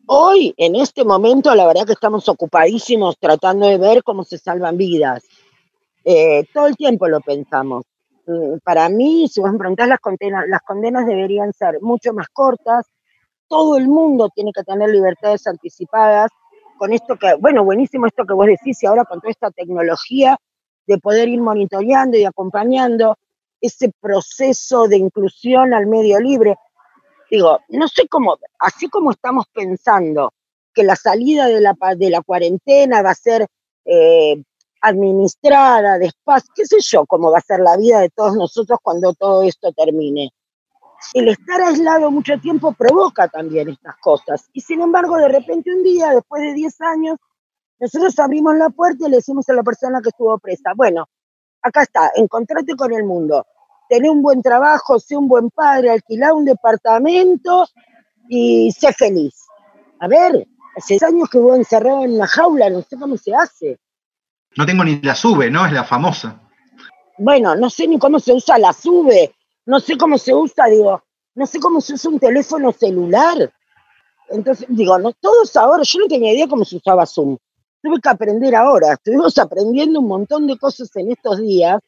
Hoy, 0.07 0.53
en 0.57 0.75
este 0.75 1.05
momento, 1.05 1.55
la 1.55 1.65
verdad 1.65 1.85
que 1.85 1.93
estamos 1.93 2.27
ocupadísimos 2.27 3.17
tratando 3.17 3.65
de 3.65 3.77
ver 3.77 4.03
cómo 4.03 4.25
se 4.25 4.37
salvan 4.37 4.75
vidas. 4.75 5.23
Eh, 6.03 6.43
todo 6.53 6.67
el 6.67 6.75
tiempo 6.75 7.07
lo 7.07 7.21
pensamos. 7.21 7.85
Mm, 8.27 8.57
para 8.61 8.89
mí, 8.89 9.29
si 9.29 9.39
vos 9.39 9.53
me 9.53 9.57
preguntás, 9.57 9.87
las 9.87 10.01
condenas, 10.01 10.43
las 10.49 10.63
condenas 10.63 11.07
deberían 11.07 11.53
ser 11.53 11.79
mucho 11.79 12.11
más 12.11 12.27
cortas. 12.27 12.87
Todo 13.47 13.77
el 13.77 13.87
mundo 13.87 14.27
tiene 14.35 14.51
que 14.51 14.63
tener 14.63 14.89
libertades 14.89 15.47
anticipadas 15.47 16.29
con 16.77 16.93
esto 16.93 17.17
que, 17.17 17.33
bueno, 17.35 17.63
buenísimo 17.63 18.07
esto 18.07 18.25
que 18.25 18.33
vos 18.33 18.47
decís 18.47 18.81
y 18.83 18.85
ahora 18.85 19.05
con 19.05 19.19
toda 19.19 19.31
esta 19.31 19.51
tecnología 19.51 20.37
de 20.85 20.97
poder 20.97 21.29
ir 21.29 21.41
monitoreando 21.41 22.17
y 22.17 22.25
acompañando 22.25 23.17
ese 23.61 23.91
proceso 24.01 24.87
de 24.87 24.97
inclusión 24.97 25.73
al 25.73 25.87
medio 25.87 26.19
libre. 26.19 26.55
Digo, 27.29 27.59
no 27.69 27.87
sé 27.87 28.07
cómo, 28.07 28.37
así 28.59 28.89
como 28.89 29.11
estamos 29.11 29.45
pensando 29.53 30.33
que 30.73 30.83
la 30.83 30.95
salida 30.95 31.47
de 31.47 31.61
la, 31.61 31.75
de 31.95 32.09
la 32.09 32.21
cuarentena 32.21 33.01
va 33.01 33.11
a 33.11 33.15
ser 33.15 33.47
eh, 33.85 34.43
administrada, 34.81 35.97
despacio, 35.97 36.51
qué 36.55 36.65
sé 36.65 36.77
yo, 36.81 37.05
cómo 37.05 37.31
va 37.31 37.37
a 37.37 37.41
ser 37.41 37.61
la 37.61 37.77
vida 37.77 38.01
de 38.01 38.09
todos 38.09 38.35
nosotros 38.35 38.79
cuando 38.81 39.13
todo 39.13 39.43
esto 39.43 39.71
termine 39.71 40.31
el 41.13 41.27
estar 41.27 41.61
aislado 41.61 42.09
mucho 42.11 42.39
tiempo 42.39 42.71
provoca 42.73 43.27
también 43.27 43.69
estas 43.69 43.95
cosas. 43.97 44.49
Y 44.53 44.61
sin 44.61 44.81
embargo, 44.81 45.17
de 45.17 45.27
repente 45.27 45.73
un 45.73 45.83
día, 45.83 46.11
después 46.11 46.41
de 46.41 46.53
10 46.53 46.81
años, 46.81 47.17
nosotros 47.79 48.17
abrimos 48.19 48.55
la 48.55 48.69
puerta 48.69 49.07
y 49.07 49.09
le 49.09 49.17
decimos 49.17 49.47
a 49.49 49.53
la 49.53 49.63
persona 49.63 50.01
que 50.01 50.09
estuvo 50.09 50.37
presa, 50.39 50.71
bueno, 50.75 51.07
acá 51.61 51.83
está, 51.83 52.11
encontrate 52.15 52.75
con 52.75 52.93
el 52.93 53.03
mundo, 53.03 53.45
tené 53.89 54.09
un 54.09 54.21
buen 54.21 54.41
trabajo, 54.41 54.99
sé 54.99 55.17
un 55.17 55.27
buen 55.27 55.49
padre, 55.49 55.91
alquilá 55.91 56.33
un 56.33 56.45
departamento 56.45 57.67
y 58.29 58.71
sé 58.71 58.93
feliz. 58.93 59.35
A 59.99 60.07
ver, 60.07 60.47
hace 60.77 60.97
años 61.05 61.29
que 61.29 61.37
hubo 61.37 61.55
encerrado 61.55 62.03
en 62.03 62.17
la 62.17 62.27
jaula, 62.27 62.69
no 62.69 62.81
sé 62.81 62.97
cómo 62.97 63.17
se 63.17 63.35
hace. 63.35 63.79
No 64.55 64.65
tengo 64.65 64.83
ni 64.83 65.01
la 65.01 65.15
sube, 65.15 65.49
¿no? 65.49 65.65
Es 65.65 65.73
la 65.73 65.83
famosa. 65.83 66.39
Bueno, 67.17 67.55
no 67.55 67.69
sé 67.69 67.87
ni 67.87 67.99
cómo 67.99 68.19
se 68.19 68.33
usa 68.33 68.57
la 68.57 68.73
sube 68.73 69.33
no 69.65 69.79
sé 69.79 69.97
cómo 69.97 70.17
se 70.17 70.33
usa, 70.33 70.65
digo, 70.65 71.03
no 71.35 71.45
sé 71.45 71.59
cómo 71.59 71.81
se 71.81 71.93
usa 71.93 72.11
un 72.11 72.19
teléfono 72.19 72.71
celular. 72.71 73.51
Entonces, 74.29 74.67
digo, 74.69 74.97
no, 74.99 75.11
todos 75.13 75.55
ahora, 75.55 75.83
yo 75.83 75.99
no 75.99 76.07
tenía 76.07 76.33
idea 76.33 76.47
cómo 76.47 76.65
se 76.65 76.77
usaba 76.77 77.05
Zoom. 77.05 77.37
Tuve 77.81 77.99
que 78.01 78.09
aprender 78.09 78.55
ahora, 78.55 78.93
estuvimos 78.93 79.37
aprendiendo 79.37 79.99
un 79.99 80.07
montón 80.07 80.47
de 80.47 80.57
cosas 80.57 80.89
en 80.95 81.11
estos 81.11 81.41
días 81.41 81.79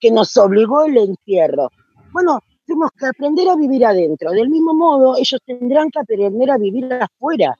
que 0.00 0.10
nos 0.10 0.36
obligó 0.36 0.84
el 0.84 0.96
encierro. 0.96 1.70
Bueno, 2.12 2.40
tenemos 2.66 2.90
que 2.98 3.06
aprender 3.06 3.48
a 3.48 3.56
vivir 3.56 3.84
adentro. 3.84 4.30
Del 4.30 4.48
mismo 4.48 4.74
modo, 4.74 5.16
ellos 5.18 5.40
tendrán 5.44 5.90
que 5.90 6.00
aprender 6.00 6.50
a 6.50 6.58
vivir 6.58 6.92
afuera. 6.94 7.58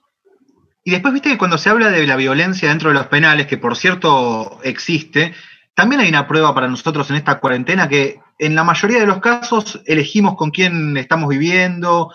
Y 0.83 0.91
después, 0.91 1.13
viste 1.13 1.29
que 1.29 1.37
cuando 1.37 1.57
se 1.57 1.69
habla 1.69 1.89
de 1.89 2.05
la 2.05 2.15
violencia 2.15 2.69
dentro 2.69 2.89
de 2.89 2.95
los 2.95 3.07
penales, 3.07 3.47
que 3.47 3.57
por 3.57 3.75
cierto 3.75 4.59
existe, 4.63 5.33
también 5.75 6.01
hay 6.01 6.09
una 6.09 6.27
prueba 6.27 6.55
para 6.55 6.67
nosotros 6.67 7.09
en 7.09 7.17
esta 7.17 7.39
cuarentena 7.39 7.87
que 7.87 8.19
en 8.39 8.55
la 8.55 8.63
mayoría 8.63 8.99
de 8.99 9.05
los 9.05 9.19
casos 9.19 9.81
elegimos 9.85 10.35
con 10.35 10.51
quién 10.51 10.97
estamos 10.97 11.29
viviendo 11.29 12.11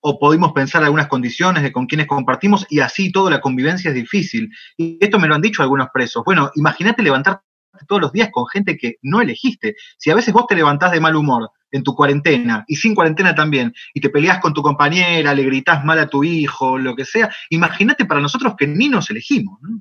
o 0.00 0.18
podemos 0.18 0.52
pensar 0.52 0.82
algunas 0.82 1.06
condiciones 1.06 1.62
de 1.62 1.72
con 1.72 1.86
quiénes 1.86 2.06
compartimos 2.06 2.66
y 2.68 2.80
así 2.80 3.10
toda 3.10 3.30
la 3.30 3.40
convivencia 3.40 3.88
es 3.88 3.94
difícil. 3.94 4.50
Y 4.76 4.98
esto 5.00 5.18
me 5.18 5.28
lo 5.28 5.34
han 5.34 5.40
dicho 5.40 5.62
algunos 5.62 5.88
presos. 5.94 6.22
Bueno, 6.24 6.50
imagínate 6.56 7.02
levantarte 7.02 7.42
todos 7.88 8.02
los 8.02 8.12
días 8.12 8.28
con 8.30 8.46
gente 8.46 8.76
que 8.76 8.96
no 9.02 9.20
elegiste. 9.20 9.76
Si 9.96 10.10
a 10.10 10.14
veces 10.14 10.34
vos 10.34 10.46
te 10.46 10.54
levantás 10.54 10.92
de 10.92 11.00
mal 11.00 11.16
humor 11.16 11.50
en 11.70 11.82
tu 11.82 11.94
cuarentena 11.94 12.64
y 12.68 12.76
sin 12.76 12.94
cuarentena 12.94 13.34
también, 13.34 13.72
y 13.94 14.00
te 14.00 14.10
peleás 14.10 14.40
con 14.40 14.52
tu 14.52 14.62
compañera, 14.62 15.34
le 15.34 15.44
gritás 15.44 15.84
mal 15.84 15.98
a 15.98 16.08
tu 16.08 16.22
hijo, 16.22 16.78
lo 16.78 16.94
que 16.94 17.04
sea, 17.04 17.30
imagínate 17.50 18.04
para 18.04 18.20
nosotros 18.20 18.54
que 18.58 18.66
ni 18.66 18.88
nos 18.88 19.08
elegimos. 19.10 19.58
¿no? 19.62 19.80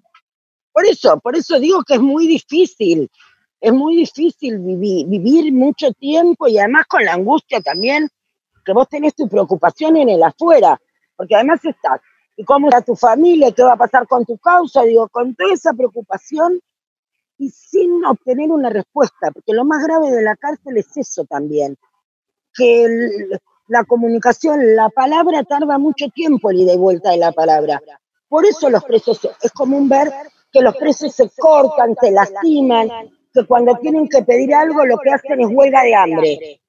Por 0.73 0.85
eso, 0.87 1.19
por 1.19 1.37
eso 1.37 1.59
digo 1.59 1.83
que 1.83 1.93
es 1.93 2.01
muy 2.01 2.27
difícil, 2.27 3.09
es 3.61 3.71
muy 3.71 3.95
difícil 3.95 4.59
vivir, 4.59 5.53
mucho 5.53 5.93
tiempo 5.93 6.47
y 6.47 6.57
además 6.57 6.85
con 6.87 7.05
la 7.05 7.13
angustia 7.13 7.61
también 7.61 8.09
que 8.65 8.73
vos 8.73 8.89
tenés 8.89 9.13
tu 9.13 9.29
preocupación 9.29 9.97
en 9.97 10.09
el 10.09 10.23
afuera, 10.23 10.79
porque 11.15 11.35
además 11.35 11.63
estás, 11.63 12.01
¿y 12.35 12.43
cómo 12.43 12.69
está 12.69 12.81
tu 12.81 12.95
familia? 12.95 13.51
¿Qué 13.51 13.61
va 13.63 13.73
a 13.73 13.77
pasar 13.77 14.07
con 14.07 14.25
tu 14.25 14.37
causa? 14.37 14.83
Digo, 14.83 15.07
con 15.09 15.35
toda 15.35 15.53
esa 15.53 15.73
preocupación 15.73 16.59
y 17.37 17.49
sin 17.49 18.03
obtener 18.05 18.49
una 18.49 18.69
respuesta, 18.69 19.31
porque 19.31 19.53
lo 19.53 19.65
más 19.65 19.83
grave 19.83 20.11
de 20.11 20.23
la 20.23 20.35
cárcel 20.35 20.77
es 20.77 20.95
eso 20.97 21.25
también, 21.25 21.77
que 22.53 22.87
la 23.67 23.83
comunicación, 23.83 24.75
la 24.75 24.89
palabra 24.89 25.43
tarda 25.43 25.77
mucho 25.77 26.07
tiempo 26.09 26.49
el 26.49 26.61
ida 26.61 26.73
y 26.73 26.77
vuelta 26.77 27.11
de 27.11 27.17
la 27.17 27.31
palabra. 27.31 27.81
Por 28.27 28.45
eso 28.45 28.69
los 28.69 28.83
presos, 28.83 29.19
es 29.41 29.51
común 29.51 29.87
ver 29.87 30.11
que 30.53 30.61
los 30.61 30.77
presos 30.77 31.13
se 31.13 31.29
cortan, 31.37 31.95
se 31.99 32.11
lastiman, 32.11 32.87
que 33.33 33.43
cuando 33.45 33.75
tienen 33.77 34.07
que 34.07 34.21
pedir 34.21 34.53
algo 34.53 34.85
lo 34.85 34.97
que 34.99 35.09
hacen 35.09 35.41
es 35.41 35.47
huelga 35.51 35.81
de 35.81 35.95
hambre. 35.95 36.61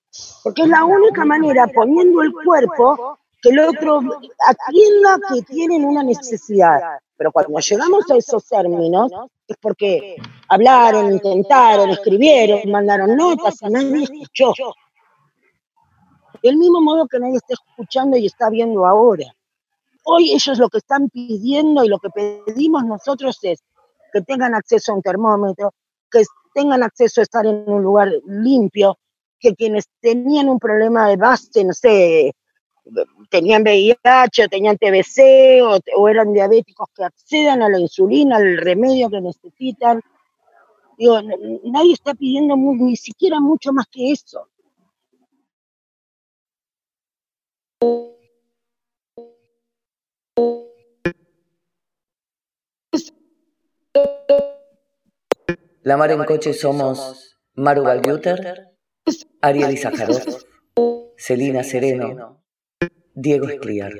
Porque 0.43 0.63
es 0.63 0.69
la 0.69 0.85
única 0.85 1.25
manera, 1.25 1.67
poniendo 1.69 2.23
el 2.23 2.33
cuerpo, 2.33 3.19
que 3.43 3.51
el 3.51 3.59
otro 3.59 4.01
atienda 4.49 5.19
que 5.29 5.43
tienen 5.43 5.85
una 5.85 6.03
necesidad. 6.03 6.81
Pero 7.17 7.31
cuando 7.31 7.59
llegamos 7.59 8.11
a 8.11 8.17
esos 8.17 8.47
términos, 8.47 9.13
es 9.47 9.57
porque 9.61 10.17
hablaron, 10.49 11.13
intentaron, 11.13 11.91
escribieron, 11.91 12.71
mandaron 12.71 13.15
notas 13.15 13.61
y 13.61 13.69
nadie 13.69 14.05
escuchó. 14.05 14.55
Del 16.43 16.57
mismo 16.57 16.81
modo 16.81 17.07
que 17.07 17.19
nadie 17.19 17.37
está 17.37 17.55
escuchando 17.55 18.17
y 18.17 18.27
está 18.27 18.49
viendo 18.49 18.87
ahora. 18.87 19.27
Hoy 20.05 20.33
ellos 20.33 20.59
lo 20.59 20.69
que 20.69 20.79
están 20.79 21.09
pidiendo 21.11 21.85
y 21.85 21.89
lo 21.89 21.99
que 21.99 22.11
pedimos 22.11 22.85
nosotros 22.85 23.39
es 23.43 23.63
que 24.15 24.23
tengan 24.23 24.55
acceso 24.55 24.93
a 24.93 24.95
un 24.95 25.03
termómetro, 25.03 25.75
que 26.09 26.23
tengan 26.55 26.85
acceso 26.85 27.21
a 27.21 27.25
estar 27.25 27.45
en 27.45 27.65
un 27.67 27.83
lugar 27.83 28.13
limpio, 28.27 28.97
que 29.41 29.57
quienes 29.57 29.87
tenían 30.01 30.49
un 30.49 30.61
problema 30.61 31.09
de 31.09 31.17
base, 31.17 31.65
no 31.65 31.73
sé, 31.73 32.33
tenían 33.29 33.65
VIH, 33.65 34.45
o 34.45 34.49
tenían 34.49 34.79
TBC 34.79 35.63
o, 35.97 36.09
eran 36.09 36.33
diabéticos, 36.33 36.89
que 36.95 37.03
accedan 37.03 37.63
a 37.63 37.69
la 37.69 37.81
insulina, 37.81 38.37
al 38.37 38.57
remedio 38.59 39.11
que 39.11 39.21
necesitan. 39.21 40.01
Digo, 40.97 41.21
nadie 41.65 41.95
está 41.95 42.15
pidiendo 42.15 42.55
ni 42.57 42.95
siquiera 42.95 43.41
mucho 43.41 43.73
más 43.73 43.87
que 43.91 44.13
eso. 44.13 44.47
La 55.83 55.99
Mar 55.99 56.11
en 56.11 56.25
Coche 56.25 56.55
somos 56.55 57.39
Maru 57.57 57.83
Balguter, 57.83 58.71
Ariel 59.43 59.73
Izajarov, 59.73 60.23
Celina 61.19 61.63
Sereno, 61.63 62.43
Diego 63.15 63.49
Escliar. 63.49 63.93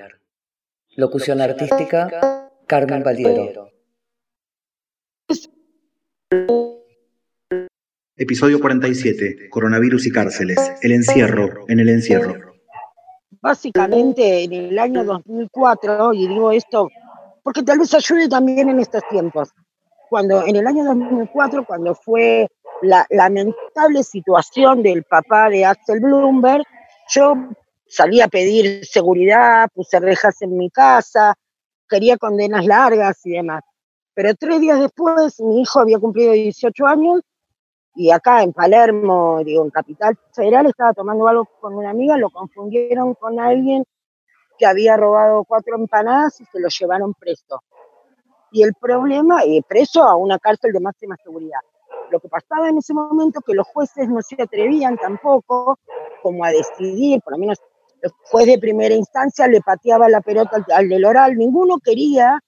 Locución 0.97 1.43
artística, 1.43 2.49
Carmen 2.67 3.03
Valdiero. 3.03 3.69
Episodio 8.17 8.61
47. 8.61 9.51
Coronavirus 9.51 10.07
y 10.07 10.11
cárceles. 10.11 10.59
El 10.81 10.93
encierro 10.93 11.67
en 11.69 11.81
el 11.81 11.91
encierro. 11.91 12.55
Básicamente 13.43 14.45
en 14.45 14.53
el 14.55 14.79
año 14.79 15.05
2004, 15.05 16.15
y 16.15 16.29
digo 16.29 16.51
esto 16.51 16.89
porque 17.45 17.63
tal 17.63 17.79
vez 17.79 17.93
ayude 17.93 18.27
también 18.27 18.71
en 18.71 18.81
estos 18.81 19.03
tiempos, 19.11 19.51
cuando 20.15 20.47
en 20.47 20.55
el 20.55 20.65
año 20.65 20.85
2004, 20.85 21.65
cuando 21.67 21.93
fue 21.93 22.47
la 22.83 23.05
lamentable 23.11 24.05
situación 24.05 24.81
del 24.81 25.03
papá 25.03 25.49
de 25.49 25.65
Axel 25.65 25.99
Bloomberg, 25.99 26.63
yo 27.09 27.35
salí 27.89 28.21
a 28.21 28.29
pedir 28.29 28.87
seguridad, 28.87 29.69
puse 29.75 29.99
rejas 29.99 30.41
en 30.43 30.57
mi 30.57 30.71
casa, 30.71 31.35
quería 31.89 32.17
condenas 32.17 32.65
largas 32.65 33.27
y 33.27 33.33
demás. 33.33 33.65
Pero 34.15 34.37
tres 34.37 34.61
días 34.61 34.79
después, 34.79 35.41
mi 35.41 35.63
hijo 35.63 35.81
había 35.81 35.99
cumplido 35.99 36.31
18 36.31 36.87
años 36.87 37.21
y 37.97 38.13
acá 38.13 38.45
en 38.45 38.53
Palermo, 38.53 39.43
digo, 39.45 39.65
en 39.65 39.71
Capital 39.71 40.17
Federal, 40.33 40.67
estaba 40.67 40.93
tomando 40.93 41.27
algo 41.27 41.45
con 41.61 41.75
una 41.75 41.91
amiga, 41.91 42.17
lo 42.17 42.31
confundieron 42.31 43.15
con 43.15 43.41
alguien 43.41 43.83
que 44.61 44.67
había 44.67 44.97
robado 44.97 45.43
cuatro 45.43 45.75
empanadas 45.75 46.41
y 46.41 46.45
se 46.45 46.61
lo 46.61 46.69
llevaron 46.69 47.15
preso. 47.15 47.61
Y 48.55 48.63
el 48.63 48.73
problema, 48.81 49.45
y 49.45 49.61
preso 49.63 50.05
a 50.05 50.15
una 50.15 50.39
cárcel 50.39 50.73
de 50.73 50.79
máxima 50.79 51.17
seguridad. 51.17 51.59
Lo 52.13 52.21
que 52.21 52.29
pasaba 52.29 52.69
en 52.69 52.79
ese 52.79 52.95
momento 52.95 53.41
que 53.41 53.53
los 53.53 53.67
jueces 53.67 54.09
no 54.09 54.23
se 54.23 54.41
atrevían 54.41 54.97
tampoco 54.97 55.77
como 56.23 56.45
a 56.45 56.51
decidir, 56.51 57.21
por 57.23 57.33
lo 57.33 57.39
menos 57.41 57.59
el 58.01 58.13
juez 58.31 58.47
de 58.47 58.59
primera 58.61 58.95
instancia 58.95 59.49
le 59.49 59.61
pateaba 59.61 60.09
la 60.09 60.21
pelota 60.21 60.57
al, 60.57 60.65
al 60.73 60.89
del 60.89 61.05
oral, 61.05 61.37
ninguno 61.37 61.79
quería 61.79 62.39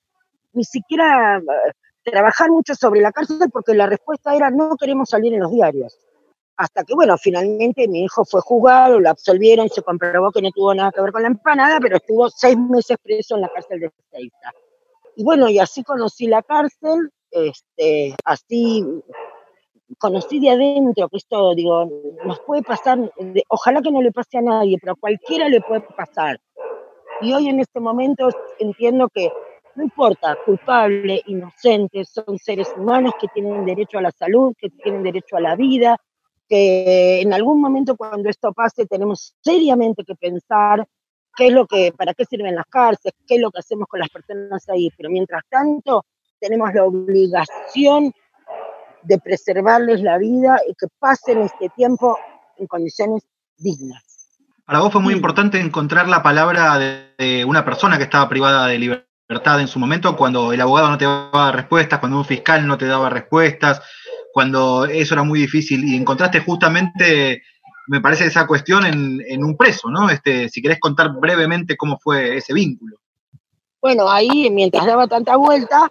ni 0.53 0.63
siquiera 0.63 1.39
eh, 1.39 1.73
trabajar 2.05 2.51
mucho 2.51 2.77
sobre 2.77 3.01
la 3.01 3.11
cárcel 3.11 3.51
porque 3.53 3.75
la 3.75 3.87
respuesta 3.87 4.33
era 4.37 4.49
no 4.51 4.77
queremos 4.77 5.09
salir 5.09 5.35
en 5.35 5.41
los 5.41 5.51
diarios. 5.51 5.99
Hasta 6.57 6.85
que, 6.85 6.95
bueno, 6.95 7.19
finalmente 7.19 7.89
mi 7.89 8.05
hijo 8.05 8.25
fue 8.25 8.41
juzgado, 8.43 9.01
lo 9.01 9.11
absolvieron, 9.11 9.69
se 9.69 9.83
comprobó 9.83 10.31
que 10.31 10.41
no 10.41 10.53
tuvo 10.53 10.73
nada 10.73 10.93
que 10.93 11.03
ver 11.03 11.11
con 11.11 11.23
la 11.23 11.29
empanada, 11.29 11.81
pero 11.81 11.97
estuvo 11.97 12.31
seis 12.31 12.57
meses 12.57 12.97
preso 13.03 13.35
en 13.35 13.43
la 13.43 13.49
cárcel 13.49 13.81
de 13.81 13.91
Seiza. 14.11 14.53
Y 15.17 15.25
bueno, 15.25 15.49
y 15.49 15.59
así 15.59 15.83
conocí 15.83 16.27
la 16.27 16.43
cárcel, 16.43 17.11
este, 17.31 18.15
así 18.25 18.85
conocí 19.99 20.41
de 20.41 20.51
adentro 20.51 21.09
que 21.09 21.17
esto, 21.17 21.55
digo, 21.55 21.91
nos 22.25 22.39
puede 22.41 22.63
pasar, 22.63 22.99
ojalá 23.49 23.81
que 23.81 23.91
no 23.91 24.03
le 24.03 24.13
pase 24.13 24.39
a 24.39 24.43
nadie, 24.43 24.77
pero 24.79 24.93
a 24.93 24.97
cualquiera 24.97 25.49
le 25.49 25.63
puede 25.63 25.81
pasar. 25.81 26.39
Y 27.23 27.33
hoy 27.33 27.49
en 27.49 27.61
este 27.61 27.81
momento 27.81 28.29
entiendo 28.59 29.09
que 29.09 29.31
no 29.75 29.85
importa, 29.85 30.37
culpable, 30.45 31.23
inocente, 31.27 32.05
son 32.05 32.39
seres 32.39 32.73
humanos 32.77 33.15
que 33.19 33.29
tienen 33.29 33.65
derecho 33.65 33.99
a 33.99 34.03
la 34.03 34.11
salud, 34.11 34.55
que 34.59 34.69
tienen 34.69 35.03
derecho 35.03 35.37
a 35.37 35.41
la 35.41 35.57
vida, 35.57 35.97
que 36.49 37.23
en 37.23 37.33
algún 37.33 37.61
momento 37.61 37.97
cuando 37.97 38.29
esto 38.29 38.53
pase 38.53 38.87
tenemos 38.87 39.35
seriamente 39.41 40.05
que 40.05 40.15
pensar 40.15 40.87
qué 41.37 41.49
es 41.49 41.53
lo 41.53 41.67
que, 41.67 41.93
para 41.97 42.15
qué 42.15 42.25
sirven 42.25 42.55
las 42.55 42.67
cárceles, 42.67 43.15
qué 43.27 43.37
es 43.37 43.41
lo 43.41 43.51
que 43.51 43.61
hacemos 43.61 43.87
con 43.89 44.01
las 44.01 44.09
personas 44.09 44.69
ahí. 44.69 44.91
Pero 44.97 45.11
mientras 45.11 45.43
tanto, 45.49 46.05
tenemos 46.41 46.73
la 46.75 46.85
obligación 46.85 48.13
de 49.03 49.19
preservarles 49.19 50.01
la 50.03 50.19
vida 50.19 50.59
y 50.69 50.75
que 50.75 50.87
pasen 50.99 51.43
este 51.43 51.69
tiempo 51.71 52.19
en 52.59 52.67
condiciones 52.67 53.23
dignas. 53.57 54.03
Para 54.65 54.81
vos 54.81 54.93
fue 54.93 55.01
muy 55.01 55.15
importante 55.15 55.61
encontrar 55.61 56.09
la 56.09 56.23
palabra 56.23 56.79
de, 56.79 57.45
una 57.47 57.65
persona 57.65 57.99
que 57.99 58.05
estaba 58.05 58.29
privada 58.29 58.67
de 58.67 58.79
libertad 58.79 59.61
en 59.61 59.69
su 59.69 59.79
momento, 59.79 60.17
cuando 60.17 60.53
el 60.53 60.61
abogado 60.61 60.91
no 60.91 60.99
te 60.99 61.05
daba 61.05 61.53
respuestas, 61.53 62.01
cuando 62.01 62.19
un 62.19 62.25
fiscal 62.25 62.67
no 62.67 62.77
te 62.77 62.87
daba 62.87 63.09
respuestas, 63.09 63.81
cuando 64.33 64.87
eso 64.87 65.15
era 65.15 65.23
muy 65.23 65.41
difícil 65.41 65.85
y 65.85 65.95
encontraste 65.95 66.41
justamente, 66.41 67.43
me 67.89 68.01
parece, 68.01 68.27
esa 68.27 68.47
cuestión 68.47 68.85
en, 68.85 69.45
un 69.45 69.57
preso, 69.57 69.91
¿no? 69.91 70.11
Este, 70.11 70.49
si 70.49 70.61
querés 70.61 70.81
contar 70.81 71.13
brevemente 71.13 71.77
cómo 71.77 71.99
fue 71.99 72.37
ese 72.37 72.53
vínculo. 72.53 72.97
Bueno, 73.81 74.11
ahí 74.11 74.51
mientras 74.51 74.87
daba 74.87 75.07
tanta 75.07 75.37
vuelta, 75.37 75.89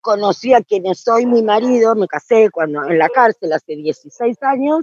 conocí 0.00 0.52
a 0.52 0.62
quienes 0.62 1.00
soy 1.00 1.26
mi 1.26 1.42
marido, 1.42 1.94
me 1.94 2.06
casé 2.06 2.50
cuando 2.50 2.84
en 2.84 2.98
la 2.98 3.08
cárcel 3.08 3.52
hace 3.52 3.76
16 3.76 4.36
años, 4.42 4.82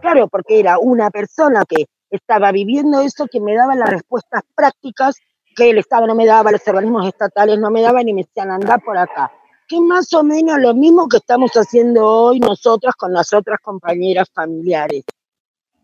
claro, 0.00 0.28
porque 0.28 0.58
era 0.58 0.78
una 0.78 1.10
persona 1.10 1.64
que 1.68 1.86
estaba 2.10 2.52
viviendo 2.52 3.00
eso 3.00 3.26
que 3.30 3.40
me 3.40 3.54
daba 3.54 3.74
las 3.74 3.90
respuestas 3.90 4.42
prácticas 4.54 5.16
que 5.54 5.70
el 5.70 5.78
Estado 5.78 6.06
no 6.06 6.14
me 6.14 6.26
daba, 6.26 6.50
los 6.50 6.66
organismos 6.66 7.06
estatales 7.06 7.58
no 7.58 7.70
me 7.70 7.82
daban 7.82 8.08
y 8.08 8.12
me 8.12 8.22
decían 8.22 8.50
andar 8.50 8.82
por 8.82 8.98
acá. 8.98 9.30
Que 9.68 9.80
más 9.80 10.12
o 10.12 10.22
menos 10.22 10.58
lo 10.58 10.74
mismo 10.74 11.08
que 11.08 11.18
estamos 11.18 11.52
haciendo 11.52 12.06
hoy 12.06 12.40
nosotras 12.40 12.94
con 12.96 13.12
las 13.12 13.32
otras 13.32 13.60
compañeras 13.62 14.28
familiares. 14.32 15.04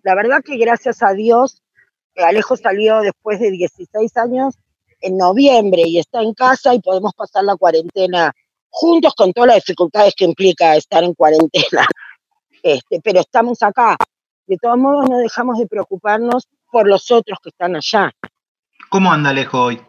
La 0.03 0.14
verdad 0.14 0.42
que 0.44 0.57
gracias 0.57 1.03
a 1.03 1.12
Dios, 1.12 1.62
Alejo 2.16 2.57
salió 2.57 3.01
después 3.01 3.40
de 3.40 3.51
16 3.51 4.16
años 4.16 4.55
en 5.01 5.16
noviembre 5.16 5.82
y 5.86 5.98
está 5.98 6.22
en 6.22 6.34
casa 6.34 6.74
y 6.74 6.80
podemos 6.80 7.12
pasar 7.14 7.44
la 7.44 7.57
cuarentena 7.57 8.32
juntos 8.68 9.14
con 9.14 9.32
todas 9.32 9.48
las 9.48 9.57
dificultades 9.57 10.14
que 10.14 10.24
implica 10.24 10.76
estar 10.76 11.03
en 11.05 11.14
cuarentena. 11.14 11.86
Este, 12.62 13.01
pero 13.03 13.20
estamos 13.20 13.62
acá. 13.62 13.96
De 14.46 14.59
todos 14.59 14.76
modos, 14.76 15.09
no 15.09 15.16
dejamos 15.16 15.59
de 15.59 15.66
preocuparnos 15.66 16.46
por 16.70 16.86
los 16.86 17.11
otros 17.11 17.38
que 17.42 17.48
están 17.48 17.74
allá. 17.74 18.12
¿Cómo 18.90 19.11
anda 19.11 19.30
Alejo 19.30 19.62
hoy? 19.62 19.80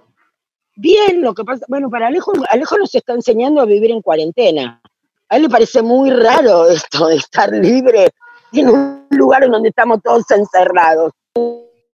Bien, 0.78 1.22
lo 1.22 1.34
que 1.34 1.43
pasa, 1.43 1.66
bueno, 1.68 1.89
para 1.89 2.07
Alejo, 2.07 2.32
Alejo 2.49 2.78
nos 2.78 2.95
está 2.95 3.12
enseñando 3.12 3.59
a 3.59 3.66
vivir 3.66 3.91
en 3.91 4.01
cuarentena. 4.01 4.82
A 5.28 5.36
él 5.36 5.43
le 5.43 5.49
parece 5.49 5.82
muy 5.82 6.12
raro 6.12 6.70
esto 6.70 7.07
de 7.07 7.18
estar 7.18 7.51
libre 7.51 8.12
en 8.54 8.70
un 8.70 9.08
lugar 9.10 9.43
en 9.43 9.52
donde 9.52 9.70
estamos 9.70 10.02
todos 10.04 10.30
encerrados. 10.32 11.14